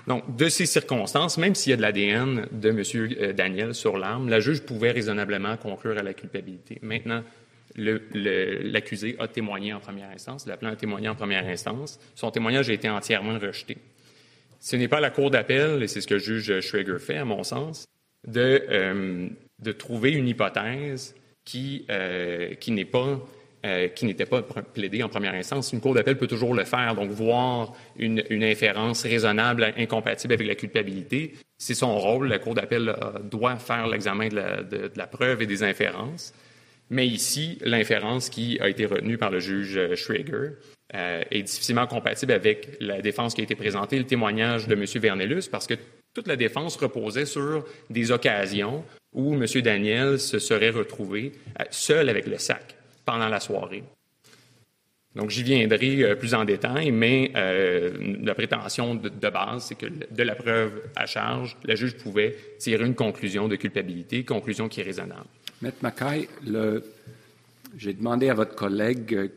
Donc, 0.08 0.36
de 0.36 0.50
ces 0.50 0.66
circonstances, 0.66 1.38
même 1.38 1.54
s'il 1.54 1.70
y 1.72 1.74
a 1.74 1.78
de 1.78 1.82
l'ADN 1.82 2.48
de 2.52 2.70
M. 2.70 3.34
Daniel 3.36 3.76
sur 3.76 3.98
l'arme, 3.98 4.28
la 4.28 4.40
juge 4.40 4.62
pouvait 4.62 4.92
raisonnablement 4.92 5.56
conclure 5.58 5.98
à 6.00 6.04
la 6.04 6.16
culpabilité. 6.16 6.80
Maintenant, 6.82 7.24
l'accusé 7.76 9.16
a 9.20 9.28
témoigné 9.28 9.74
en 9.74 9.80
première 9.80 10.10
instance, 10.10 10.48
l'appelant 10.48 10.72
a 10.72 10.76
témoigné 10.76 11.10
en 11.10 11.16
première 11.16 11.46
instance. 11.46 12.00
Son 12.16 12.32
témoignage 12.32 12.70
a 12.70 12.74
été 12.74 12.90
entièrement 12.90 13.38
rejeté. 13.38 13.78
Ce 14.60 14.76
n'est 14.76 14.88
pas 14.88 15.00
la 15.00 15.10
Cour 15.10 15.32
d'appel, 15.32 15.82
et 15.84 15.88
c'est 15.88 16.02
ce 16.02 16.08
que 16.08 16.16
le 16.16 16.20
juge 16.20 16.60
Schweger 16.60 17.00
fait, 17.00 17.18
à 17.18 17.26
mon 17.26 17.44
sens, 17.44 17.86
de, 18.28 18.64
euh, 18.70 19.28
de 19.60 19.72
trouver 19.72 20.12
une 20.12 20.28
hypothèse 20.28 21.16
qui, 21.46 21.86
euh, 21.90 22.54
qui 22.56 22.72
n'est 22.72 22.86
pas 22.86 23.20
euh, 23.66 23.90
qui 23.90 24.06
n'était 24.06 24.26
pas 24.26 24.42
plaidée 24.42 25.04
en 25.04 25.10
première 25.10 25.34
instance. 25.34 25.74
Une 25.74 25.82
cour 25.82 25.94
d'appel 25.94 26.18
peut 26.18 26.28
toujours 26.28 26.54
le 26.54 26.64
faire, 26.64 26.96
donc 26.96 27.10
voir 27.10 27.74
une, 27.98 28.24
une, 28.30 28.46
inférence 28.46 29.04
raisonnable, 29.04 29.74
incompatible 29.78 30.34
avec 30.34 30.48
la 30.48 30.56
culpabilité. 30.56 31.34
C'est 31.58 31.74
son 31.74 31.98
rôle. 31.98 32.30
La 32.30 32.40
Cour 32.40 32.54
d'appel 32.54 32.96
doit 33.30 33.58
faire 33.58 33.88
l'examen 33.88 34.30
de, 34.30 34.64
de 34.64 34.92
la, 34.96 35.08
preuve 35.08 35.42
et 35.42 35.46
des 35.46 35.64
inférences. 35.64 36.34
Mais 36.90 37.06
ici, 37.08 37.58
l'inférence 37.62 38.30
qui 38.30 38.60
a 38.60 38.68
été 38.68 38.86
retenue 38.86 39.18
par 39.18 39.30
le 39.30 39.40
juge 39.40 39.96
Schrager 39.96 40.54
euh, 40.96 41.24
est 41.30 41.44
difficilement 41.44 41.86
compatible 41.86 42.32
avec 42.32 42.78
la 42.80 43.02
défense 43.02 43.36
qui 43.36 43.42
a 43.42 43.44
été 43.44 43.56
présentée, 43.56 44.00
le 44.00 44.06
témoignage 44.06 44.68
de 44.68 44.74
M. 44.74 44.86
Vernelus, 44.96 45.44
parce 45.52 45.68
que 45.68 45.76
toute 46.16 46.28
la 46.28 46.36
défense 46.36 46.78
reposait 46.78 47.26
sur 47.26 47.64
des 47.92 48.12
occasions 48.12 48.84
où 49.14 49.36
M. 49.36 49.46
Daniel 49.62 50.20
se 50.20 50.40
serait 50.40 50.72
retrouvé 50.72 51.34
euh, 51.60 51.64
seul 51.70 52.10
avec 52.10 52.26
le 52.26 52.40
sac 52.40 52.76
pendant 53.06 53.30
la 53.30 53.40
soirée. 53.40 53.84
Donc, 55.16 55.30
j'y 55.30 55.44
viendrai 55.44 56.04
euh, 56.04 56.16
plus 56.16 56.34
en 56.34 56.44
détail, 56.44 56.90
mais 56.90 57.32
la 57.36 58.34
prétention 58.34 58.96
de, 58.96 59.30
base, 59.30 59.66
c'est 59.66 59.76
que 59.76 59.86
de 59.86 60.24
la 60.24 60.34
preuve 60.34 60.72
à 60.96 61.06
charge, 61.06 61.56
la 61.66 61.76
juge 61.76 61.98
pouvait 61.98 62.36
tirer 62.58 62.84
une 62.84 62.96
conclusion 62.96 63.48
de 63.48 63.58
culpabilité, 63.58 64.24
conclusion 64.24 64.68
qui 64.68 64.82
est 64.82 64.86
raisonnable. 64.86 65.26
Maître 65.62 65.80
Mackay, 65.82 66.30
j'ai 67.76 67.94
demandé 67.94 68.30
à 68.30 68.34
votre 68.34 68.56
collègue 68.56 69.30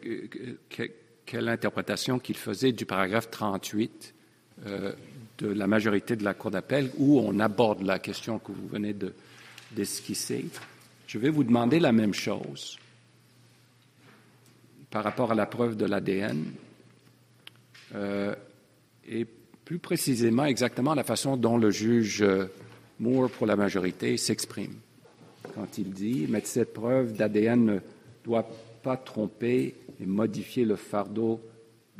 quelle 1.26 1.48
interprétation 1.48 2.20
qu'il 2.20 2.36
faisait 2.36 2.70
du 2.70 2.86
paragraphe 2.86 3.28
38 3.28 4.14
euh, 4.66 4.92
de 5.38 5.48
la 5.48 5.66
majorité 5.66 6.14
de 6.14 6.22
la 6.22 6.34
Cour 6.34 6.52
d'appel, 6.52 6.92
où 6.96 7.18
on 7.18 7.40
aborde 7.40 7.82
la 7.82 7.98
question 7.98 8.38
que 8.38 8.52
vous 8.52 8.68
venez 8.68 8.94
d'esquisser. 9.72 10.46
Je 11.08 11.18
vais 11.18 11.28
vous 11.28 11.42
demander 11.42 11.80
la 11.80 11.90
même 11.90 12.14
chose 12.14 12.78
par 14.90 15.02
rapport 15.02 15.32
à 15.32 15.34
la 15.34 15.46
preuve 15.46 15.76
de 15.76 15.86
l'ADN 15.86 16.44
euh, 17.96 18.32
et 19.08 19.26
plus 19.64 19.80
précisément 19.80 20.44
exactement 20.44 20.94
la 20.94 21.02
façon 21.02 21.36
dont 21.36 21.58
le 21.58 21.72
juge 21.72 22.24
Moore 23.00 23.28
pour 23.30 23.48
la 23.48 23.56
majorité 23.56 24.16
s'exprime 24.16 24.76
quand 25.54 25.78
il 25.78 25.90
dit 25.90 26.26
Mais 26.28 26.42
cette 26.44 26.72
preuve 26.72 27.12
d'ADN 27.12 27.64
ne 27.64 27.78
doit 28.24 28.48
pas 28.82 28.96
tromper 28.96 29.74
et 30.00 30.06
modifier 30.06 30.64
le 30.64 30.76
fardeau 30.76 31.40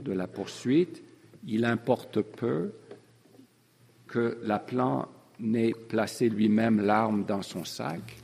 de 0.02 0.12
la 0.12 0.26
poursuite, 0.26 1.02
il 1.46 1.64
importe 1.64 2.20
peu 2.20 2.72
que 4.06 4.38
l'appelant 4.42 5.08
n'ait 5.40 5.72
placé 5.88 6.28
lui-même 6.28 6.80
l'arme 6.80 7.24
dans 7.24 7.42
son 7.42 7.64
sac. 7.64 8.16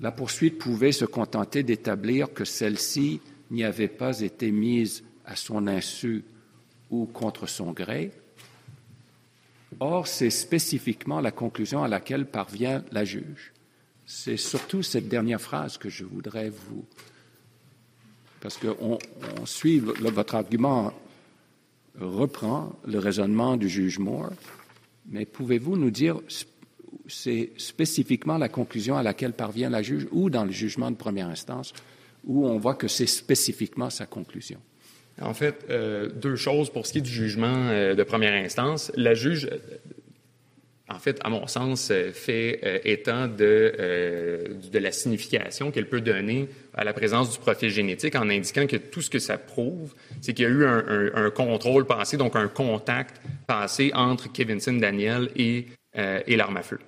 La 0.00 0.12
poursuite 0.12 0.58
pouvait 0.58 0.92
se 0.92 1.04
contenter 1.04 1.62
d'établir 1.62 2.32
que 2.32 2.44
celle-ci 2.44 3.20
n'y 3.50 3.64
avait 3.64 3.88
pas 3.88 4.20
été 4.20 4.50
mise 4.50 5.02
à 5.24 5.34
son 5.34 5.66
insu 5.66 6.24
ou 6.90 7.06
contre 7.06 7.48
son 7.48 7.72
gré. 7.72 8.12
Or, 9.80 10.06
c'est 10.06 10.30
spécifiquement 10.30 11.20
la 11.20 11.30
conclusion 11.30 11.84
à 11.84 11.88
laquelle 11.88 12.26
parvient 12.26 12.84
la 12.90 13.04
juge. 13.04 13.52
C'est 14.06 14.38
surtout 14.38 14.82
cette 14.82 15.08
dernière 15.08 15.40
phrase 15.40 15.76
que 15.76 15.90
je 15.90 16.04
voudrais 16.04 16.48
vous 16.50 16.84
parce 18.40 18.56
qu'on 18.56 18.98
on 19.40 19.46
suit 19.46 19.78
votre 19.80 20.34
argument 20.34 20.92
reprend 22.00 22.72
le 22.86 22.98
raisonnement 22.98 23.56
du 23.56 23.68
juge 23.68 23.98
Moore, 23.98 24.30
mais 25.06 25.24
pouvez-vous 25.24 25.76
nous 25.76 25.90
dire 25.90 26.20
c'est 27.08 27.52
spécifiquement 27.56 28.38
la 28.38 28.48
conclusion 28.48 28.96
à 28.96 29.02
laquelle 29.02 29.32
parvient 29.32 29.70
la 29.70 29.82
juge 29.82 30.06
ou 30.12 30.30
dans 30.30 30.44
le 30.44 30.52
jugement 30.52 30.90
de 30.90 30.96
première 30.96 31.28
instance 31.28 31.72
où 32.24 32.46
on 32.46 32.58
voit 32.58 32.74
que 32.74 32.88
c'est 32.88 33.06
spécifiquement 33.06 33.90
sa 33.90 34.06
conclusion? 34.06 34.60
En 35.20 35.34
fait, 35.34 35.64
euh, 35.70 36.08
deux 36.08 36.36
choses 36.36 36.70
pour 36.70 36.86
ce 36.86 36.92
qui 36.92 36.98
est 36.98 37.02
du 37.02 37.10
jugement 37.10 37.68
euh, 37.70 37.94
de 37.94 38.02
première 38.04 38.32
instance. 38.32 38.92
La 38.94 39.14
juge 39.14 39.48
en 40.90 40.98
fait, 40.98 41.18
à 41.22 41.28
mon 41.28 41.46
sens, 41.46 41.90
euh, 41.90 42.12
fait 42.12 42.60
euh, 42.64 42.78
état 42.84 43.28
de, 43.28 43.74
euh, 43.78 44.44
de 44.72 44.78
la 44.78 44.90
signification 44.90 45.70
qu'elle 45.70 45.88
peut 45.88 46.00
donner 46.00 46.48
à 46.74 46.84
la 46.84 46.94
présence 46.94 47.30
du 47.32 47.38
profil 47.38 47.68
génétique 47.68 48.14
en 48.14 48.30
indiquant 48.30 48.66
que 48.66 48.76
tout 48.76 49.02
ce 49.02 49.10
que 49.10 49.18
ça 49.18 49.36
prouve, 49.36 49.94
c'est 50.22 50.32
qu'il 50.32 50.44
y 50.44 50.48
a 50.48 50.50
eu 50.50 50.64
un, 50.64 51.30
contrôle 51.30 51.86
passé, 51.86 52.16
donc 52.16 52.36
un 52.36 52.48
contact 52.48 53.20
passé 53.46 53.90
entre 53.94 54.32
Kevinson 54.32 54.74
Daniel 54.74 55.28
et, 55.36 55.66
et 55.94 56.36
l'arme 56.36 56.56
à 56.56 56.62
feu. 56.62 56.78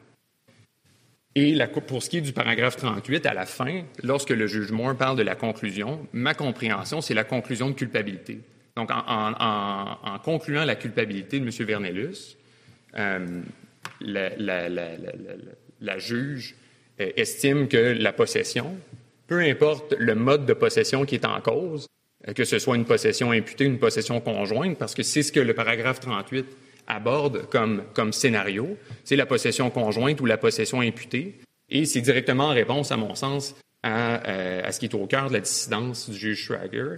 Et 1.37 1.57
pour 1.87 2.03
ce 2.03 2.11
qui 2.11 2.19
est 2.19 2.23
du 2.23 2.33
paragraphe 2.33 2.77
38, 2.77 3.25
à 3.27 3.35
la 3.35 3.47
fin, 3.47 3.85
lorsque 4.03 4.31
le 4.31 4.47
juge 4.49 4.73
Moore 4.73 4.97
parle 4.97 5.17
de 5.17 5.23
la 5.23 5.37
conclusion, 5.37 6.07
ma 6.13 6.35
compréhension, 6.35 7.01
c'est 7.01 7.15
la 7.15 7.25
conclusion 7.25 7.71
de 7.71 7.75
culpabilité. 7.75 8.41
Donc, 8.77 8.91
en, 8.91 10.19
concluant 10.25 10.65
la 10.65 10.75
culpabilité 10.75 11.39
de 11.39 11.45
M. 11.45 11.51
Vernellus, 11.67 12.37
la, 14.01 15.99
juge 15.99 16.55
euh, 17.01 17.11
estime 17.17 17.69
que 17.69 17.77
la 17.77 18.13
possession, 18.13 18.77
peu 19.27 19.41
importe 19.41 19.95
le 19.99 20.15
mode 20.15 20.47
de 20.47 20.53
possession 20.53 21.05
qui 21.05 21.15
est 21.15 21.25
en 21.25 21.41
cause, 21.41 21.87
euh, 22.29 22.33
que 22.33 22.45
ce 22.45 22.59
soit 22.59 22.77
une 22.77 22.85
possession 22.85 23.31
imputée, 23.31 23.65
une 23.65 23.79
possession 23.79 24.21
conjointe, 24.21 24.79
parce 24.79 24.95
que 24.95 25.03
c'est 25.03 25.23
ce 25.23 25.33
que 25.33 25.41
le 25.41 25.55
paragraphe 25.55 26.01
38 26.01 26.47
aborde 26.91 27.47
comme, 27.49 27.83
comme 27.95 28.13
scénario, 28.13 28.77
c'est 29.05 29.17
la 29.17 29.27
possession 29.27 29.71
conjointe 29.71 30.21
ou 30.21 30.27
la 30.27 30.37
possession 30.37 30.81
imputée, 30.81 31.39
et 31.69 31.85
c'est 31.85 32.01
directement 32.01 32.47
en 32.47 32.55
réponse, 32.55 32.93
à 32.93 32.97
mon 32.97 33.15
sens, 33.15 33.55
à, 33.83 34.29
euh, 34.29 34.63
à, 34.65 34.73
ce 34.73 34.81
qui 34.81 34.87
est 34.87 34.95
au 34.95 35.07
cœur 35.07 35.29
de 35.29 35.35
la 35.35 35.41
dissidence 35.41 36.11
du 36.11 36.17
juge 36.17 36.45
Schrager, 36.45 36.97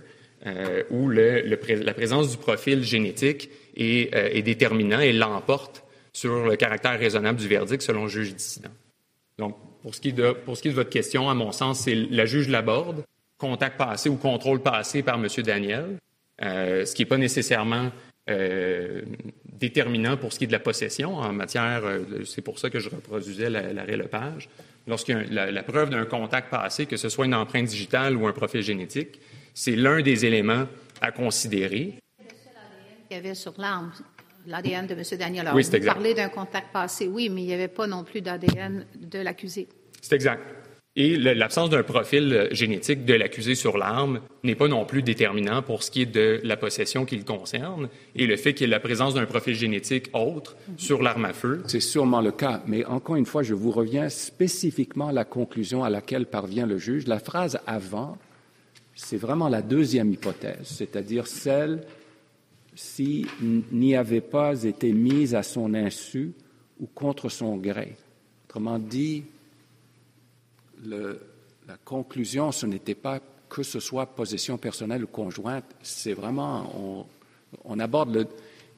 où 0.91 1.09
le, 1.09 1.43
la 1.43 1.95
présence 1.95 2.33
du 2.33 2.37
profil 2.37 2.83
génétique 2.83 3.49
est, 3.77 4.13
est 4.13 4.43
déterminant 4.43 4.99
et 4.99 5.13
l'emporte 5.13 5.85
sur 6.13 6.47
le 6.47 6.57
caractère 6.57 6.99
raisonnable 6.99 7.39
du 7.39 7.49
verdict 7.49 7.83
selon 7.83 8.05
le 8.05 8.09
juge 8.09 8.35
dissident. 8.35 8.71
Donc, 9.39 9.57
pour 9.83 9.95
ce, 9.95 10.01
qui 10.01 10.11
est 10.11 10.13
de, 10.13 10.33
pour 10.33 10.57
ce 10.57 10.63
qui 10.63 10.69
est 10.69 10.71
de 10.71 10.77
votre 10.77 10.91
question, 10.91 11.29
à 11.29 11.35
mon 11.35 11.53
sens, 11.53 11.81
c'est 11.81 11.95
la 11.95 12.27
juge 12.27 12.49
l'aborde, 12.49 13.05
contact 13.39 13.77
passé 13.77 14.09
ou 14.09 14.17
contrôle 14.17 14.61
passé 14.61 15.03
par 15.03 15.17
M. 15.17 15.27
Daniel, 15.45 15.99
euh, 16.43 16.85
ce 16.85 16.95
qui 16.95 17.03
n'est 17.03 17.07
pas 17.07 17.19
nécessairement 17.19 17.91
euh, 18.31 19.03
déterminant 19.63 20.17
pour 20.17 20.33
ce 20.33 20.39
qui 20.39 20.45
est 20.45 20.49
de 20.49 20.53
la 20.53 20.59
possession 20.59 21.15
en 21.15 21.33
matière, 21.33 21.83
euh, 21.85 22.25
c'est 22.25 22.43
pour 22.43 22.59
ça 22.59 22.69
que 22.69 22.81
je 22.81 22.89
reproduisais 22.89 23.49
l'arrêt 23.49 23.97
Lepage. 23.97 24.49
Lorsqu'il 24.89 25.15
y 25.17 25.19
a 25.19 25.25
la, 25.31 25.53
la 25.53 25.63
preuve 25.63 25.91
d'un 25.91 26.05
contact 26.05 26.51
passé, 26.51 26.87
que 26.87 26.97
ce 26.97 27.09
soit 27.09 27.27
une 27.27 27.35
empreinte 27.35 27.67
digitale 27.67 28.17
ou 28.17 28.27
un 28.27 28.33
profil 28.33 28.63
génétique, 28.63 29.21
c'est 29.55 29.77
l'un 29.77 30.03
des 30.03 30.27
éléments 30.27 30.67
à 31.01 31.13
considérer. 31.13 31.95
qu'il 33.09 33.17
y 33.17 33.21
avait 33.21 33.35
sur 33.35 33.55
l'arme 33.59 33.93
l'ADN 34.47 34.89
de 34.89 34.95
M. 34.95 35.03
Daniel. 35.17 35.49
Vous 35.55 35.85
parlez 35.85 36.15
d'un 36.15 36.29
contact 36.29 36.73
passé, 36.73 37.07
oui, 37.07 37.29
mais 37.29 37.43
il 37.43 37.47
n'y 37.47 37.55
avait 37.55 37.69
pas 37.69 37.87
non 37.87 38.03
plus 38.03 38.21
d'ADN 38.21 38.85
de 38.97 39.21
l'accusé. 39.21 39.69
C'est 40.01 40.17
exact. 40.17 40.43
Et 40.95 41.17
l'absence 41.17 41.71
d'un 41.71 41.83
profil 41.83 42.35
euh, 42.35 42.49
génétique 42.53 43.07
de 43.07 43.15
l'accusé 43.15 43.55
sur 43.55 43.79
l'arme 43.79 44.21
n'est 44.45 44.55
pas 44.55 44.69
non 44.69 44.85
plus 44.85 45.03
déterminant 45.03 45.63
pour 45.63 45.83
ce 45.83 45.91
qui 45.91 46.03
est 46.03 46.07
de 46.07 46.39
la 46.45 46.59
possession 46.59 47.07
qui 47.07 47.17
le 47.17 47.25
concerne. 47.25 47.89
Et 48.15 48.27
le 48.27 48.37
fait 48.37 48.53
qu'il 48.53 48.67
y 48.67 48.71
ait 48.71 48.71
la 48.71 48.81
présence 48.81 49.15
d'un 49.15 49.25
profil 49.25 49.55
génétique 49.55 50.11
autre 50.13 50.55
sur 50.77 51.03
l'arme 51.03 51.25
à 51.25 51.33
feu. 51.33 51.63
C'est 51.67 51.81
sûrement 51.81 52.21
le 52.21 52.31
cas. 52.31 52.63
Mais 52.67 52.85
encore 52.85 53.17
une 53.17 53.25
fois, 53.25 53.43
je 53.43 53.55
vous 53.55 53.71
reviens 53.71 54.11
spécifiquement 54.11 55.09
à 55.09 55.13
la 55.13 55.25
conclusion 55.25 55.83
à 55.83 55.89
laquelle 55.89 56.27
parvient 56.27 56.67
le 56.67 56.77
juge. 56.77 57.07
La 57.07 57.21
phrase 57.21 57.59
avant, 57.67 58.19
c'est 58.95 59.17
vraiment 59.17 59.49
la 59.49 59.63
deuxième 59.63 60.13
hypothèse, 60.13 60.59
c'est-à-dire 60.65 61.27
celle 61.27 61.85
s'il 62.75 63.27
n'y 63.71 63.97
avait 63.97 64.21
pas 64.21 64.63
été 64.65 64.93
mise 64.93 65.35
à 65.35 65.43
son 65.43 65.73
insu 65.73 66.33
ou 66.81 66.87
contre 66.87 67.31
son 67.31 67.57
gré. 67.57 67.97
Autrement 68.47 68.79
dit, 68.79 69.25
la 70.85 71.77
conclusion, 71.85 72.53
ce 72.53 72.67
n'était 72.67 72.95
pas 72.95 73.21
que 73.49 73.63
ce 73.63 73.81
soit 73.81 74.07
possession 74.07 74.57
personnelle 74.57 75.05
ou 75.05 75.07
conjointe, 75.07 75.65
c'est 75.83 76.15
vraiment, 76.15 77.07
on, 77.65 77.79
aborde 77.79 78.15
le, 78.15 78.27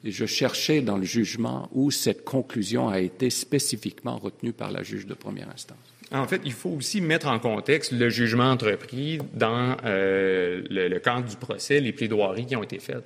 je 0.03 0.25
cherchais 0.25 0.81
dans 0.81 0.97
le 0.97 1.05
jugement 1.05 1.69
où 1.71 1.91
cette 1.91 2.25
conclusion 2.25 2.89
a 2.89 2.99
été 2.99 3.29
spécifiquement 3.29 4.17
retenue 4.17 4.51
par 4.51 4.71
la 4.71 4.83
juge 4.83 5.05
de 5.05 5.13
première 5.13 5.49
instance. 5.49 5.77
En 6.11 6.27
fait, 6.27 6.41
il 6.43 6.51
faut 6.51 6.69
aussi 6.71 6.99
mettre 6.99 7.27
en 7.27 7.39
contexte 7.39 7.93
le 7.93 8.09
jugement 8.09 8.51
entrepris 8.51 9.19
dans 9.33 9.77
euh, 9.85 10.61
le, 10.69 10.89
le, 10.89 10.99
cadre 10.99 11.27
du 11.27 11.37
procès, 11.37 11.79
les 11.79 11.93
plaidoiries 11.93 12.45
qui 12.45 12.55
ont 12.55 12.63
été 12.63 12.79
faites. 12.79 13.05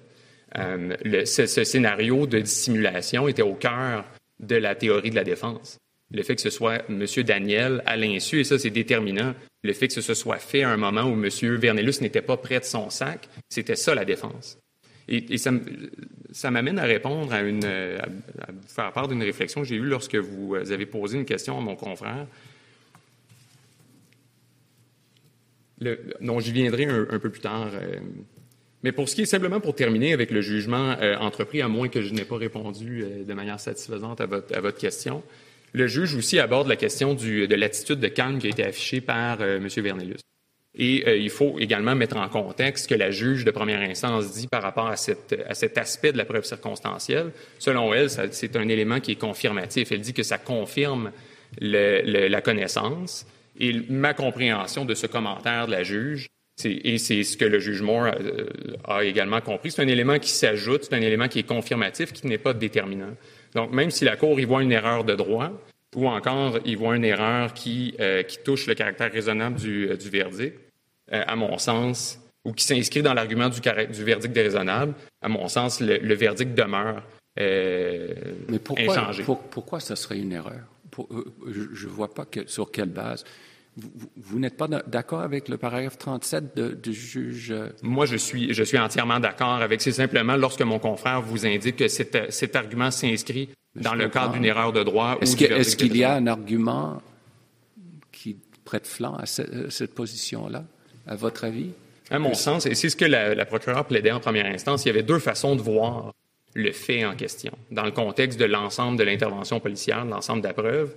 Euh, 0.58 1.26
ce, 1.26 1.46
scénario 1.46 2.26
de 2.26 2.40
dissimulation 2.40 3.28
était 3.28 3.44
au 3.44 3.54
cœur 3.54 4.06
de 4.40 4.56
la 4.56 4.74
théorie 4.74 5.12
de 5.12 5.16
la 5.16 5.24
défense. 5.24 5.78
Le 6.12 6.24
fait 6.24 6.36
que 6.36 6.42
ce 6.42 6.50
soit 6.50 6.82
M. 6.90 7.06
Daniel 7.24 7.84
à 7.86 7.96
l'insu, 7.98 8.40
et 8.40 8.44
ça 8.44 8.58
c'est 8.58 8.70
déterminant, 8.72 9.36
le 9.64 9.74
fait 9.74 9.88
que 9.88 10.02
ce 10.02 10.14
soit 10.14 10.38
fait 10.38 10.64
à 10.64 10.70
un 10.70 10.78
moment 10.78 11.04
où 11.04 11.14
M. 11.14 11.30
Vernelus 11.58 12.02
n'était 12.02 12.22
pas 12.22 12.38
près 12.38 12.60
de 12.60 12.66
son 12.66 12.90
sac, 12.90 13.28
c'était 13.50 13.76
ça 13.76 13.94
la 13.94 14.06
défense. 14.06 14.58
Et, 15.12 15.38
ça, 15.38 16.52
m'amène 16.52 16.78
à 16.78 16.84
répondre 16.84 17.34
à 17.34 17.42
une, 17.42 17.66
à, 17.66 18.06
faire 18.68 18.92
part 18.94 19.08
d'une 19.08 19.24
réflexion 19.24 19.62
que 19.62 19.68
j'ai 19.68 19.76
eue 19.76 19.86
lorsque 19.86 20.16
vous 20.16 20.56
avez 20.56 20.86
posé 20.86 21.18
une 21.18 21.26
question 21.26 21.58
à 21.58 21.62
mon 21.62 21.76
confrère. 21.76 22.28
Dont 26.22 26.40
j'y 26.40 26.52
viendrai 26.52 26.86
un, 26.86 27.20
peu 27.20 27.30
plus 27.32 27.40
tard. 27.40 27.72
Euh, 27.74 28.00
Mais 28.84 28.92
pour 28.92 29.10
ce 29.10 29.16
qui 29.16 29.22
est 29.22 29.26
simplement 29.26 29.60
pour 29.60 29.74
terminer 29.74 30.14
avec 30.14 30.30
le 30.30 30.42
jugement 30.42 30.96
euh, 31.02 31.16
entrepris, 31.18 31.62
à 31.62 31.70
moins 31.70 31.88
que 31.88 32.02
je 32.02 32.14
n'ai 32.14 32.26
pas 32.26 32.38
répondu 32.38 33.02
euh, 33.02 33.24
de 33.24 33.34
manière 33.34 33.60
satisfaisante 33.60 34.22
à 34.22 34.26
votre, 34.26 34.78
question, 34.78 35.24
le 35.74 35.88
juge 35.88 36.16
aussi 36.16 36.40
aborde 36.40 36.68
la 36.68 36.76
question 36.76 37.14
de 37.14 37.56
l'attitude 37.56 38.00
de 38.00 38.08
calme 38.08 38.40
qui 38.40 38.48
a 38.48 38.50
été 38.50 38.64
affichée 38.64 39.02
par 39.02 39.42
euh, 39.42 39.58
M. 39.58 39.68
Vernelius. 39.68 40.22
Et 40.76 41.18
il 41.18 41.32
faut 41.32 41.58
également 41.60 41.96
mettre 41.96 42.16
en 42.16 42.30
contexte 42.30 42.84
ce 42.84 42.90
que 42.90 42.96
la 42.96 43.10
juge 43.12 43.44
de 43.44 43.52
première 43.52 43.82
instance 43.82 44.32
dit 44.34 44.48
par 44.48 44.62
rapport 44.62 44.88
à, 44.88 44.96
cet 44.96 45.78
aspect 45.78 46.14
de 46.14 46.18
la 46.18 46.26
preuve 46.26 46.46
circonstancielle. 46.46 47.32
Selon 47.58 47.94
elle, 47.94 48.10
c'est 48.10 48.56
un 48.56 48.70
élément 48.70 49.00
qui 49.00 49.14
est 49.14 49.20
confirmatif. 49.20 49.92
Elle 49.92 50.02
dit 50.02 50.14
que 50.14 50.24
ça 50.24 50.38
confirme 50.38 51.12
la 51.60 52.42
connaissance. 52.42 53.26
Et 53.60 53.74
ma 53.90 54.14
compréhension 54.14 54.86
de 54.86 54.94
ce 54.94 55.06
commentaire 55.08 55.66
de 55.66 55.72
la 55.72 55.84
juge, 55.84 56.30
et 56.66 56.98
c'est 56.98 57.24
ce 57.24 57.38
que 57.38 57.46
le 57.46 57.60
juge 57.60 57.82
Moore 57.82 58.08
euh, 58.20 58.48
a 58.84 59.04
également 59.04 59.42
compris. 59.42 59.72
C'est 59.72 59.82
un 59.82 59.88
élément 59.88 60.20
qui 60.20 60.30
s'ajoute, 60.30 60.84
c'est 60.84 60.96
un 60.96 61.02
élément 61.02 61.28
qui 61.28 61.40
est 61.40 61.48
confirmatif, 61.48 62.12
qui 62.12 62.28
n'est 62.28 62.38
pas 62.38 62.54
déterminant. 62.54 63.16
Donc, 63.56 63.72
même 63.72 63.92
si 63.92 64.06
la 64.06 64.16
Cour 64.16 64.40
y 64.40 64.46
voit 64.46 64.64
une 64.64 64.72
erreur 64.72 65.04
de 65.04 65.16
droit, 65.16 65.52
ou 65.96 66.08
encore 66.08 66.60
y 66.66 66.76
voit 66.76 66.96
une 66.96 67.06
erreur 67.06 67.54
qui, 67.54 67.96
euh, 68.00 68.24
qui 68.24 68.38
touche 68.44 68.68
le 68.68 68.76
caractère 68.76 69.12
raisonnable 69.12 69.58
du, 69.58 69.90
euh, 69.90 69.98
du 69.98 70.10
verdict, 70.10 70.58
à 71.12 71.36
mon 71.36 71.58
sens, 71.58 72.20
ou 72.46 72.54
qui 72.54 72.64
s'inscrit 72.64 73.02
dans 73.02 73.16
l'argument 73.16 73.50
du, 73.50 73.60
du, 73.60 74.04
verdict 74.04 74.32
déraisonnable, 74.32 74.94
à 75.24 75.28
mon 75.28 75.48
sens, 75.48 75.80
le, 75.80 75.98
le 75.98 76.14
verdict 76.14 76.54
demeure 76.54 77.02
Mais 77.36 78.60
pourquoi, 78.64 78.94
inchangé. 78.94 79.24
Pour, 79.24 79.40
pourquoi 79.40 79.80
ça 79.80 79.96
serait 79.96 80.20
une 80.20 80.34
erreur? 80.34 80.62
Pour, 80.92 81.10
je 81.48 81.88
ne 81.88 81.92
vois 81.92 82.14
pas 82.14 82.26
que, 82.26 82.48
sur 82.48 82.70
quelle 82.70 82.90
base. 82.90 83.26
Vous, 83.80 84.10
vous 84.18 84.40
n'êtes 84.40 84.58
pas 84.58 84.68
d'accord 84.68 85.22
avec 85.22 85.48
le 85.48 85.58
paragraphe 85.58 85.98
37 85.98 86.56
de, 86.56 86.70
du 86.72 86.94
juge? 86.94 87.54
Moi, 87.82 88.06
je 88.06 88.18
suis, 88.18 88.54
je 88.54 88.64
suis 88.64 88.78
entièrement 88.78 89.20
d'accord 89.20 89.54
avec. 89.54 89.82
C'est 89.82 89.92
simplement 89.92 90.36
lorsque 90.36 90.62
mon 90.62 90.80
confrère 90.80 91.22
vous 91.22 91.46
indique 91.46 91.78
que 91.78 91.88
cet, 91.88 92.32
cet 92.32 92.56
argument 92.56 92.92
s'inscrit 92.92 93.50
dans 93.76 93.96
le 93.96 94.10
cadre 94.10 94.34
d'une 94.34 94.46
erreur 94.46 94.74
de 94.74 94.84
droit. 94.84 95.18
Est-ce 95.22 95.36
qu'il 95.36 95.52
est 95.52 95.78
qu 95.78 95.98
y 95.98 96.04
a 96.04 96.14
un 96.16 96.28
argument 96.28 97.02
qui 98.12 98.38
prête 98.66 98.88
flanc 98.88 99.16
à 99.16 99.26
cette, 99.26 99.72
cette 99.72 99.96
position-là, 99.96 100.64
à 101.08 101.16
votre 101.16 101.44
avis? 101.44 101.72
À 102.12 102.20
mon 102.20 102.34
sens, 102.34 102.66
et 102.66 102.74
c'est 102.76 102.90
ce 102.90 102.96
que 102.96 103.06
la, 103.06 103.36
la 103.36 103.46
procureure 103.46 103.86
plaidait 103.86 104.12
en 104.12 104.20
première 104.20 104.48
instance, 104.48 104.86
il 104.86 104.88
y 104.88 104.92
avait 104.92 105.04
deux 105.04 105.20
façons 105.20 105.56
de 105.56 105.62
voir 105.62 106.14
le 106.56 106.72
fait 106.72 107.06
en 107.06 107.16
question, 107.16 107.52
dans 107.70 107.86
le 107.86 107.92
contexte 107.92 108.40
de 108.40 108.46
l'ensemble 108.46 108.98
de 108.98 109.04
l'intervention 109.04 109.60
policière, 109.60 110.06
de 110.06 110.10
l'ensemble 110.10 110.42
de 110.42 110.48
la 110.48 110.54
preuve 110.54 110.96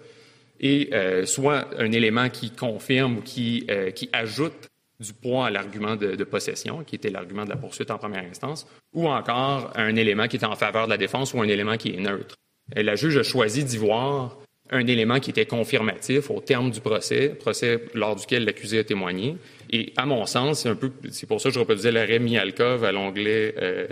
et 0.63 0.91
euh, 0.93 1.27
soit 1.27 1.69
un 1.79 1.91
élément 1.93 2.31
qui 2.31 2.51
confirme 2.51 3.19
ou 3.19 3.21
qui, 3.21 3.67
euh, 3.69 3.91
qui 3.91 4.09
ajoute 4.13 4.69
du 5.01 5.13
poids 5.13 5.47
à 5.47 5.51
l'argument 5.51 5.97
de, 5.97 6.23
possession, 6.25 6.85
qui 6.85 6.95
était 6.95 7.11
l'argument 7.11 7.45
de 7.45 7.51
la 7.51 7.57
poursuite 7.57 7.91
en 7.91 7.99
première 7.99 8.25
instance, 8.25 8.67
ou 8.95 9.09
encore 9.09 9.73
un 9.75 9.97
élément 9.97 10.29
qui 10.29 10.37
était 10.37 10.47
en 10.47 10.55
faveur 10.55 10.85
de 10.87 10.91
la 10.91 10.97
défense 10.97 11.35
ou 11.35 11.41
un 11.41 11.49
élément 11.49 11.77
qui 11.77 11.91
est 11.91 12.01
neutre. 12.01 12.37
Et 12.77 12.85
la 12.85 12.95
juge 12.95 13.17
a 13.17 13.25
choisi 13.25 13.65
d'y 13.65 13.79
voir 13.79 14.39
un 14.71 14.87
élément 14.87 15.19
qui 15.19 15.31
était 15.31 15.45
confirmatif 15.45 16.31
au 16.31 16.41
terme 16.41 16.71
du 16.71 16.81
procès, 16.81 17.31
procès 17.31 17.83
lors 17.95 18.15
duquel 18.15 18.45
l'accusé 18.45 18.79
a 18.79 18.85
témoigné. 18.85 19.37
Et 19.71 19.93
à 19.97 20.07
mon 20.07 20.25
sens, 20.25 20.61
c'est 20.61 20.69
un 20.69 20.77
peu, 20.77 20.93
c'est 21.11 21.27
pour 21.27 21.41
ça 21.41 21.49
que 21.49 21.55
je 21.57 21.59
reproduisais 21.59 21.91
l'arrêt 21.91 22.21
Mialkov 22.21 22.85
à 22.85 22.93
l'onglet, 22.93 23.55
euh, 23.61 23.89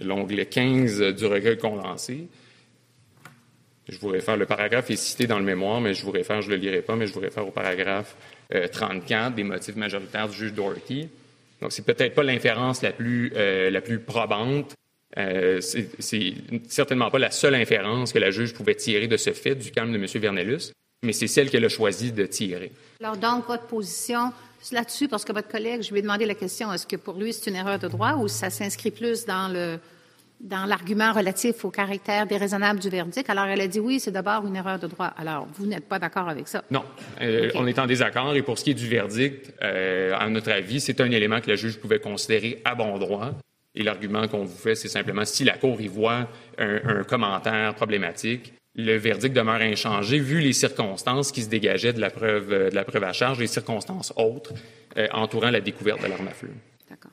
l'onglet 0.00 0.46
15 0.46 1.14
du 1.14 1.26
recueil 1.26 1.58
condensé. 1.58 2.28
Je 3.90 3.98
vous 3.98 4.08
réfère, 4.08 4.36
le 4.36 4.46
paragraphe 4.46 4.90
est 4.90 4.96
cité 4.96 5.26
dans 5.26 5.38
le 5.38 5.44
mémoire, 5.44 5.80
mais 5.80 5.94
je 5.94 6.04
vous 6.04 6.10
réfère, 6.10 6.40
je 6.42 6.50
ne 6.50 6.54
le 6.54 6.60
lirai 6.60 6.82
pas, 6.82 6.96
mais 6.96 7.06
je 7.06 7.12
vous 7.12 7.20
réfère 7.20 7.46
au 7.46 7.50
paragraphe 7.50 8.16
euh, 8.54 8.68
34 8.68 9.34
des 9.34 9.42
motifs 9.42 9.76
majoritaires 9.76 10.28
du 10.28 10.36
juge 10.36 10.54
Doherty. 10.54 11.08
Donc, 11.60 11.72
c'est 11.72 11.84
peut-être 11.84 12.14
pas 12.14 12.22
l'inférence 12.22 12.82
la 12.82 12.92
plus, 12.92 13.32
euh, 13.36 13.70
la 13.70 13.80
plus 13.80 13.98
probante. 13.98 14.74
Euh, 15.18 15.60
c'est 15.60 16.34
certainement 16.68 17.10
pas 17.10 17.18
la 17.18 17.32
seule 17.32 17.56
inférence 17.56 18.12
que 18.12 18.18
la 18.18 18.30
juge 18.30 18.54
pouvait 18.54 18.76
tirer 18.76 19.08
de 19.08 19.16
ce 19.16 19.32
fait 19.32 19.56
du 19.56 19.72
calme 19.72 19.92
de 19.92 19.98
M. 19.98 20.06
Vernellus, 20.06 20.72
mais 21.02 21.12
c'est 21.12 21.26
celle 21.26 21.50
qu'elle 21.50 21.64
a 21.64 21.68
choisi 21.68 22.12
de 22.12 22.26
tirer. 22.26 22.70
Alors, 23.00 23.16
donc, 23.16 23.46
votre 23.48 23.66
position 23.66 24.32
là-dessus, 24.72 25.08
parce 25.08 25.24
que 25.24 25.32
votre 25.32 25.48
collègue, 25.48 25.82
je 25.82 25.90
lui 25.90 25.98
ai 25.98 26.02
demandé 26.02 26.26
la 26.26 26.34
question, 26.34 26.72
est-ce 26.72 26.86
que 26.86 26.96
pour 26.96 27.14
lui 27.14 27.32
c'est 27.32 27.50
une 27.50 27.56
erreur 27.56 27.78
de 27.78 27.88
droit 27.88 28.14
ou 28.14 28.28
ça 28.28 28.50
s'inscrit 28.50 28.90
plus 28.90 29.24
dans 29.24 29.48
le 29.52 29.78
dans 30.40 30.64
l'argument 30.64 31.12
relatif 31.12 31.64
au 31.64 31.70
caractère 31.70 32.26
déraisonnable 32.26 32.80
du 32.80 32.88
verdict. 32.88 33.28
Alors, 33.28 33.46
elle 33.46 33.60
a 33.60 33.66
dit 33.66 33.80
oui, 33.80 34.00
c'est 34.00 34.10
d'abord 34.10 34.46
une 34.46 34.56
erreur 34.56 34.78
de 34.78 34.86
droit. 34.86 35.12
Alors, 35.16 35.46
vous 35.54 35.66
n'êtes 35.66 35.86
pas 35.86 35.98
d'accord 35.98 36.28
avec 36.28 36.48
ça? 36.48 36.64
Non. 36.70 36.82
Euh, 37.20 37.48
okay. 37.48 37.58
On 37.58 37.66
est 37.66 37.78
en 37.78 37.86
désaccord. 37.86 38.34
Et 38.34 38.42
pour 38.42 38.58
ce 38.58 38.64
qui 38.64 38.70
est 38.70 38.74
du 38.74 38.88
verdict, 38.88 39.52
euh, 39.62 40.14
à 40.18 40.28
notre 40.28 40.50
avis, 40.50 40.80
c'est 40.80 41.00
un 41.00 41.10
élément 41.10 41.40
que 41.40 41.48
la 41.48 41.56
juge 41.56 41.78
pouvait 41.78 42.00
considérer 42.00 42.62
à 42.64 42.74
bon 42.74 42.98
droit. 42.98 43.32
Et 43.74 43.82
l'argument 43.82 44.26
qu'on 44.26 44.44
vous 44.44 44.58
fait, 44.58 44.74
c'est 44.74 44.88
simplement 44.88 45.24
si 45.24 45.44
la 45.44 45.56
Cour 45.56 45.80
y 45.80 45.88
voit 45.88 46.28
un, 46.58 46.80
un, 46.84 47.04
commentaire 47.04 47.74
problématique, 47.74 48.52
le 48.74 48.96
verdict 48.96 49.34
demeure 49.34 49.60
inchangé 49.60 50.18
vu 50.18 50.40
les 50.40 50.52
circonstances 50.52 51.32
qui 51.32 51.42
se 51.42 51.48
dégageaient 51.48 51.92
de 51.92 52.00
la 52.00 52.10
preuve, 52.10 52.48
de 52.48 52.74
la 52.74 52.84
preuve 52.84 53.04
à 53.04 53.12
charge, 53.12 53.38
les 53.38 53.46
circonstances 53.46 54.12
autres 54.16 54.52
euh, 54.96 55.06
entourant 55.12 55.50
la 55.50 55.60
découverte 55.60 56.02
de 56.02 56.08
l'arme 56.08 56.28
à 56.28 56.32
feu. 56.32 56.50
D'accord. 56.88 57.12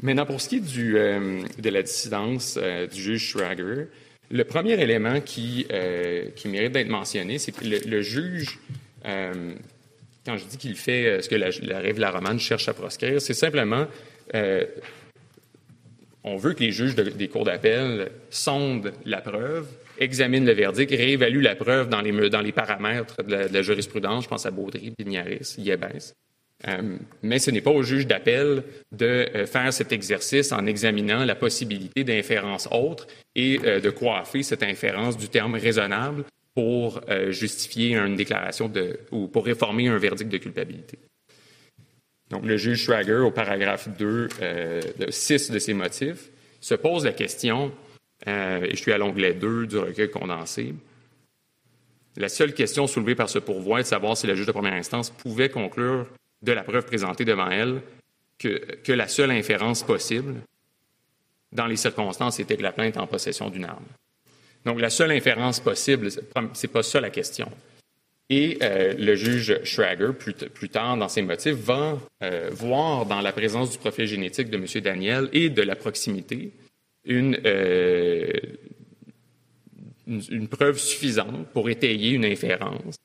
Maintenant, 0.00 0.26
pour 0.26 0.40
ce 0.40 0.48
qui 0.48 0.56
est 0.56 0.94
euh, 0.94 1.42
de 1.58 1.70
la 1.70 1.82
dissidence 1.82 2.56
euh, 2.56 2.86
du 2.86 3.00
juge 3.00 3.30
Schrager, 3.30 3.88
le 4.30 4.44
premier 4.44 4.80
élément 4.80 5.20
qui, 5.20 5.66
euh, 5.72 6.26
qui 6.36 6.48
mérite 6.48 6.72
d'être 6.72 6.88
mentionné, 6.88 7.38
c'est 7.38 7.50
que 7.50 7.64
le, 7.64 8.02
juge, 8.02 8.58
quand 9.04 10.36
je 10.36 10.44
dis 10.44 10.58
qu'il 10.58 10.76
fait 10.76 11.22
ce 11.22 11.28
que 11.28 11.34
la, 11.34 11.48
la 11.62 11.80
rêve 11.80 11.98
la 11.98 12.10
romane 12.10 12.38
cherche 12.38 12.68
à 12.68 12.74
proscrire, 12.74 13.20
c'est 13.22 13.34
simplement, 13.34 13.86
on 16.24 16.36
veut 16.36 16.52
que 16.52 16.62
les 16.62 16.72
juges 16.72 16.94
de, 16.94 17.04
des 17.04 17.28
cours 17.28 17.44
d'appel 17.44 18.10
sondent 18.28 18.92
la 19.06 19.22
preuve, 19.22 19.66
examinent 19.98 20.44
le 20.44 20.52
verdict, 20.52 20.90
réévaluent 20.90 21.40
la 21.40 21.56
preuve 21.56 21.88
dans 21.88 22.02
les, 22.02 22.28
dans 22.28 22.42
les 22.42 22.52
paramètres 22.52 23.22
de 23.22 23.32
la, 23.32 23.48
de 23.48 23.54
la 23.54 23.62
jurisprudence, 23.62 24.24
je 24.24 24.28
pense 24.28 24.44
à 24.44 24.50
Baudry, 24.50 24.90
Pignaris, 24.90 25.54
Yebens. 25.56 26.12
Euh, 26.66 26.96
mais 27.22 27.38
ce 27.38 27.52
n'est 27.52 27.60
pas 27.60 27.70
au 27.70 27.82
juge 27.84 28.06
d'appel 28.06 28.64
de 28.90 29.06
euh, 29.06 29.46
faire 29.46 29.72
cet 29.72 29.92
exercice 29.92 30.50
en 30.50 30.66
examinant 30.66 31.24
la 31.24 31.36
possibilité 31.36 32.02
d'inférences 32.02 32.68
autres 32.72 33.06
et 33.36 33.60
euh, 33.64 33.80
de 33.80 33.90
coiffer 33.90 34.42
cette 34.42 34.64
inférence 34.64 35.16
du 35.16 35.28
terme 35.28 35.54
raisonnable 35.54 36.24
pour 36.54 37.00
justifier 37.28 37.94
une 37.94 38.16
déclaration 38.16 38.68
de, 38.68 38.98
ou 39.12 39.28
pour 39.28 39.44
réformer 39.44 39.86
un 39.86 39.96
verdict 39.96 40.28
de 40.28 40.38
culpabilité. 40.38 40.98
Donc, 42.30 42.44
le 42.44 42.56
juge 42.56 42.82
Schrager, 42.82 43.14
au 43.14 43.30
paragraphe 43.30 43.88
2, 43.96 44.28
de 44.98 45.08
6 45.08 45.52
de 45.52 45.60
ses 45.60 45.74
motifs, 45.74 46.30
se 46.60 46.74
pose 46.74 47.04
la 47.04 47.12
question, 47.12 47.70
et 48.26 48.70
je 48.70 48.76
suis 48.76 48.92
à 48.92 48.98
l'onglet 48.98 49.34
2 49.34 49.68
du 49.68 49.78
recueil 49.78 50.10
condensé, 50.10 50.74
la 52.16 52.28
seule 52.28 52.52
question 52.52 52.88
soulevée 52.88 53.14
par 53.14 53.28
ce 53.28 53.38
pourvoi 53.38 53.78
est 53.78 53.84
de 53.84 53.88
savoir 53.88 54.16
si 54.16 54.26
la 54.26 54.34
juge 54.34 54.46
de 54.46 54.52
première 54.52 54.72
instance 54.72 55.10
pouvait 55.10 55.50
conclure 55.50 56.08
de 56.42 56.52
la 56.52 56.62
preuve 56.62 56.86
présentée 56.86 57.24
devant 57.24 57.50
elle 57.50 57.80
que, 58.38 58.76
que 58.82 58.92
la 58.92 59.08
seule 59.08 59.30
inférence 59.30 59.82
possible 59.82 60.34
dans 61.52 61.66
les 61.66 61.76
circonstances 61.76 62.38
était 62.40 62.56
que 62.56 62.62
la 62.62 62.72
plainte 62.72 62.96
est 62.96 63.00
en 63.00 63.06
possession 63.06 63.50
d'une 63.50 63.64
arme. 63.64 63.84
Donc, 64.64 64.80
la 64.80 64.90
seule 64.90 65.12
inférence 65.12 65.60
possible, 65.60 66.08
c'est 66.52 66.68
pas 66.68 66.82
ça 66.82 67.00
la 67.00 67.10
question. 67.10 67.50
Et 68.30 68.58
euh, 68.62 68.94
le 68.98 69.14
juge 69.14 69.58
Schrager, 69.64 70.12
plus, 70.12 70.34
plus, 70.34 70.68
tard 70.68 70.96
dans 70.98 71.08
ses 71.08 71.22
motifs, 71.22 71.54
va 71.54 71.98
euh, 72.22 72.50
voir 72.52 73.06
dans 73.06 73.22
la 73.22 73.32
présence 73.32 73.70
du 73.70 73.78
profil 73.78 74.06
génétique 74.06 74.50
de 74.50 74.58
M. 74.58 74.66
Daniel 74.82 75.30
et 75.32 75.48
de 75.48 75.62
la 75.62 75.76
proximité 75.76 76.52
une, 77.04 77.38
euh, 77.46 78.30
une, 80.06 80.22
une, 80.30 80.48
preuve 80.48 80.78
suffisante 80.78 81.46
pour 81.54 81.70
étayer 81.70 82.10
une 82.10 82.26
inférence, 82.26 82.96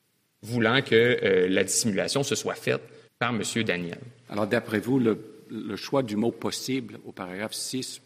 voulant 0.42 0.82
que 0.82 1.48
la 1.48 1.64
dissimulation 1.64 2.24
se 2.24 2.36
soit 2.36 2.56
faite 2.56 2.82
par 3.24 3.34
M. 3.34 3.64
Daniel. 3.64 4.00
Alors, 4.30 4.48
d'après 4.48 4.80
vous, 4.80 5.00
le, 5.00 5.18
le, 5.50 5.76
choix 5.78 6.04
du 6.04 6.18
mot 6.18 6.32
possible 6.32 7.00
au 7.06 7.14
paragraphe 7.14 7.54
6 7.54 8.02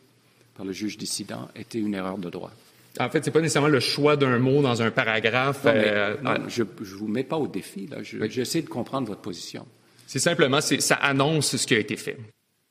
par 0.56 0.64
le 0.64 0.72
juge 0.72 0.96
dissident 0.98 1.50
était 1.56 1.80
une 1.80 1.96
erreur 1.96 2.20
de 2.20 2.30
droit? 2.30 2.52
En 3.00 3.10
fait, 3.10 3.24
ce 3.24 3.30
n'est 3.30 3.34
pas 3.34 3.42
nécessairement 3.42 3.68
le 3.68 3.80
choix 3.80 4.16
d'un 4.16 4.38
mot 4.38 4.62
dans 4.62 4.82
un 4.82 4.92
paragraphe. 4.92 5.64
Non, 5.64 5.72
mais, 5.74 5.84
euh, 5.86 6.16
non, 6.22 6.36
je 6.48 6.62
ne 6.62 6.68
vous 6.80 7.08
mets 7.08 7.24
pas 7.24 7.38
au 7.38 7.48
défi. 7.48 7.88
Là. 7.88 8.04
Je, 8.04 8.20
oui. 8.20 8.30
J'essaie 8.30 8.62
de 8.62 8.70
comprendre 8.70 9.08
votre 9.08 9.22
position. 9.22 9.66
C'est 10.06 10.20
simplement, 10.20 10.62
ça 10.62 10.96
annonce 10.96 11.56
ce 11.56 11.66
qui 11.66 11.74
a 11.74 11.80
été 11.80 11.96
fait. 11.96 12.18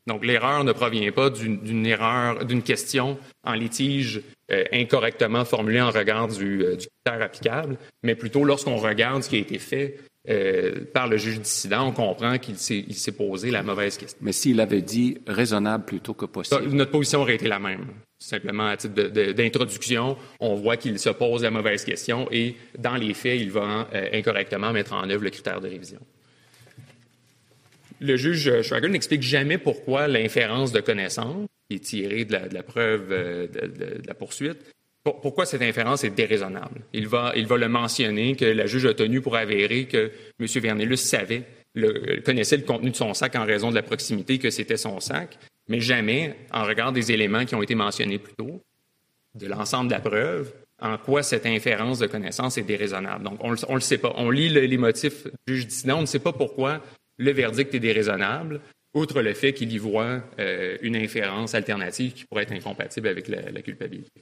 Donc, 0.07 0.25
l'erreur 0.25 0.63
ne 0.63 0.73
provient 0.73 1.11
pas 1.11 1.31
d'une 1.31 1.85
erreur, 1.85 2.45
d'une 2.45 2.63
question 2.63 3.19
en 3.43 3.55
litige 3.55 4.23
euh, 4.53 4.63
incorrectement 4.73 5.45
formulée 5.45 5.81
en 5.81 5.91
regard 5.91 6.29
du, 6.29 6.65
euh, 6.65 6.77
du 6.77 6.87
critère 6.87 7.23
applicable, 7.23 7.77
mais 8.05 8.15
plutôt 8.15 8.45
lorsqu'on 8.45 8.77
regarde 8.77 9.25
ce 9.25 9.31
qui 9.31 9.37
a 9.37 9.41
été 9.41 9.59
fait 9.59 9.99
euh, 10.29 10.85
par 10.93 11.07
le 11.07 11.17
juge 11.17 11.41
dissident, 11.41 11.87
on 11.87 11.93
comprend 11.93 12.39
qu'il 12.39 12.57
s'est 12.59 13.13
posé 13.13 13.51
la 13.51 13.63
mauvaise 13.63 13.97
question. 13.97 14.19
Mais 14.21 14.33
s'il 14.33 14.61
avait 14.61 14.83
dit 14.83 15.19
raisonnable 15.27 15.85
plutôt 15.85 16.15
que 16.15 16.27
possible. 16.27 16.69
Notre 16.71 16.91
position 16.91 17.21
aurait 17.21 17.37
été 17.37 17.47
la 17.47 17.59
même. 17.59 17.87
Simplement, 18.19 18.67
à 18.67 18.77
titre 18.77 19.09
d'introduction, 19.33 20.17
on 20.41 20.55
voit 20.55 20.77
qu'il 20.77 20.99
se 20.99 21.11
pose 21.11 21.43
la 21.43 21.51
mauvaise 21.51 21.85
question 21.85 22.29
et, 22.33 22.57
dans 22.79 22.97
les 22.97 23.15
faits, 23.15 23.41
il 23.41 23.51
va 23.51 23.89
euh, 23.95 24.09
incorrectement 24.15 24.73
mettre 24.73 24.95
en 24.95 25.09
œuvre 25.11 25.23
le 25.23 25.31
critère 25.31 25.61
de 25.61 25.69
révision. 25.69 26.01
le 28.01 28.17
juge 28.17 28.63
Schwager 28.63 28.89
n'explique 28.89 29.23
jamais 29.23 29.59
pourquoi 29.59 30.09
l'inférence 30.09 30.73
de 30.73 30.81
connaissance, 30.81 31.47
qui 31.69 31.77
est 31.77 31.81
tirée 31.81 32.25
de 32.25 32.33
la, 32.33 32.63
preuve 32.63 33.09
de, 33.09 34.07
la 34.07 34.15
poursuite, 34.15 34.59
pourquoi 35.15 35.47
cette 35.47 35.63
inférence 35.63 36.05
est 36.05 36.11
déraisonnable? 36.11 36.83
Il 36.93 37.09
va, 37.09 37.33
le 37.35 37.69
mentionner 37.69 38.37
que 38.37 38.45
la 38.45 38.67
juge 38.67 38.87
a 38.87 38.95
tenu 38.95 39.21
pour 39.21 39.37
avérer 39.37 39.87
que 39.87 40.11
M. 40.41 40.47
Vernelus 40.47 40.97
savait, 40.97 41.43
connaissait 42.25 42.57
le 42.57 42.65
contenu 42.65 42.91
de 42.91 42.97
son 42.97 43.15
sac 43.15 43.37
en 43.37 43.45
raison 43.45 43.71
de 43.71 43.75
la 43.75 43.83
proximité 43.83 44.39
que 44.39 44.51
c'était 44.51 44.77
son 44.77 45.01
sac, 45.01 45.39
mais 45.69 45.81
jamais, 45.81 46.35
en 46.53 46.65
regard 46.65 46.93
des 46.93 47.13
éléments 47.13 47.45
qui 47.45 47.55
ont 47.55 47.63
été 47.63 47.75
mentionnés 47.75 48.19
plus 48.19 48.35
tôt, 48.35 48.63
de 49.35 49.47
l'ensemble 49.47 49.89
de 49.89 49.95
la 49.95 50.01
preuve, 50.01 50.53
en 50.81 50.99
quoi 50.99 51.23
cette 51.23 51.47
inférence 51.47 51.99
de 51.99 52.07
connaissance 52.07 52.59
est 52.59 52.63
déraisonnable. 52.63 53.25
Donc, 53.25 53.39
on 53.43 53.53
ne 53.53 53.75
le 53.75 53.81
sait 53.81 53.99
pas. 53.99 54.13
On 54.17 54.31
lit 54.31 54.49
les 54.49 54.77
motifs 54.77 55.25
du 55.47 55.57
juge 55.57 55.67
dissident, 55.67 55.99
on 55.99 56.03
ne 56.03 56.07
sait 56.07 56.19
pas 56.19 56.33
pourquoi 56.33 56.83
le 57.19 57.33
verdict 57.33 57.75
est 57.75 57.81
déraisonnable, 57.81 58.61
outre 58.97 59.21
le 59.21 59.35
fait 59.35 59.53
qu'il 59.53 59.73
y 59.73 59.79
voit 59.79 60.23
euh, 60.39 60.77
une 60.81 60.97
inférence 60.97 61.55
alternative 61.55 62.13
qui 62.13 62.25
pourrait 62.25 62.45
être 62.45 62.53
incompatible 62.53 63.09
avec 63.09 63.29
la, 63.29 63.63
culpabilité. 63.63 64.21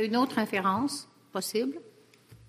Une 0.00 0.16
autre 0.16 0.38
inférence 0.38 1.08
possible, 1.32 1.76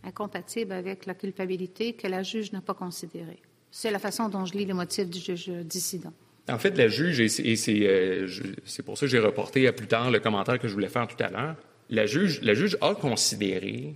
incompatible 0.03 0.71
avec 0.71 1.05
la 1.05 1.15
culpabilité, 1.15 1.93
que 1.93 2.07
la 2.07 2.21
juge 2.21 2.51
n'a 2.51 2.61
pas 2.61 2.75
considérée. 2.75 3.39
C'est 3.71 3.91
la 3.91 3.99
façon 3.99 4.29
dont 4.29 4.45
je 4.45 4.53
lis 4.53 4.65
les 4.65 4.73
motifs 4.73 5.09
du 5.09 5.19
juge 5.19 5.49
dissident. 5.49 6.13
En 6.47 6.57
fait, 6.57 6.77
la 6.77 6.87
juge, 6.87 7.19
et 7.19 7.27
euh, 7.87 8.27
c'est 8.65 8.83
pour 8.83 8.97
ça 8.97 9.05
que 9.05 9.11
j'ai 9.11 9.19
reporté 9.19 9.67
à 9.67 9.73
plus 9.73 9.87
tard 9.87 10.09
le 10.09 10.19
commentaire 10.19 10.59
que 10.59 10.67
je 10.67 10.73
voulais 10.73 10.89
faire 10.89 11.07
tout 11.07 11.21
à 11.23 11.29
l'heure, 11.29 11.55
la 11.89 12.05
juge, 12.05 12.41
la 12.41 12.53
juge 12.53 12.77
a 12.81 12.95
considéré 12.95 13.95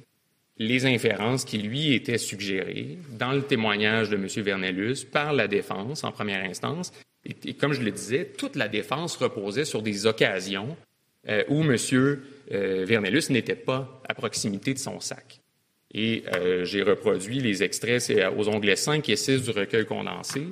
les 0.57 0.85
inférences 0.85 1.45
qui 1.45 1.57
lui 1.57 1.93
étaient 1.93 2.17
suggérées 2.17 2.97
dans 3.17 3.31
le 3.31 3.41
témoignage 3.41 4.09
de 4.09 4.15
M. 4.15 4.27
Vernellus 4.27 5.05
par 5.11 5.33
la 5.33 5.47
défense 5.47 6.03
en 6.03 6.11
première 6.11 6.43
instance. 6.43 6.91
Et, 7.25 7.53
comme 7.53 7.73
je 7.73 7.81
le 7.81 7.91
disais, 7.91 8.31
toute 8.37 8.55
la 8.55 8.67
défense 8.67 9.15
reposait 9.15 9.65
sur 9.65 9.81
des 9.81 10.05
occasions 10.05 10.75
euh, 11.27 11.43
où 11.49 11.61
M. 11.63 11.75
Euh, 12.53 12.85
Vernellus 12.85 13.23
n'était 13.29 13.55
pas 13.55 14.01
à 14.07 14.13
proximité 14.13 14.73
de 14.73 14.79
son 14.79 14.99
sac. 14.99 15.41
Et 15.93 16.23
euh, 16.33 16.65
j'ai 16.65 16.81
reproduit 16.81 17.39
les 17.39 17.63
extraits, 17.63 18.01
c'est 18.01 18.25
aux 18.25 18.49
onglets 18.49 18.75
5 18.75 19.07
et 19.09 19.15
6 19.15 19.43
du 19.43 19.51
recueil 19.51 19.85
condensé. 19.85 20.47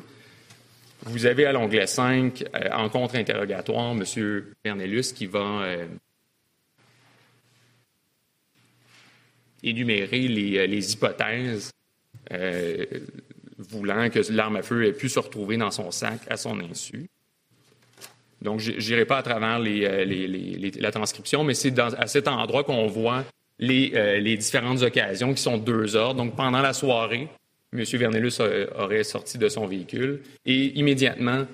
Vous 1.03 1.25
avez 1.25 1.45
à 1.45 1.51
l'onglet 1.51 1.87
5, 1.87 2.43
en 2.73 2.89
contre-interrogatoire, 2.89 3.93
M. 3.93 4.43
Vernellus 4.63 5.13
qui 5.15 5.25
va 5.25 5.65
énumérer 9.63 10.27
les, 10.27 10.57
euh, 10.57 10.65
hypothèses 10.65 11.71
euh, 12.31 12.85
voulant 13.57 14.09
que 14.09 14.19
l'arme 14.31 14.57
à 14.57 14.61
feu 14.61 14.85
ait 14.85 14.93
pu 14.93 15.09
se 15.09 15.19
retrouver 15.19 15.57
dans 15.57 15.71
son 15.71 15.91
sac 15.91 16.21
à 16.29 16.37
son 16.37 16.59
insu. 16.59 17.09
Donc, 18.41 18.59
je 18.59 18.71
n'irai 18.71 19.05
pas 19.05 19.17
à 19.17 19.23
travers 19.23 19.59
euh, 19.61 20.71
la 20.79 20.91
transcription, 20.91 21.43
mais 21.43 21.53
c'est 21.53 21.77
à 21.79 22.07
cet 22.07 22.27
endroit 22.27 22.63
qu'on 22.63 22.87
voit 22.87 23.23
les, 23.59 24.37
différentes 24.37 24.81
occasions 24.81 25.33
qui 25.33 25.41
sont 25.41 25.57
deux 25.57 25.95
ordres. 25.95 26.23
Donc, 26.23 26.35
pendant 26.35 26.61
la 26.61 26.73
soirée, 26.73 27.27
M. 27.73 27.83
Vernellus 27.83 28.41
aurait 28.77 29.03
sorti 29.03 29.37
de 29.37 29.47
son 29.47 29.65
véhicule 29.65 30.21
et 30.45 30.77
immédiatement, 30.79 31.45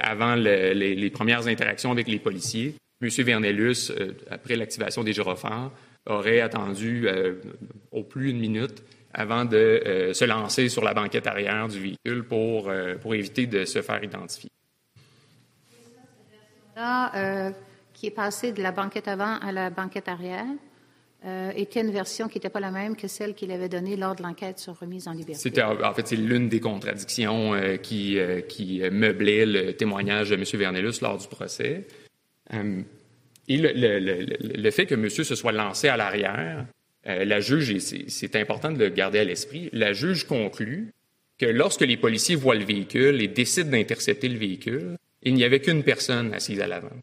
avant 0.00 0.34
les, 0.34 1.10
premières 1.10 1.46
interactions 1.48 1.90
avec 1.90 2.08
les 2.08 2.18
policiers, 2.18 2.74
M. 3.02 3.08
Vernellus, 3.08 3.90
après 4.30 4.56
l'activation 4.56 5.02
des 5.02 5.12
gyrophares, 5.12 5.70
aurait 6.06 6.40
attendu 6.40 7.08
euh, 7.08 7.34
au 7.90 8.02
plus 8.02 8.30
une 8.30 8.38
minute 8.38 8.82
avant 9.12 9.44
de 9.44 9.56
euh, 9.56 10.12
se 10.14 10.24
lancer 10.24 10.68
sur 10.68 10.84
la 10.84 10.94
banquette 10.94 11.26
arrière 11.26 11.68
du 11.68 11.80
véhicule 11.80 12.24
euh, 12.32 12.96
pour 12.96 13.14
éviter 13.14 13.46
de 13.46 13.64
se 13.64 13.82
faire 13.82 14.02
identifier. 14.02 14.50
Là, 16.76 17.52
qui 17.94 18.06
est 18.06 18.10
passé 18.10 18.52
de 18.52 18.62
la 18.62 18.72
banquette 18.72 19.08
avant 19.08 19.38
à 19.38 19.50
la 19.50 19.70
banquette 19.70 20.08
arrière, 20.08 20.46
était 21.56 21.80
une 21.80 21.90
version 21.90 22.28
qui 22.28 22.36
n'était 22.36 22.50
pas 22.50 22.60
la 22.60 22.70
même 22.70 22.94
que 22.94 23.08
celle 23.08 23.34
qu'il 23.34 23.50
avait 23.50 23.68
donnée 23.68 23.96
lors 23.96 24.14
de 24.14 24.22
l'enquête 24.22 24.58
sur 24.58 24.78
remise 24.78 25.08
en 25.08 25.12
liberté. 25.12 25.40
C'était 25.40 25.62
en 25.62 25.94
fait 25.94 26.06
c'est 26.06 26.16
l'une 26.16 26.48
des 26.48 26.60
contradictions 26.60 27.54
qui, 27.82 28.18
qui 28.48 28.82
meublait 28.92 29.46
le 29.46 29.72
témoignage 29.72 30.30
de 30.30 30.34
M. 30.34 30.44
Vernellus 30.54 31.00
lors 31.00 31.16
du 31.16 31.26
procès. 31.26 31.86
Et 33.48 33.58
le, 33.58 34.70
fait 34.70 34.86
que 34.86 34.94
monsieur 34.94 35.24
se 35.24 35.34
soit 35.34 35.52
lancé 35.52 35.88
à 35.88 35.96
l'arrière, 35.96 36.66
euh, 37.06 37.24
la 37.24 37.40
juge, 37.40 37.70
et 37.70 38.08
c'est 38.08 38.36
important 38.36 38.72
de 38.72 38.78
le 38.78 38.88
garder 38.88 39.20
à 39.20 39.24
l'esprit, 39.24 39.70
la 39.72 39.92
juge 39.92 40.24
conclut 40.24 40.92
que 41.38 41.46
lorsque 41.46 41.82
les 41.82 41.96
policiers 41.96 42.34
voient 42.34 42.56
le 42.56 42.64
véhicule 42.64 43.20
et 43.20 43.28
décident 43.28 43.70
d'intercepter 43.70 44.28
le 44.28 44.38
véhicule, 44.38 44.96
il 45.26 45.34
n'y 45.34 45.44
avait 45.44 45.60
qu'une 45.60 45.82
personne 45.82 46.32
assise 46.32 46.60
à 46.60 46.66
l'avant. 46.66 46.96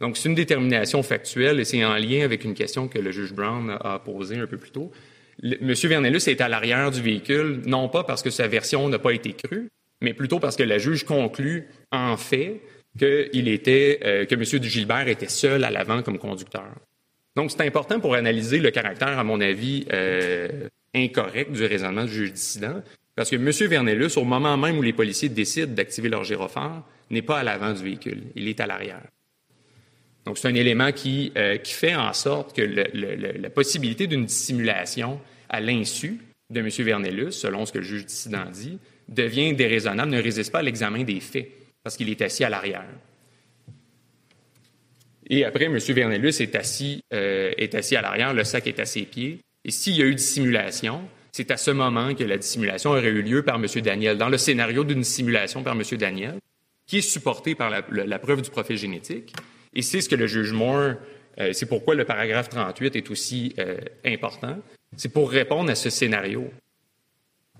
Donc, 0.00 0.16
c'est 0.16 0.30
une 0.30 0.34
détermination 0.34 1.02
factuelle 1.02 1.60
et 1.60 1.64
c'est 1.64 1.84
en 1.84 1.94
lien 1.96 2.24
avec 2.24 2.44
une 2.44 2.54
question 2.54 2.88
que 2.88 2.98
le 2.98 3.12
juge 3.12 3.34
Brown 3.34 3.76
a 3.78 3.98
posée 3.98 4.38
un 4.38 4.46
peu 4.46 4.56
plus 4.56 4.70
tôt. 4.70 4.90
Monsieur 5.60 5.90
Vernellus 5.90 6.26
est 6.26 6.40
à 6.40 6.48
l'arrière 6.48 6.90
du 6.90 7.02
véhicule, 7.02 7.60
non 7.66 7.88
pas 7.88 8.02
parce 8.02 8.22
que 8.22 8.30
sa 8.30 8.48
version 8.48 8.88
n'a 8.88 8.98
pas 8.98 9.12
été 9.12 9.34
crue, 9.34 9.68
mais 10.00 10.14
plutôt 10.14 10.40
parce 10.40 10.56
que 10.56 10.62
la 10.62 10.78
juge 10.78 11.04
conclut 11.04 11.68
en 11.92 12.16
fait 12.16 12.62
qu'il 12.98 13.48
était, 13.48 14.00
euh, 14.04 14.24
que 14.24 14.34
M. 14.34 14.62
Gilbert 14.62 15.06
était 15.08 15.28
seul 15.28 15.62
à 15.64 15.70
l'avant 15.70 16.02
comme 16.02 16.18
conducteur. 16.18 16.72
Donc, 17.36 17.50
c'est 17.50 17.62
important 17.62 18.00
pour 18.00 18.14
analyser 18.14 18.58
le 18.58 18.70
caractère, 18.70 19.18
à 19.18 19.24
mon 19.24 19.40
avis, 19.40 19.86
euh, 19.92 20.48
incorrect 20.94 21.52
du 21.52 21.64
raisonnement 21.64 22.04
du 22.04 22.12
juge 22.12 22.32
dissident, 22.32 22.82
parce 23.14 23.30
que 23.30 23.36
M. 23.36 23.50
Vernellus, 23.68 24.16
au 24.16 24.24
moment 24.24 24.56
même 24.56 24.78
où 24.78 24.82
les 24.82 24.94
policiers 24.94 25.28
décident 25.28 25.72
d'activer 25.72 26.08
leur 26.08 26.24
gyrophare, 26.24 26.82
n'est 27.10 27.22
pas 27.22 27.40
à 27.40 27.42
l'avant 27.42 27.72
du 27.72 27.82
véhicule, 27.82 28.24
il 28.36 28.48
est 28.48 28.60
à 28.60 28.66
l'arrière. 28.66 29.02
Donc, 30.24 30.38
c'est 30.38 30.48
un 30.48 30.54
élément 30.54 30.92
qui, 30.92 31.32
euh, 31.36 31.58
fait 31.64 31.94
en 31.94 32.12
sorte 32.12 32.54
que 32.54 32.62
la 32.62 33.50
possibilité 33.50 34.06
d'une 34.06 34.26
dissimulation 34.26 35.20
à 35.48 35.60
l'insu 35.60 36.18
de 36.50 36.60
M. 36.60 36.68
Vernellus, 36.68 37.32
selon 37.32 37.64
ce 37.64 37.72
que 37.72 37.78
le 37.78 37.84
juge 37.84 38.06
dissident 38.06 38.44
dit, 38.50 38.78
devient 39.08 39.54
déraisonnable, 39.54 40.10
ne 40.10 40.22
résiste 40.22 40.52
pas 40.52 40.60
à 40.60 40.62
l'examen 40.62 41.02
des 41.04 41.20
faits 41.20 41.48
parce 41.82 41.96
qu'il 41.96 42.08
est 42.08 42.20
assis 42.22 42.44
à 42.44 42.50
l'arrière. 42.50 42.84
Et 45.28 45.44
après, 45.44 45.66
M. 45.66 45.78
Vernellus 45.78 46.40
est 46.40 46.54
assis, 46.56 47.02
euh, 47.14 47.52
est 47.56 47.74
assis 47.74 47.96
à 47.96 48.02
l'arrière, 48.02 48.34
le 48.34 48.44
sac 48.44 48.66
est 48.66 48.80
à 48.80 48.84
ses 48.84 49.02
pieds. 49.02 49.38
Et 49.64 49.70
s'il 49.70 49.96
y 49.96 50.02
a 50.02 50.04
eu 50.04 50.14
dissimulation, 50.14 51.02
c'est 51.32 51.50
à 51.50 51.56
ce 51.56 51.70
moment 51.70 52.14
que 52.14 52.24
la 52.24 52.36
dissimulation 52.36 52.90
aurait 52.90 53.08
eu 53.08 53.22
lieu 53.22 53.42
par 53.42 53.56
M. 53.56 53.66
Daniel, 53.82 54.18
dans 54.18 54.28
le 54.28 54.38
scénario 54.38 54.84
d'une 54.84 55.00
dissimulation 55.00 55.62
par 55.62 55.74
M. 55.74 55.82
Daniel, 55.96 56.38
qui 56.90 56.98
est 56.98 57.02
supporté 57.02 57.54
par 57.54 57.70
la, 57.70 58.18
preuve 58.18 58.42
du 58.42 58.50
profil 58.50 58.76
génétique. 58.76 59.32
Et 59.72 59.80
c'est 59.80 60.00
ce 60.00 60.08
que 60.08 60.16
le 60.16 60.26
juge 60.26 60.50
Moore, 60.50 60.94
euh, 61.38 61.52
c'est 61.52 61.66
pourquoi 61.66 61.94
le 61.94 62.04
paragraphe 62.04 62.48
38 62.48 62.96
est 62.96 63.10
aussi 63.12 63.54
euh, 63.60 63.78
important, 64.04 64.58
c'est 64.96 65.12
pour 65.12 65.30
répondre 65.30 65.70
à 65.70 65.76
ce 65.76 65.88
scénario 65.88 66.50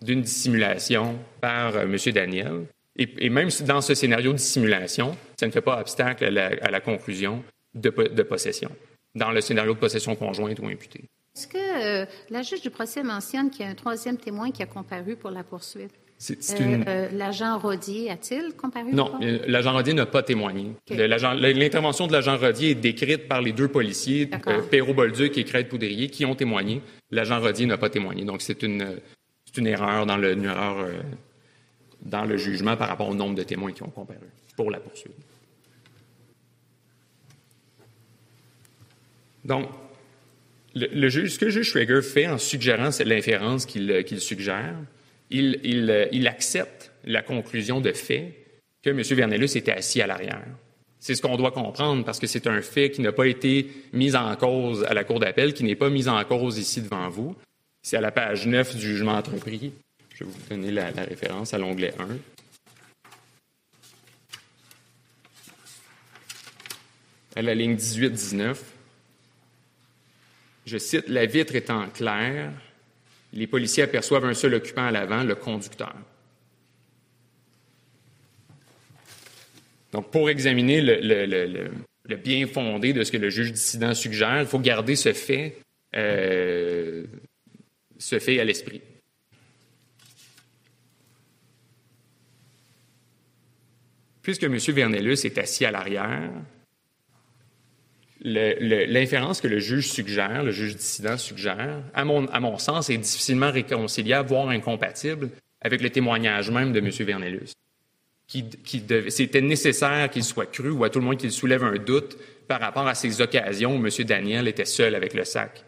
d'une 0.03 0.23
dissimulation 0.23 1.17
par 1.41 1.79
M. 1.79 1.97
Daniel, 2.13 2.67
et, 2.97 3.31
même 3.31 3.51
dans 3.67 3.81
ce 3.81 3.95
scénario 3.95 4.33
de 4.33 4.39
simulation, 4.39 5.17
ça 5.39 5.47
ne 5.47 5.53
fait 5.53 5.61
pas 5.61 5.81
obstacle 5.81 6.25
à 6.25 6.71
la, 6.71 6.81
conclusion 6.81 7.45
de, 7.73 7.91
possession, 8.23 8.73
dans 9.15 9.31
le 9.31 9.41
scénario 9.41 9.75
de 9.75 9.79
possession 9.79 10.17
conjointe 10.17 10.59
ou 10.59 10.67
imputée. 10.67 11.05
Est-ce 11.37 11.47
que 11.47 12.03
euh, 12.03 12.07
la 12.31 12.43
juge 12.43 12.63
du 12.63 12.71
procès 12.71 13.05
mentionne 13.05 13.49
qu'il 13.49 13.65
y 13.65 13.69
a 13.69 13.71
un 13.71 13.77
troisième 13.77 14.17
témoin 14.17 14.51
qui 14.51 14.65
a 14.65 14.67
comparu 14.67 15.15
pour 15.15 15.31
la 15.31 15.45
poursuite? 15.45 16.00
Euh, 16.29 16.83
euh, 16.87 17.09
l'agent 17.13 17.59
Rodier 17.59 18.11
a-t-il 18.11 18.53
comparu? 18.55 18.93
Non, 18.93 19.19
l'agent 19.47 19.73
Rodier 19.73 19.95
n'a 19.95 20.05
pas 20.05 20.23
témoigné. 20.23 20.73
L'intervention 20.91 22.07
de 22.07 22.13
l'agent 22.13 22.37
Rodier 22.37 22.71
est 22.71 22.75
décrite 22.75 23.27
par 23.27 23.41
les 23.41 23.53
deux 23.53 23.69
policiers, 23.69 24.29
Perrault-Bolduc 24.71 25.39
et 25.39 25.45
Crête-Poudrier, 25.45 26.09
qui 26.09 26.27
ont 26.27 26.35
témoigné. 26.35 26.83
L'agent 27.11 27.41
Rodier 27.41 27.65
n'a 27.65 27.79
pas 27.79 27.89
témoigné. 27.89 28.25
Donc, 28.25 28.43
c'est 28.43 28.63
une, 28.63 28.99
une 29.57 29.67
erreur 29.67 30.05
dans 30.05 30.19
le, 30.19 30.33
une 30.33 30.45
erreur 30.45 30.89
dans 32.03 32.25
le 32.25 32.37
jugement 32.37 32.77
par 32.77 32.89
rapport 32.89 33.09
au 33.09 33.15
nombre 33.15 33.35
de 33.35 33.43
témoins 33.43 33.73
qui 33.73 33.83
ont 33.83 33.91
comparu 33.91 34.19
pour 34.57 34.71
la 34.71 34.79
poursuite. 34.79 35.15
Donc, 39.45 39.69
le, 40.75 41.09
juge, 41.09 41.31
ce 41.33 41.39
que 41.39 41.47
le 41.47 41.51
juge 41.51 41.71
Schwager 41.71 42.03
fait 42.03 42.29
en 42.29 42.37
suggérant 42.37 42.91
l'inférence 43.05 43.65
qu'il 43.65 44.21
suggère, 44.21 44.77
il, 45.31 46.09
il, 46.13 46.29
accepte 46.29 46.93
la 47.05 47.23
conclusion 47.23 47.81
de 47.81 47.93
fait 47.93 48.35
que 48.83 48.91
M. 48.91 49.01
Vernellus 49.01 49.57
était 49.57 49.73
assis 49.73 50.03
à 50.03 50.07
l'arrière. 50.07 50.45
C'est 50.99 51.15
ce 51.15 51.23
qu'on 51.23 51.37
doit 51.37 51.53
comprendre 51.53 52.05
parce 52.05 52.19
que 52.19 52.27
c'est 52.27 52.47
un 52.47 52.61
fait 52.61 52.91
qui 52.91 53.01
n'a 53.01 53.13
pas 53.13 53.27
été 53.27 53.71
mis 53.93 54.15
en 54.17 54.35
cause 54.37 54.85
à 54.85 54.95
la 54.95 55.05
Cour 55.05 55.21
d'appel, 55.21 55.55
qui 55.55 55.65
n'est 55.65 55.77
pas 55.77 55.89
mis 55.89 56.09
en 56.09 56.23
cause 56.25 56.59
ici 56.59 56.83
devant 56.83 57.09
vous. 57.09 57.35
C'est 57.83 57.97
à 57.97 58.01
la 58.01 58.11
page 58.11 58.47
9 58.47 58.77
du 58.77 58.83
jugement 58.83 59.13
entrepris 59.13 59.73
je 60.21 60.27
vais 60.27 60.31
vous 60.31 60.49
donner 60.51 60.71
la, 60.71 60.91
référence 60.91 61.55
à 61.55 61.59
l'onglet 61.59 61.95
1. 61.99 62.09
À 67.37 67.43
la 67.43 67.55
ligne 67.55 67.75
18-19, 67.75 68.59
je 70.67 70.77
cite 70.77 71.09
La 71.09 71.25
vitre 71.25 71.55
étant 71.55 71.89
claire, 71.89 72.53
les 73.33 73.47
policiers 73.47 73.85
aperçoivent 73.85 74.25
un 74.25 74.35
seul 74.35 74.55
occupant 74.55 74.87
à 74.87 74.91
l'avant, 74.91 75.23
le 75.23 75.35
conducteur. 75.35 75.95
Donc, 79.93 80.11
pour 80.11 80.31
examiner 80.31 80.81
le, 80.81 82.17
bien 82.17 82.47
fondé 82.47 82.93
de 82.93 83.03
ce 83.05 83.13
que 83.13 83.17
le 83.17 83.31
juge 83.31 83.53
dissident 83.53 83.95
suggère, 83.95 84.41
il 84.41 84.47
faut 84.47 84.59
garder 84.59 84.97
ce 84.97 85.13
fait, 85.13 85.59
euh, 85.97 87.05
ce 87.99 88.19
fait 88.19 88.41
à 88.41 88.45
l'esprit. 88.45 88.83
Puisque 94.23 94.45
M. 94.45 94.57
Vernellus 94.57 95.25
est 95.25 95.39
assis 95.39 95.65
à 95.65 95.71
l'arrière, 95.71 96.31
l'inférence 98.23 99.41
que 99.41 99.49
le 99.49 99.59
juge 99.59 99.89
suggère, 99.91 100.43
le 100.43 100.51
juge 100.51 100.77
dissident 100.77 101.17
suggère, 101.17 101.83
à 101.95 102.05
mon, 102.05 102.27
à 102.27 102.41
mon 102.41 102.59
sens, 102.59 102.91
est 102.91 102.99
difficilement 102.99 103.51
réconciliable, 103.51 104.29
voire 104.29 104.49
incompatible 104.49 105.31
avec 105.61 105.81
le 105.81 105.91
témoignage 105.91 106.51
même 106.51 106.73
de 106.73 106.81
M. 106.81 106.89
Vernellus. 106.89 107.53
Qui, 108.27 108.49
qui 108.49 108.85
C'était 109.09 109.41
nécessaire 109.41 110.09
qu'il 110.11 110.23
soit 110.23 110.47
cru 110.47 110.71
ou 110.71 110.85
à 110.85 110.91
tout 110.91 111.01
le 111.01 111.05
moins 111.05 111.17
qu'il 111.17 111.33
soulève 111.33 111.65
un 111.65 111.77
doute 111.77 112.17
par 112.47 112.61
rapport 112.61 112.87
à 112.87 112.95
ces 112.95 113.21
occasions 113.21 113.77
où 113.77 113.85
M. 113.85 113.91
Daniel 114.07 114.49
était 114.49 114.65
seul 114.65 114.95
avec 114.95 115.15
le 115.15 115.25
sac. 115.25 115.65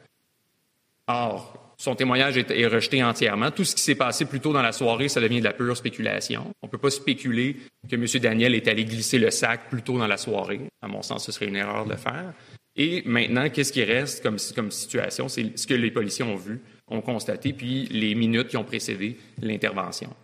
Or, 1.08 1.61
son 1.82 1.96
témoignage 1.96 2.36
est, 2.36 2.66
rejeté 2.68 3.02
entièrement. 3.02 3.50
Tout 3.50 3.64
ce 3.64 3.74
qui 3.74 3.82
s'est 3.82 3.96
passé 3.96 4.24
plus 4.24 4.38
tôt 4.38 4.52
dans 4.52 4.62
la 4.62 4.70
soirée, 4.70 5.08
ça 5.08 5.20
devient 5.20 5.40
de 5.40 5.44
la 5.44 5.52
pure 5.52 5.76
spéculation. 5.76 6.44
On 6.62 6.68
ne 6.68 6.70
peut 6.70 6.78
pas 6.78 6.90
spéculer 6.90 7.56
que 7.90 7.96
M. 7.96 8.06
Daniel 8.22 8.54
est 8.54 8.68
allé 8.68 8.84
glisser 8.84 9.18
le 9.18 9.32
sac 9.32 9.68
plus 9.68 9.82
tôt 9.82 9.98
dans 9.98 10.06
la 10.06 10.16
soirée. 10.16 10.60
À 10.80 10.86
mon 10.86 11.02
sens, 11.02 11.26
ce 11.26 11.32
serait 11.32 11.46
une 11.46 11.56
erreur 11.56 11.84
de 11.84 11.90
le 11.90 11.96
faire. 11.96 12.34
Et 12.76 13.02
maintenant, 13.04 13.50
qu'est-ce 13.50 13.72
qui 13.72 13.82
reste 13.82 14.22
comme, 14.22 14.38
situation? 14.38 15.28
C'est 15.28 15.58
ce 15.58 15.66
que 15.66 15.74
les 15.74 15.90
policiers 15.90 16.24
ont 16.24 16.36
vu, 16.36 16.60
ont 16.86 17.00
constaté, 17.00 17.52
puis 17.52 17.88
les 17.90 18.14
minutes 18.14 18.46
qui 18.46 18.56
ont 18.56 18.64
précédé 18.64 19.16
l'intervention. 19.40 20.14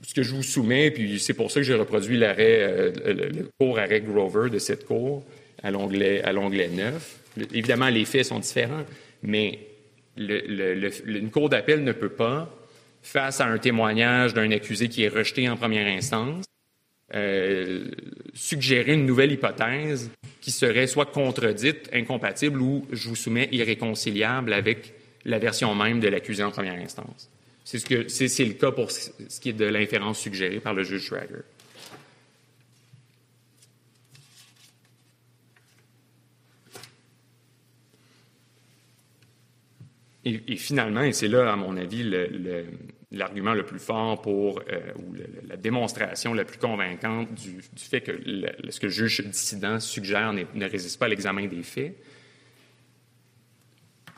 Ce 0.00 0.14
que 0.14 0.22
je 0.22 0.34
vous 0.34 0.42
soumets, 0.42 0.90
puis 0.90 1.20
c'est 1.20 1.34
pour 1.34 1.50
ça 1.50 1.60
que 1.60 1.66
j'ai 1.66 1.74
reproduit 1.74 2.16
l'arrêt, 2.16 2.62
euh, 2.62 2.92
le, 3.04 3.50
court 3.60 3.78
arrêt 3.78 4.00
Grover 4.00 4.48
de 4.48 4.58
cette 4.58 4.86
cour 4.86 5.22
à 5.62 5.70
l'onglet 5.70 6.22
9, 6.72 7.24
Évidemment, 7.52 7.88
les 7.88 8.04
faits 8.04 8.26
sont 8.26 8.38
différents, 8.38 8.84
mais 9.22 9.58
une 10.16 11.30
cour 11.30 11.48
d'appel 11.48 11.84
ne 11.84 11.92
peut 11.92 12.08
pas, 12.08 12.50
face 13.02 13.40
à 13.40 13.46
un 13.46 13.58
témoignage 13.58 14.34
d'un 14.34 14.50
accusé 14.50 14.88
qui 14.88 15.04
est 15.04 15.08
rejeté 15.08 15.48
en 15.48 15.56
première 15.56 15.86
instance, 15.86 16.44
euh, 17.14 17.88
suggérer 18.34 18.94
une 18.94 19.06
nouvelle 19.06 19.30
hypothèse 19.30 20.10
qui 20.40 20.50
serait 20.50 20.88
soit 20.88 21.06
contredite, 21.06 21.88
incompatible 21.92 22.60
ou, 22.60 22.84
je 22.90 23.08
vous 23.08 23.14
soumets, 23.14 23.48
irréconciliable 23.52 24.52
avec 24.52 24.92
la 25.24 25.38
version 25.38 25.74
même 25.74 26.00
de 26.00 26.08
l'accusé 26.08 26.42
en 26.42 26.50
première 26.50 26.74
instance. 26.74 27.30
C'est 27.64 27.78
ce 27.78 28.42
le 28.42 28.52
cas 28.52 28.70
pour 28.70 28.90
ce 28.90 29.40
qui 29.40 29.50
est 29.50 29.52
de 29.52 29.64
l'inférence 29.64 30.20
suggérée 30.20 30.60
par 30.60 30.72
le 30.74 30.84
juge 30.84 31.02
Schrager. 31.02 31.42
Et, 40.28 40.56
finalement, 40.56 41.02
et 41.02 41.12
c'est 41.12 41.28
là, 41.28 41.52
à 41.52 41.54
mon 41.54 41.76
avis, 41.76 42.02
l'argument 43.12 43.54
le, 43.54 43.64
plus 43.64 43.78
fort 43.78 44.20
pour, 44.20 44.60
euh, 44.68 44.80
ou 44.96 45.14
la 45.48 45.56
démonstration 45.56 46.34
la 46.34 46.44
plus 46.44 46.58
convaincante 46.58 47.32
du, 47.32 47.62
fait 47.76 48.00
que 48.00 48.12
ce 48.68 48.80
que 48.80 48.86
le 48.86 48.92
juge 48.92 49.20
dissident 49.24 49.78
suggère 49.78 50.32
ne 50.32 50.68
résiste 50.68 50.98
pas 50.98 51.06
à 51.06 51.10
l'examen 51.10 51.46
des 51.46 51.62
faits. 51.62 51.94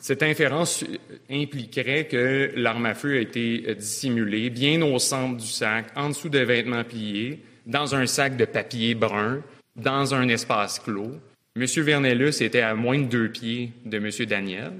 Cette 0.01 0.23
inférence 0.23 0.83
impliquerait 1.29 2.07
que 2.07 2.53
l'arme 2.57 2.87
à 2.87 2.95
feu 2.95 3.19
a 3.19 3.21
été 3.21 3.75
dissimulée 3.75 4.49
bien 4.49 4.81
au 4.81 4.99
centre 4.99 5.37
du 5.37 5.47
sac, 5.47 5.89
en 5.95 6.09
dessous 6.09 6.31
des 6.31 6.47
vêtements 6.47 6.85
pliés, 6.85 7.43
dans 7.67 7.95
un 7.95 8.07
sac 8.07 8.35
de 8.39 8.47
papier 8.47 8.95
brun, 8.95 9.43
dans 9.77 10.15
un 10.15 10.27
espace 10.29 10.79
clos. 10.79 11.21
M. 11.55 11.67
Vernellus 11.67 12.41
était 12.41 12.63
à 12.63 12.75
moins 12.75 12.99
de 12.99 13.05
deux 13.05 13.29
pieds 13.29 13.73
de 13.85 13.99
M. 13.99 14.11
Daniel. 14.27 14.73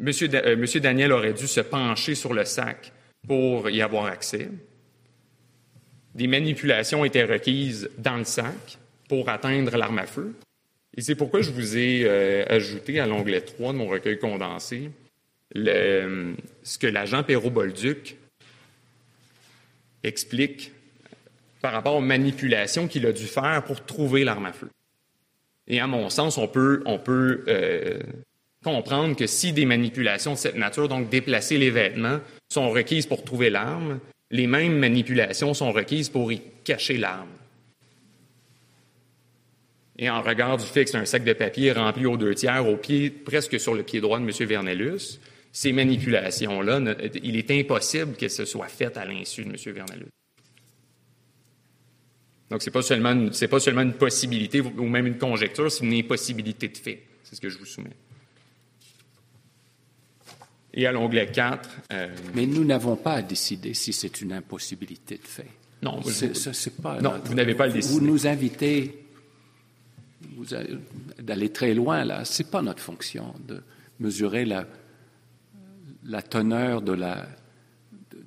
Euh, 0.00 0.56
Monsieur, 0.56 0.80
Daniel 0.80 1.12
aurait 1.12 1.32
dû 1.32 1.46
se 1.46 1.60
pencher 1.60 2.14
sur 2.14 2.34
le 2.34 2.44
sac 2.44 2.92
pour 3.26 3.70
y 3.70 3.82
avoir 3.82 4.06
accès. 4.06 4.48
Des 6.14 6.26
manipulations 6.26 7.04
étaient 7.04 7.24
requises 7.24 7.90
dans 7.98 8.16
le 8.16 8.24
sac 8.24 8.78
pour 9.08 9.28
atteindre 9.28 9.76
l'arme 9.76 9.98
à 9.98 10.06
feu. 10.06 10.34
Et 10.96 11.00
c'est 11.00 11.14
pourquoi 11.14 11.40
je 11.40 11.50
vous 11.50 11.76
ai 11.76 12.02
euh, 12.04 12.44
ajouté 12.48 13.00
à 13.00 13.06
l'onglet 13.06 13.40
3 13.40 13.72
de 13.72 13.78
mon 13.78 13.86
recueil 13.86 14.18
condensé 14.18 14.90
ce 15.54 16.78
que 16.78 16.86
l'agent 16.86 17.22
Perrault-Bolduc 17.22 18.16
explique 20.02 20.72
par 21.60 21.72
rapport 21.72 21.94
aux 21.94 22.00
manipulations 22.00 22.88
qu'il 22.88 23.06
a 23.06 23.12
dû 23.12 23.26
faire 23.26 23.62
pour 23.64 23.84
trouver 23.84 24.24
l'arme 24.24 24.46
à 24.46 24.52
feu. 24.52 24.68
Et 25.68 25.78
à 25.78 25.86
mon 25.86 26.10
sens, 26.10 26.38
on 26.38 26.48
peut, 26.48 26.82
on 26.86 26.98
peut 26.98 27.44
euh, 27.48 28.00
comprendre 28.62 29.16
que 29.16 29.26
si 29.26 29.52
des 29.52 29.64
manipulations 29.64 30.32
de 30.32 30.38
cette 30.38 30.56
nature, 30.56 30.88
donc 30.88 31.08
déplacer 31.08 31.58
les 31.58 31.70
vêtements, 31.70 32.20
sont 32.48 32.70
requises 32.70 33.06
pour 33.06 33.24
trouver 33.24 33.50
l'arme, 33.50 34.00
les 34.30 34.46
mêmes 34.46 34.78
manipulations 34.78 35.54
sont 35.54 35.72
requises 35.72 36.08
pour 36.08 36.32
y 36.32 36.40
cacher 36.64 36.96
l'arme. 36.96 37.28
Et 39.98 40.08
en 40.08 40.22
regard 40.22 40.56
du 40.56 40.64
fait 40.64 40.84
que 40.84 40.90
c'est 40.90 40.96
un 40.96 41.04
sac 41.04 41.22
de 41.22 41.32
papier 41.32 41.72
rempli 41.72 42.06
aux 42.06 42.16
deux 42.16 42.34
tiers, 42.34 42.66
au 42.66 42.76
pied, 42.76 43.10
presque 43.10 43.60
sur 43.60 43.74
le 43.74 43.82
pied 43.82 44.00
droit 44.00 44.18
de 44.18 44.24
M. 44.24 44.48
Vernellus, 44.48 45.20
ces 45.52 45.72
manipulations-là, 45.72 46.80
il 47.22 47.36
est 47.36 47.50
impossible 47.50 48.14
qu'elles 48.16 48.30
se 48.30 48.46
soient 48.46 48.68
faites 48.68 48.96
à 48.96 49.04
l'insu 49.04 49.44
de 49.44 49.50
M. 49.50 49.56
Vernellus. 49.74 50.08
Donc, 52.50 52.62
ce 52.62 52.68
n'est 52.68 52.72
pas, 52.72 52.82
pas 53.48 53.60
seulement 53.60 53.82
une 53.82 53.94
possibilité 53.94 54.60
ou 54.60 54.84
même 54.84 55.06
une 55.06 55.18
conjecture, 55.18 55.70
c'est 55.70 55.84
une 55.84 55.94
impossibilité 55.94 56.68
de 56.68 56.76
fait. 56.76 57.02
C'est 57.22 57.36
ce 57.36 57.40
que 57.40 57.48
je 57.48 57.58
vous 57.58 57.66
soumets. 57.66 57.96
Et 60.74 60.86
à 60.86 60.92
l'onglet 60.92 61.26
4. 61.30 61.68
Euh, 61.92 62.08
Mais 62.34 62.46
nous 62.46 62.64
n'avons 62.64 62.96
pas 62.96 63.14
à 63.14 63.22
décider 63.22 63.74
si 63.74 63.92
c'est 63.92 64.20
une 64.20 64.32
impossibilité 64.32 65.18
de 65.18 65.26
fait. 65.26 65.50
Non, 65.82 66.00
vous, 66.00 66.10
c'est, 66.10 66.80
pas 66.80 67.00
non, 67.00 67.20
vous 67.24 67.34
n'avez 67.34 67.54
pas 67.54 67.64
à 67.64 67.66
le 67.66 67.72
décider. 67.72 67.94
Vous 67.94 68.06
nous 68.06 68.26
invitez 68.26 69.04
d'aller 71.18 71.50
très 71.50 71.74
loin, 71.74 72.04
là. 72.04 72.24
Ce 72.24 72.42
n'est 72.42 72.48
pas 72.48 72.62
notre 72.62 72.82
fonction 72.82 73.34
de 73.46 73.60
mesurer 73.98 74.44
la, 74.44 74.66
la 76.04 76.22
teneur 76.22 76.82
de, 76.82 76.92
la, 76.92 77.26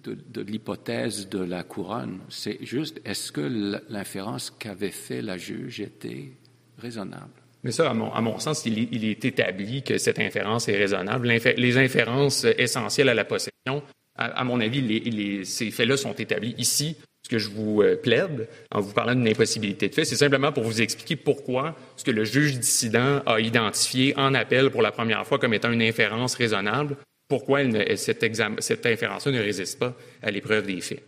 de, 0.04 0.18
de 0.30 0.41
l'hypothèse 0.41 1.30
de 1.30 1.39
la 1.39 1.64
couronne. 1.64 2.20
C'est 2.30 2.64
juste, 2.64 3.00
est-ce 3.06 3.32
que 3.32 3.82
l'inférence 3.89 4.52
qu'avait 4.52 4.91
fait 4.91 5.22
la 5.22 5.38
juge 5.38 5.80
était 5.80 6.34
raisonnable? 6.78 7.32
Mais 7.66 7.72
ça, 7.72 7.89
à 7.89 7.93
mon, 7.95 8.38
sens, 8.38 8.63
il, 8.68 9.05
est 9.05 9.26
établi 9.26 9.82
que 9.82 9.97
cette 9.97 10.20
inférence 10.20 10.70
est 10.70 10.78
raisonnable. 10.78 11.28
les 11.28 11.78
inférences 11.80 12.45
essentielles 12.59 13.09
à 13.09 13.16
la 13.16 13.26
possession, 13.26 13.82
à, 14.16 14.43
mon 14.43 14.61
avis, 14.61 15.43
ces 15.45 15.72
faits-là 15.72 15.97
sont 15.97 16.13
établis 16.13 16.53
ici. 16.59 16.95
Ce 17.24 17.30
que 17.30 17.39
je 17.39 17.49
vous 17.49 17.82
euh, 17.82 17.95
plaide 17.95 18.47
en 18.70 18.82
vous 18.82 18.93
parlant 18.93 19.16
d'une 19.16 19.28
impossibilité 19.28 19.89
de 19.89 19.95
fait, 19.95 20.05
c'est 20.05 20.16
simplement 20.16 20.51
pour 20.51 20.63
vous 20.63 20.80
expliquer 20.80 21.16
pourquoi 21.16 21.76
ce 21.97 22.03
que 22.03 22.11
le 22.11 22.24
juge 22.24 22.59
dissident 22.59 23.24
a 23.26 23.39
identifié 23.39 24.13
en 24.16 24.36
appel 24.36 24.70
pour 24.70 24.84
la 24.84 24.91
première 24.91 25.26
fois 25.26 25.39
comme 25.39 25.55
étant 25.55 25.72
une 25.72 25.82
inférence 25.82 26.36
raisonnable, 26.36 26.95
pourquoi 27.28 27.61
cette, 27.95 28.24
cette 28.59 28.86
inférence-là 28.86 29.32
ne 29.32 29.41
résiste 29.41 29.80
pas 29.80 29.97
à 30.22 30.30
l'épreuve 30.30 30.68
des 30.68 30.82
faits. 30.82 31.03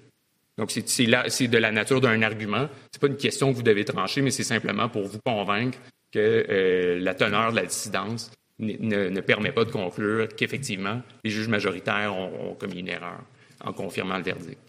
Donc, 0.57 0.71
c'est 0.71 1.05
de 1.05 1.57
la 1.59 1.71
nature 1.71 2.01
d'un 2.01 2.23
argument. 2.23 2.67
Ce 2.91 2.97
n'est 2.97 2.99
pas 2.99 3.07
une 3.13 3.17
question 3.17 3.51
que 3.51 3.55
vous 3.55 3.61
devez 3.61 3.85
trancher, 3.85 4.23
mais 4.23 4.31
c'est 4.31 4.41
simplement 4.41 4.89
pour 4.89 5.03
vous 5.03 5.19
convaincre 5.23 5.77
euh, 6.19 6.99
la 6.99 7.13
teneur 7.13 7.51
de 7.51 7.57
la 7.57 7.65
dissidence 7.65 8.31
ne, 8.59 9.19
permet 9.21 9.51
pas 9.51 9.65
de 9.65 9.71
conclure 9.71 10.27
qu'effectivement, 10.29 11.01
les 11.23 11.29
juges 11.29 11.47
majoritaires 11.47 12.15
ont, 12.15 12.55
commis 12.55 12.79
une 12.79 12.89
erreur 12.89 13.19
en 13.63 13.73
confirmant 13.73 14.17
le 14.17 14.23
verdict. 14.23 14.59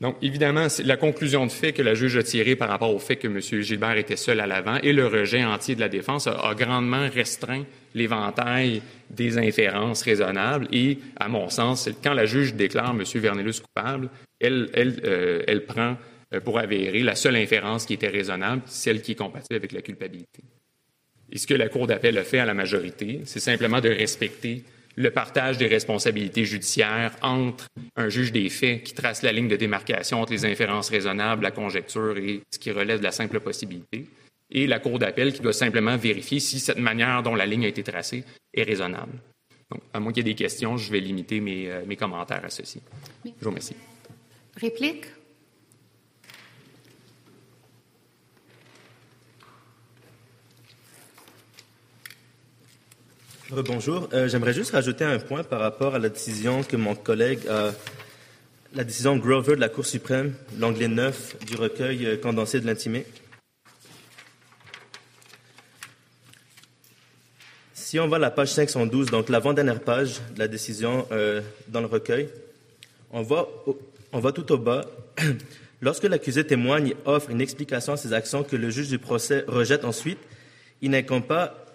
Donc, 0.00 0.16
évidemment, 0.20 0.66
la 0.84 0.96
conclusion 0.98 1.46
de 1.46 1.50
fait 1.50 1.72
que 1.72 1.80
la 1.80 1.94
juge 1.94 2.18
a 2.18 2.22
tirée 2.22 2.54
par 2.54 2.68
rapport 2.68 2.94
au 2.94 2.98
fait 2.98 3.16
que 3.16 3.28
M. 3.28 3.40
Gilbert 3.40 3.96
était 3.96 4.16
seul 4.16 4.40
à 4.40 4.46
l'avant 4.46 4.76
et 4.82 4.92
le 4.92 5.06
rejet 5.06 5.42
entier 5.42 5.74
de 5.74 5.80
la 5.80 5.88
défense 5.88 6.26
a 6.26 6.54
grandement 6.54 7.08
restreint 7.08 7.64
l'éventail 7.94 8.82
des 9.08 9.38
inférences 9.38 10.02
raisonnables. 10.02 10.68
Et, 10.70 10.98
à 11.18 11.28
mon 11.28 11.48
sens, 11.48 11.88
quand 12.04 12.12
la 12.12 12.26
juge 12.26 12.54
déclare 12.54 12.90
M. 12.90 13.02
Vernellus 13.14 13.60
coupable, 13.60 14.10
elle, 14.38 14.68
euh, 14.76 15.60
prend 15.66 15.96
euh, 16.34 16.40
pour 16.40 16.58
avérer 16.58 17.02
la 17.02 17.14
seule 17.14 17.36
inférence 17.36 17.86
qui 17.86 17.94
était 17.94 18.08
raisonnable, 18.08 18.62
celle 18.66 19.00
qui 19.00 19.12
est 19.12 19.16
compatible 19.16 19.54
avec 19.54 19.72
la 19.72 19.80
culpabilité. 19.80 20.42
Et 21.32 21.38
ce 21.38 21.46
que 21.46 21.54
la 21.54 21.68
Cour 21.68 21.86
d'appel 21.86 22.18
a 22.18 22.22
fait 22.22 22.38
à 22.38 22.44
la 22.44 22.54
majorité, 22.54 23.22
c'est 23.24 23.40
simplement 23.40 23.80
de 23.80 23.88
respecter 23.88 24.62
le 24.96 25.10
partage 25.10 25.58
des 25.58 25.66
responsabilités 25.66 26.44
judiciaires 26.44 27.14
entre 27.22 27.66
un 27.96 28.08
juge 28.08 28.32
des 28.32 28.48
faits 28.48 28.82
qui 28.82 28.94
trace 28.94 29.22
la 29.22 29.30
ligne 29.30 29.48
de 29.48 29.56
démarcation 29.56 30.22
entre 30.22 30.32
les 30.32 30.46
inférences 30.46 30.88
raisonnables, 30.88 31.42
la 31.42 31.50
conjecture 31.50 32.16
et 32.16 32.40
ce 32.50 32.58
qui 32.58 32.70
relève 32.70 32.98
de 32.98 33.04
la 33.04 33.12
simple 33.12 33.40
possibilité, 33.40 34.06
et 34.50 34.66
la 34.66 34.78
Cour 34.78 34.98
d'appel 34.98 35.32
qui 35.32 35.40
doit 35.40 35.52
simplement 35.52 35.96
vérifier 35.96 36.40
si 36.40 36.58
cette 36.58 36.78
manière 36.78 37.22
dont 37.22 37.34
la 37.34 37.46
ligne 37.46 37.66
a 37.66 37.68
été 37.68 37.82
tracée 37.82 38.24
est 38.54 38.62
raisonnable. 38.62 39.12
Donc, 39.70 39.82
à 39.92 40.00
moins 40.00 40.12
qu'il 40.12 40.26
y 40.26 40.30
ait 40.30 40.32
des 40.32 40.38
questions, 40.38 40.76
je 40.76 40.90
vais 40.90 41.00
limiter 41.00 41.40
mes, 41.40 41.68
euh, 41.70 41.82
mes 41.86 41.96
commentaires 41.96 42.44
à 42.44 42.50
ceci. 42.50 42.80
Je 43.24 43.30
vous 43.40 43.50
remercie. 43.50 43.74
Réplique? 44.56 45.06
Bonjour. 53.52 54.08
Euh, 54.12 54.26
J'aimerais 54.26 54.52
juste 54.52 54.72
rajouter 54.72 55.04
un 55.04 55.20
point 55.20 55.44
par 55.44 55.60
rapport 55.60 55.94
à 55.94 56.00
la 56.00 56.08
décision 56.08 56.64
que 56.64 56.76
mon 56.76 56.96
collègue 56.96 57.46
a, 57.48 57.70
la 58.74 58.82
décision 58.82 59.16
Grover 59.16 59.54
de 59.54 59.60
la 59.60 59.68
Cour 59.68 59.86
suprême, 59.86 60.34
l'anglais 60.58 60.88
9 60.88 61.36
du 61.46 61.54
recueil 61.54 62.06
euh, 62.06 62.16
condensé 62.16 62.60
de 62.60 62.66
l'intimé. 62.66 63.06
Si 67.72 68.00
on 68.00 68.08
va 68.08 68.16
à 68.16 68.18
la 68.18 68.32
page 68.32 68.48
512, 68.48 69.12
donc 69.12 69.28
l'avant-dernière 69.28 69.78
page 69.78 70.20
de 70.34 70.40
la 70.40 70.48
décision 70.48 71.06
euh, 71.12 71.40
dans 71.68 71.80
le 71.80 71.86
recueil, 71.86 72.28
on 73.12 73.22
voit, 73.22 73.64
on 74.10 74.18
voit 74.18 74.32
tout 74.32 74.50
au 74.50 74.58
bas, 74.58 74.86
lorsque 75.80 76.02
l'accusé 76.02 76.44
témoigne 76.44 76.88
et 76.88 76.96
offre 77.04 77.30
une 77.30 77.40
explication 77.40 77.92
à 77.92 77.96
ses 77.96 78.12
actions 78.12 78.42
que 78.42 78.56
le 78.56 78.70
juge 78.70 78.88
du 78.88 78.98
procès 78.98 79.44
rejette 79.46 79.84
ensuite, 79.84 80.18
il 80.82 80.90
n'incombe 80.90 81.24
pas 81.24 81.65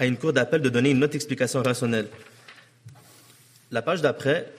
à 0.00 0.06
une 0.06 0.16
cour 0.16 0.32
d'appel 0.32 0.62
de 0.62 0.70
donner 0.70 0.90
une 0.90 1.04
autre 1.04 1.14
explication 1.14 1.62
rationnelle. 1.62 2.08
La 3.70 3.82
page 3.82 4.00
d'après, 4.00 4.50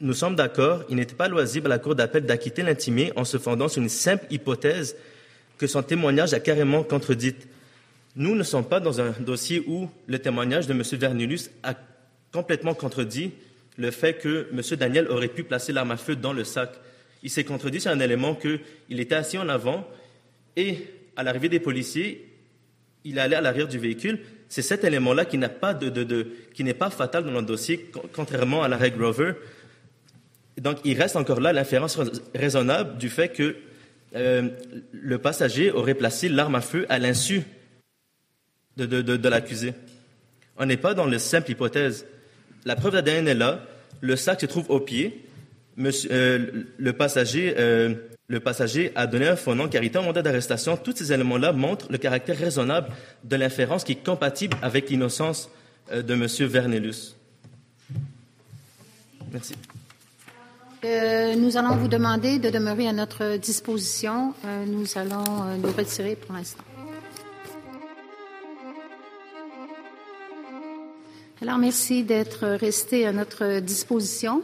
nous 0.00 0.14
sommes 0.14 0.34
d'accord, 0.34 0.84
il 0.88 0.96
n'était 0.96 1.14
pas 1.14 1.28
loisible 1.28 1.66
à 1.66 1.76
la 1.76 1.78
cour 1.78 1.94
d'appel 1.94 2.24
d'acquitter 2.24 2.62
l'intimé 2.62 3.12
en 3.14 3.24
se 3.26 3.36
fondant 3.36 3.68
sur 3.68 3.82
une 3.82 3.90
simple 3.90 4.24
hypothèse 4.30 4.96
que 5.58 5.66
son 5.66 5.82
témoignage 5.82 6.32
a 6.32 6.40
carrément 6.40 6.82
contredite. 6.82 7.46
Nous 8.16 8.34
ne 8.34 8.42
sommes 8.42 8.64
pas 8.64 8.80
dans 8.80 8.98
un 9.02 9.10
dossier 9.20 9.62
où 9.66 9.90
le 10.06 10.18
témoignage 10.18 10.66
de 10.66 10.72
M. 10.72 10.82
Vernulus 10.92 11.50
a 11.62 11.74
complètement 12.32 12.72
contredit 12.72 13.32
le 13.76 13.90
fait 13.90 14.14
que 14.14 14.48
M. 14.50 14.62
Daniel 14.78 15.08
aurait 15.08 15.28
pu 15.28 15.44
placer 15.44 15.74
l'arme 15.74 15.90
à 15.90 15.98
feu 15.98 16.16
dans 16.16 16.32
le 16.32 16.44
sac. 16.44 16.70
Il 17.22 17.28
s'est 17.28 17.44
contredit 17.44 17.82
sur 17.82 17.90
un 17.90 18.00
élément 18.00 18.34
qu'il 18.34 18.98
était 18.98 19.14
assis 19.14 19.36
en 19.36 19.50
avant 19.50 19.86
et, 20.56 20.86
à 21.16 21.22
l'arrivée 21.22 21.50
des 21.50 21.60
policiers, 21.60 22.32
il 23.04 23.18
allait 23.18 23.36
à 23.36 23.42
l'arrière 23.42 23.68
du 23.68 23.78
véhicule. 23.78 24.20
C'est 24.48 24.62
cet 24.62 24.84
élément-là 24.84 25.24
qui 25.24 25.38
n'est 25.38 25.48
pas, 25.48 25.74
de, 25.74 26.28
qui 26.54 26.64
n'est 26.64 26.74
pas 26.74 26.90
fatal 26.90 27.24
dans 27.24 27.40
le 27.40 27.46
dossier, 27.46 27.90
contrairement 28.12 28.62
à 28.62 28.68
l'arrêt 28.68 28.90
Grover. 28.90 29.32
Donc, 30.58 30.78
il 30.84 31.00
reste 31.00 31.16
encore 31.16 31.40
là 31.40 31.52
l'inférence 31.52 31.98
raisonnable 32.34 32.96
du 32.96 33.10
fait 33.10 33.28
que 33.28 33.56
euh, 34.14 34.48
le 34.92 35.18
passager 35.18 35.70
aurait 35.70 35.94
placé 35.94 36.28
l'arme 36.28 36.54
à 36.54 36.60
feu 36.60 36.86
à 36.88 36.98
l'insu 36.98 37.42
de, 38.76 39.28
l'accusé. 39.28 39.74
On 40.58 40.66
n'est 40.66 40.76
pas 40.76 40.94
dans 40.94 41.06
la 41.06 41.18
simple 41.18 41.50
hypothèse. 41.50 42.06
La 42.64 42.76
preuve 42.76 42.94
d'ADN 42.94 43.28
est 43.28 43.34
là, 43.34 43.64
le 44.00 44.16
sac 44.16 44.40
se 44.40 44.46
trouve 44.46 44.70
au 44.70 44.80
pied, 44.80 45.24
euh, 45.78 46.64
le, 46.78 46.92
passager, 46.92 47.54
euh, 47.58 47.94
le 48.28 48.40
passager 48.40 48.92
a 48.94 49.06
donné 49.06 49.28
un 49.28 49.36
faux 49.36 49.54
nom 49.54 49.68
car 49.68 49.82
il 49.82 49.86
était 49.86 49.98
en 49.98 50.02
mandat 50.02 50.22
d'arrestation. 50.22 50.76
Tous 50.76 50.96
ces 50.96 51.12
éléments-là 51.12 51.52
montrent 51.52 51.86
le 51.90 51.98
caractère 51.98 52.36
raisonnable 52.36 52.88
de 53.24 53.36
l'inférence 53.36 53.84
qui 53.84 53.92
est 53.92 54.04
compatible 54.04 54.56
avec 54.62 54.90
l'innocence 54.90 55.50
euh, 55.92 56.02
de 56.02 56.14
M. 56.14 56.26
Vernelus. 56.48 57.14
Merci. 59.32 59.54
nous 61.36 61.56
allons 61.56 61.76
vous 61.76 61.88
demander 61.88 62.38
de 62.38 62.48
demeurer 62.48 62.86
à 62.88 62.92
notre 62.92 63.36
disposition. 63.36 64.34
nous 64.66 64.86
allons 64.96 65.56
nous 65.58 65.72
retirer 65.72 66.14
pour 66.16 66.34
l'instant. 66.34 66.62
Alors, 71.42 71.58
merci 71.58 72.02
d'être 72.02 72.46
resté 72.46 73.06
à 73.06 73.12
notre 73.12 73.60
disposition. 73.60 74.42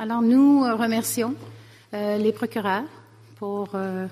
Alors, 0.00 0.22
nous 0.22 0.62
remercions 0.62 1.36
euh, 1.94 2.18
les 2.18 2.32
procureurs 2.32 2.82
pour 3.42 3.70
euh, 3.74 4.06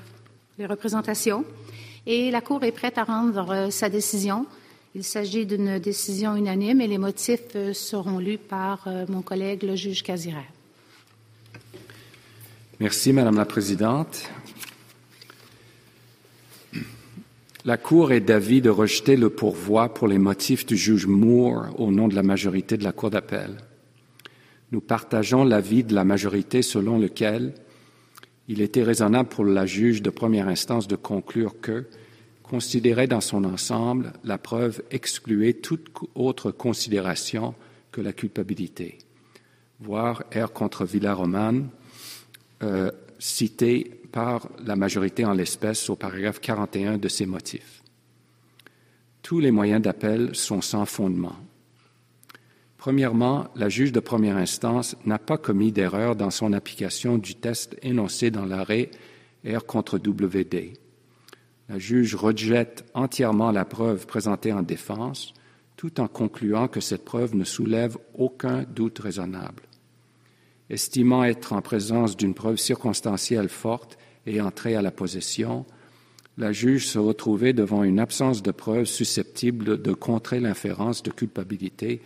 les 0.58 0.66
représentations 0.66 1.44
et 2.04 2.32
la 2.32 2.40
Cour 2.40 2.64
est 2.64 2.72
prête 2.72 2.98
à 2.98 3.04
rendre 3.04 3.48
euh, 3.52 3.70
sa 3.70 3.88
décision. 3.88 4.44
Il 4.96 5.04
s'agit 5.04 5.46
d'une 5.46 5.78
décision 5.78 6.34
unanime 6.34 6.80
et 6.80 6.88
les 6.88 6.98
motifs 6.98 7.56
seront 7.72 8.18
lus 8.18 8.38
par 8.38 8.88
mon 9.08 9.22
collègue, 9.22 9.62
le 9.62 9.76
juge 9.76 10.02
Casiraire. 10.02 10.50
Merci, 12.80 13.12
Madame 13.12 13.36
la 13.36 13.44
Présidente. 13.44 14.28
La 17.64 17.76
Cour 17.76 18.10
est 18.10 18.20
d'avis 18.20 18.60
de 18.60 18.70
rejeter 18.70 19.16
le 19.16 19.30
pourvoi 19.30 19.94
pour 19.94 20.08
les 20.08 20.18
motifs 20.18 20.66
du 20.66 20.76
juge 20.76 21.06
Moore 21.06 21.68
au 21.78 21.92
nom 21.92 22.08
de 22.08 22.16
la 22.16 22.24
majorité 22.24 22.76
de 22.76 22.82
la 22.82 22.90
Cour 22.90 23.10
d'appel. 23.10 23.58
Nous 24.72 24.80
partageons 24.80 25.44
l'avis 25.44 25.84
de 25.84 25.94
la 25.94 26.02
majorité 26.02 26.62
selon 26.62 26.98
lequel 26.98 27.54
il 28.50 28.62
était 28.62 28.82
raisonnable 28.82 29.28
pour 29.28 29.44
la 29.44 29.64
juge 29.64 30.02
de 30.02 30.10
première 30.10 30.48
instance 30.48 30.88
de 30.88 30.96
conclure 30.96 31.60
que, 31.60 31.86
considérée 32.42 33.06
dans 33.06 33.20
son 33.20 33.44
ensemble, 33.44 34.12
la 34.24 34.38
preuve 34.38 34.82
excluait 34.90 35.52
toute 35.52 35.88
autre 36.16 36.50
considération 36.50 37.54
que 37.92 38.00
la 38.00 38.12
culpabilité. 38.12 38.98
Voir 39.78 40.24
R 40.34 40.52
contre 40.52 40.84
Villaromane, 40.84 41.68
euh, 42.64 42.90
cité 43.20 43.88
par 44.10 44.48
la 44.66 44.74
majorité 44.74 45.24
en 45.24 45.32
l'espèce 45.32 45.88
au 45.88 45.94
paragraphe 45.94 46.40
41 46.40 46.98
de 46.98 47.06
ces 47.06 47.26
motifs. 47.26 47.84
Tous 49.22 49.38
les 49.38 49.52
moyens 49.52 49.80
d'appel 49.80 50.34
sont 50.34 50.60
sans 50.60 50.86
fondement. 50.86 51.36
Premièrement, 52.80 53.48
la 53.56 53.68
juge 53.68 53.92
de 53.92 54.00
première 54.00 54.38
instance 54.38 54.96
n'a 55.04 55.18
pas 55.18 55.36
commis 55.36 55.70
d'erreur 55.70 56.16
dans 56.16 56.30
son 56.30 56.54
application 56.54 57.18
du 57.18 57.34
test 57.34 57.76
énoncé 57.82 58.30
dans 58.30 58.46
l'arrêt 58.46 58.90
R 59.46 59.66
contre 59.66 59.98
WD. 59.98 60.78
La 61.68 61.78
juge 61.78 62.14
rejette 62.14 62.86
entièrement 62.94 63.52
la 63.52 63.66
preuve 63.66 64.06
présentée 64.06 64.54
en 64.54 64.62
défense, 64.62 65.34
tout 65.76 66.00
en 66.00 66.08
concluant 66.08 66.68
que 66.68 66.80
cette 66.80 67.04
preuve 67.04 67.34
ne 67.36 67.44
soulève 67.44 67.98
aucun 68.14 68.62
doute 68.62 68.98
raisonnable. 68.98 69.64
Estimant 70.70 71.24
être 71.24 71.52
en 71.52 71.60
présence 71.60 72.16
d'une 72.16 72.32
preuve 72.32 72.56
circonstancielle 72.56 73.50
forte 73.50 73.98
et 74.24 74.40
entrer 74.40 74.74
à 74.74 74.80
la 74.80 74.90
possession, 74.90 75.66
la 76.38 76.52
juge 76.52 76.86
se 76.86 76.98
retrouvait 76.98 77.52
devant 77.52 77.84
une 77.84 78.00
absence 78.00 78.42
de 78.42 78.52
preuves 78.52 78.86
susceptible 78.86 79.82
de 79.82 79.92
contrer 79.92 80.40
l'inférence 80.40 81.02
de 81.02 81.10
culpabilité 81.10 82.00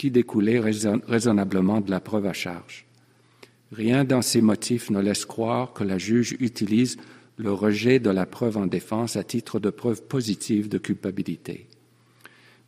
qui 0.00 0.10
découlait 0.10 0.58
raisonnablement 0.58 1.82
de 1.82 1.90
la 1.90 2.00
preuve 2.00 2.24
à 2.24 2.32
charge. 2.32 2.86
Rien 3.70 4.02
dans 4.02 4.22
ces 4.22 4.40
motifs 4.40 4.88
ne 4.88 4.98
laisse 4.98 5.26
croire 5.26 5.74
que 5.74 5.84
la 5.84 5.98
juge 5.98 6.38
utilise 6.40 6.96
le 7.36 7.52
rejet 7.52 7.98
de 7.98 8.08
la 8.08 8.24
preuve 8.24 8.56
en 8.56 8.66
défense 8.66 9.16
à 9.16 9.24
titre 9.24 9.60
de 9.60 9.68
preuve 9.68 10.02
positive 10.04 10.70
de 10.70 10.78
culpabilité. 10.78 11.66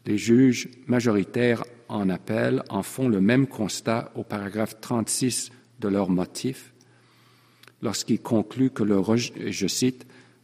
Les 0.04 0.18
juges 0.18 0.68
majoritaires 0.86 1.64
en 1.88 2.10
appel 2.10 2.62
en 2.68 2.82
font 2.82 3.08
le 3.08 3.22
même 3.22 3.46
constat 3.46 4.12
au 4.14 4.24
paragraphe 4.24 4.78
36 4.82 5.52
de 5.80 5.88
leur 5.88 6.10
motif 6.10 6.74
lorsqu'il 7.80 8.20
conclut 8.20 8.68
que 8.68 8.82
le 8.82 8.98
rejet, 8.98 9.32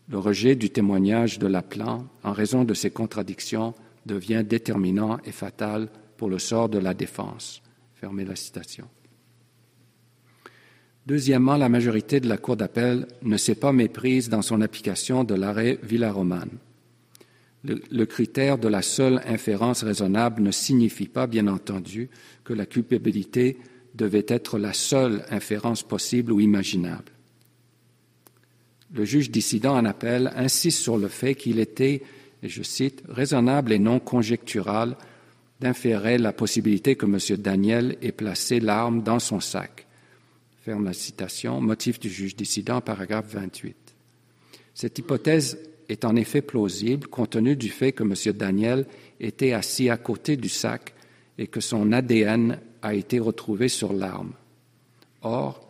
le 0.08 0.18
rejet 0.18 0.56
du 0.56 0.70
témoignage 0.70 1.38
de 1.38 1.48
l'appelant, 1.48 2.06
en 2.24 2.32
raison 2.32 2.64
de 2.64 2.72
ces 2.72 2.90
contradictions, 2.90 3.74
devient 4.06 4.42
déterminant 4.42 5.18
et 5.26 5.32
fatal 5.32 5.90
pour 6.18 6.28
le 6.28 6.38
sort 6.38 6.68
de 6.68 6.76
la 6.76 6.92
défense. 6.92 7.62
Fermez 7.94 8.26
la 8.26 8.36
citation. 8.36 8.86
Deuxièmement, 11.06 11.56
la 11.56 11.70
majorité 11.70 12.20
de 12.20 12.28
la 12.28 12.36
Cour 12.36 12.58
d'appel 12.58 13.06
ne 13.22 13.38
s'est 13.38 13.54
pas 13.54 13.72
méprise 13.72 14.28
dans 14.28 14.42
son 14.42 14.60
application 14.60 15.24
de 15.24 15.34
l'arrêt 15.34 15.78
Villaromane. 15.82 16.58
Le, 17.64 17.80
le, 17.90 18.04
critère 18.04 18.58
de 18.58 18.68
la 18.68 18.82
seule 18.82 19.22
inférence 19.26 19.82
raisonnable 19.82 20.42
ne 20.42 20.50
signifie 20.50 21.08
pas, 21.08 21.26
bien 21.26 21.46
entendu, 21.46 22.10
que 22.44 22.52
la 22.52 22.66
culpabilité 22.66 23.56
devait 23.94 24.26
être 24.28 24.58
la 24.58 24.74
seule 24.74 25.24
inférence 25.30 25.82
possible 25.82 26.32
ou 26.32 26.40
imaginable 26.40 27.12
le 28.92 29.04
juge 29.04 29.30
dissident 29.30 29.76
en 29.76 29.84
appel 29.84 30.32
insiste 30.34 30.80
sur 30.80 30.96
le 30.96 31.08
fait 31.08 31.34
qu'il 31.34 31.58
était, 31.58 32.02
et 32.42 32.48
je 32.48 32.62
cite, 32.62 33.02
raisonnable 33.08 33.72
et 33.72 33.78
non 33.78 33.98
conjectural 33.98 34.96
d'inférer 35.60 36.18
la 36.18 36.32
possibilité 36.32 36.96
que 36.96 37.06
M. 37.06 37.36
Daniel 37.38 37.96
ait 38.02 38.12
placé 38.12 38.60
l'arme 38.60 39.02
dans 39.02 39.18
son 39.18 39.40
sac. 39.40 39.86
Ferme 40.62 40.84
la 40.84 40.92
citation, 40.92 41.60
motif 41.60 41.98
du 41.98 42.08
juge 42.08 42.36
dissident, 42.36 42.80
paragraphe 42.80 43.32
28. 43.32 43.76
Cette 44.74 44.98
hypothèse 44.98 45.58
est 45.88 46.04
en 46.04 46.14
effet 46.16 46.42
plausible 46.42 47.08
compte 47.08 47.30
tenu 47.30 47.56
du 47.56 47.70
fait 47.70 47.92
que 47.92 48.04
M. 48.04 48.14
Daniel 48.36 48.86
était 49.18 49.52
assis 49.52 49.88
à 49.90 49.96
côté 49.96 50.36
du 50.36 50.48
sac 50.48 50.94
et 51.38 51.46
que 51.46 51.60
son 51.60 51.92
ADN 51.92 52.58
a 52.82 52.94
été 52.94 53.18
retrouvé 53.18 53.68
sur 53.68 53.92
l'arme. 53.92 54.32
Or, 55.22 55.68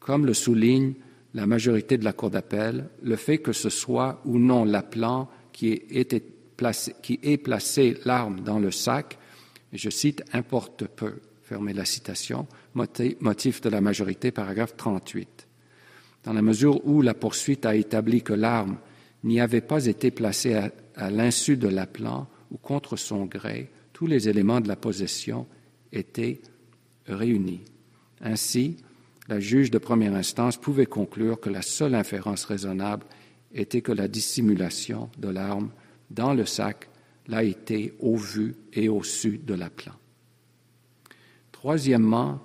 comme 0.00 0.26
le 0.26 0.34
souligne 0.34 0.94
la 1.34 1.46
majorité 1.46 1.96
de 1.96 2.04
la 2.04 2.12
Cour 2.12 2.30
d'appel, 2.30 2.86
le 3.02 3.16
fait 3.16 3.38
que 3.38 3.52
ce 3.52 3.70
soit 3.70 4.20
ou 4.24 4.38
non 4.38 4.64
l'appelant 4.64 5.30
qui, 5.52 5.82
était 5.90 6.22
placé, 6.56 6.94
ait 7.22 7.38
placé 7.38 7.96
l'arme 8.04 8.40
dans 8.40 8.58
le 8.58 8.70
sac, 8.70 9.18
je 9.78 9.90
cite, 9.90 10.22
importe 10.32 10.86
peu, 10.86 11.20
fermez 11.42 11.72
la 11.72 11.84
citation, 11.84 12.46
motif 12.74 13.60
de 13.60 13.68
la 13.68 13.80
majorité, 13.80 14.30
paragraphe 14.30 14.76
38. 14.76 15.48
Dans 16.24 16.32
la 16.32 16.42
mesure 16.42 16.86
où 16.86 17.02
la 17.02 17.14
poursuite 17.14 17.66
a 17.66 17.74
établi 17.74 18.22
que 18.22 18.32
l'arme 18.32 18.78
n'y 19.24 19.40
avait 19.40 19.60
pas 19.60 19.86
été 19.86 20.10
placée 20.10 20.54
à, 20.96 21.10
l'insu 21.10 21.56
de 21.56 21.68
l'appelant 21.68 22.28
ou 22.50 22.58
contre 22.58 22.96
son 22.96 23.24
gré, 23.24 23.70
tous 23.92 24.06
les 24.06 24.28
éléments 24.28 24.60
de 24.60 24.68
la 24.68 24.76
possession 24.76 25.46
étaient 25.92 26.40
réunis. 27.06 27.62
Ainsi, 28.20 28.76
la 29.28 29.40
juge 29.40 29.70
de 29.70 29.78
première 29.78 30.14
instance 30.14 30.56
pouvait 30.56 30.86
conclure 30.86 31.40
que 31.40 31.50
la 31.50 31.62
seule 31.62 31.94
inférence 31.94 32.44
raisonnable 32.44 33.04
était 33.54 33.80
que 33.80 33.92
la 33.92 34.08
dissimulation 34.08 35.10
de 35.18 35.28
l'arme 35.28 35.70
dans 36.10 36.34
le 36.34 36.44
sac 36.44 36.88
l'a 37.28 37.42
été 37.42 37.94
au 38.00 38.16
vu 38.16 38.54
et 38.72 38.88
au 38.88 39.02
su 39.02 39.38
de 39.38 39.54
l'appelant. 39.54 39.94
Troisièmement, 41.52 42.40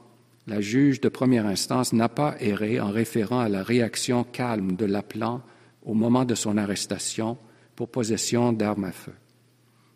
la 0.45 0.61
juge 0.61 1.01
de 1.01 1.09
première 1.09 1.45
instance 1.45 1.91
n'a 1.91 2.09
pas 2.09 2.35
erré 2.39 2.79
en 2.79 2.91
référant 2.91 3.39
à 3.39 3.49
la 3.49 3.63
réaction 3.63 4.23
calme 4.23 4.75
de 4.75 4.85
l'appelant 4.85 5.41
au 5.83 5.93
moment 5.93 6.25
de 6.25 6.35
son 6.35 6.57
arrestation 6.57 7.37
pour 7.75 7.89
possession 7.89 8.53
d'armes 8.53 8.85
à 8.85 8.91
feu. 8.91 9.13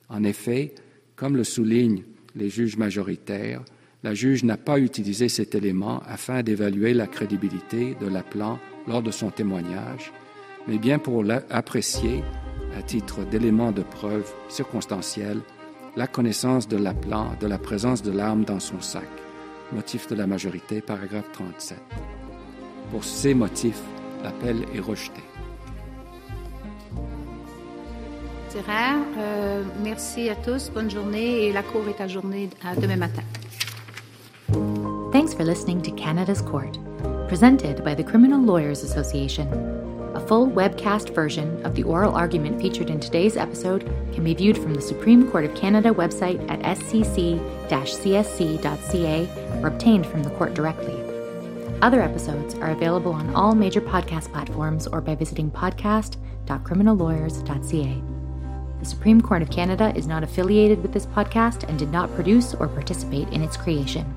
En 0.10 0.24
effet, 0.24 0.76
comme 1.16 1.38
le 1.38 1.44
soulignent 1.44 2.04
les 2.36 2.50
juges 2.50 2.78
majoritaires, 2.78 3.64
la 4.04 4.14
juge 4.14 4.44
n'a 4.44 4.58
pas 4.58 4.80
utilisé 4.80 5.30
cet 5.30 5.54
élément 5.54 6.02
afin 6.08 6.42
d'évaluer 6.44 6.94
la 6.94 7.08
crédibilité 7.08 7.96
de 8.02 8.08
l'appelant 8.08 8.60
lors 8.88 9.04
de 9.04 9.12
son 9.12 9.30
témoignage, 9.30 10.12
mais 10.68 10.80
bien 10.80 10.98
pour 10.98 11.24
apprécier, 11.50 12.24
à 12.78 12.82
titre 12.82 13.24
d'élément 13.24 13.72
de 13.72 13.84
preuve 13.84 14.32
circonstancielle, 14.50 15.42
la 15.96 16.08
connaissance 16.08 16.68
de 16.68 16.78
l'appelant 16.78 17.34
de 17.40 17.48
la 17.48 17.58
présence 17.58 18.02
de 18.02 18.12
l'arme 18.12 18.44
dans 18.44 18.60
son 18.60 18.82
sac. 18.82 19.08
Motif 19.74 20.08
de 20.08 20.16
la 20.16 20.28
majorité, 20.28 20.82
paragraphe 20.82 21.32
37. 21.34 21.78
Pour 22.92 23.04
ces 23.04 23.34
motifs, 23.34 23.82
l'appel 24.24 24.66
est 24.74 24.80
rejeté. 24.80 25.22
Euh, 29.18 29.64
merci 29.84 30.30
à 30.30 30.36
tous. 30.36 30.70
Bonne 30.74 30.90
journée 30.90 31.48
et 31.48 31.54
la 31.54 31.64
cour 31.64 31.84
est 31.88 32.02
à 32.02 32.08
journée 32.08 32.50
à 32.64 32.76
demain 32.76 32.98
matin. 32.98 33.24
Thanks 35.12 35.34
for 35.34 35.44
listening 35.44 35.82
to 35.84 35.92
Canada's 35.92 36.42
Court, 36.42 36.78
presented 37.28 37.84
by 37.84 37.96
the 37.96 38.04
Criminal 38.04 38.42
Lawyers 38.42 38.84
Association. 38.84 39.48
A 40.14 40.20
full 40.20 40.50
webcast 40.50 41.16
version 41.16 41.66
of 41.66 41.74
the 41.74 41.84
oral 41.84 42.14
argument 42.14 42.62
featured 42.62 42.90
in 42.90 43.00
today's 43.00 43.38
episode 43.38 43.86
can 44.12 44.26
be 44.26 44.34
viewed 44.34 44.58
from 44.58 44.74
the 44.74 44.82
Supreme 44.82 45.32
Court 45.32 45.46
of 45.46 45.56
Canada 45.56 45.92
website 45.92 46.52
at 46.52 46.60
scc 46.78 47.40
csc.ca 47.70 49.30
or 49.62 49.68
obtained 49.68 50.06
from 50.06 50.24
the 50.24 50.32
court 50.32 50.54
directly. 50.54 51.02
Other 51.82 52.02
episodes 52.02 52.56
are 52.56 52.72
available 52.72 53.14
on 53.14 53.34
all 53.34 53.56
major 53.56 53.80
podcast 53.80 54.34
platforms 54.34 54.86
or 54.86 55.00
by 55.00 55.16
visiting 55.16 55.50
podcast.criminallawyers.ca. 55.50 58.04
The 58.80 58.86
Supreme 58.86 59.22
Court 59.22 59.42
of 59.42 59.50
Canada 59.50 59.94
is 59.96 60.08
not 60.08 60.24
affiliated 60.24 60.82
with 60.82 60.92
this 60.92 61.06
podcast 61.06 61.70
and 61.70 61.80
did 61.80 61.92
not 61.92 62.14
produce 62.16 62.54
or 62.54 62.68
participate 62.68 63.30
in 63.30 63.42
its 63.42 63.56
creation. 63.56 64.14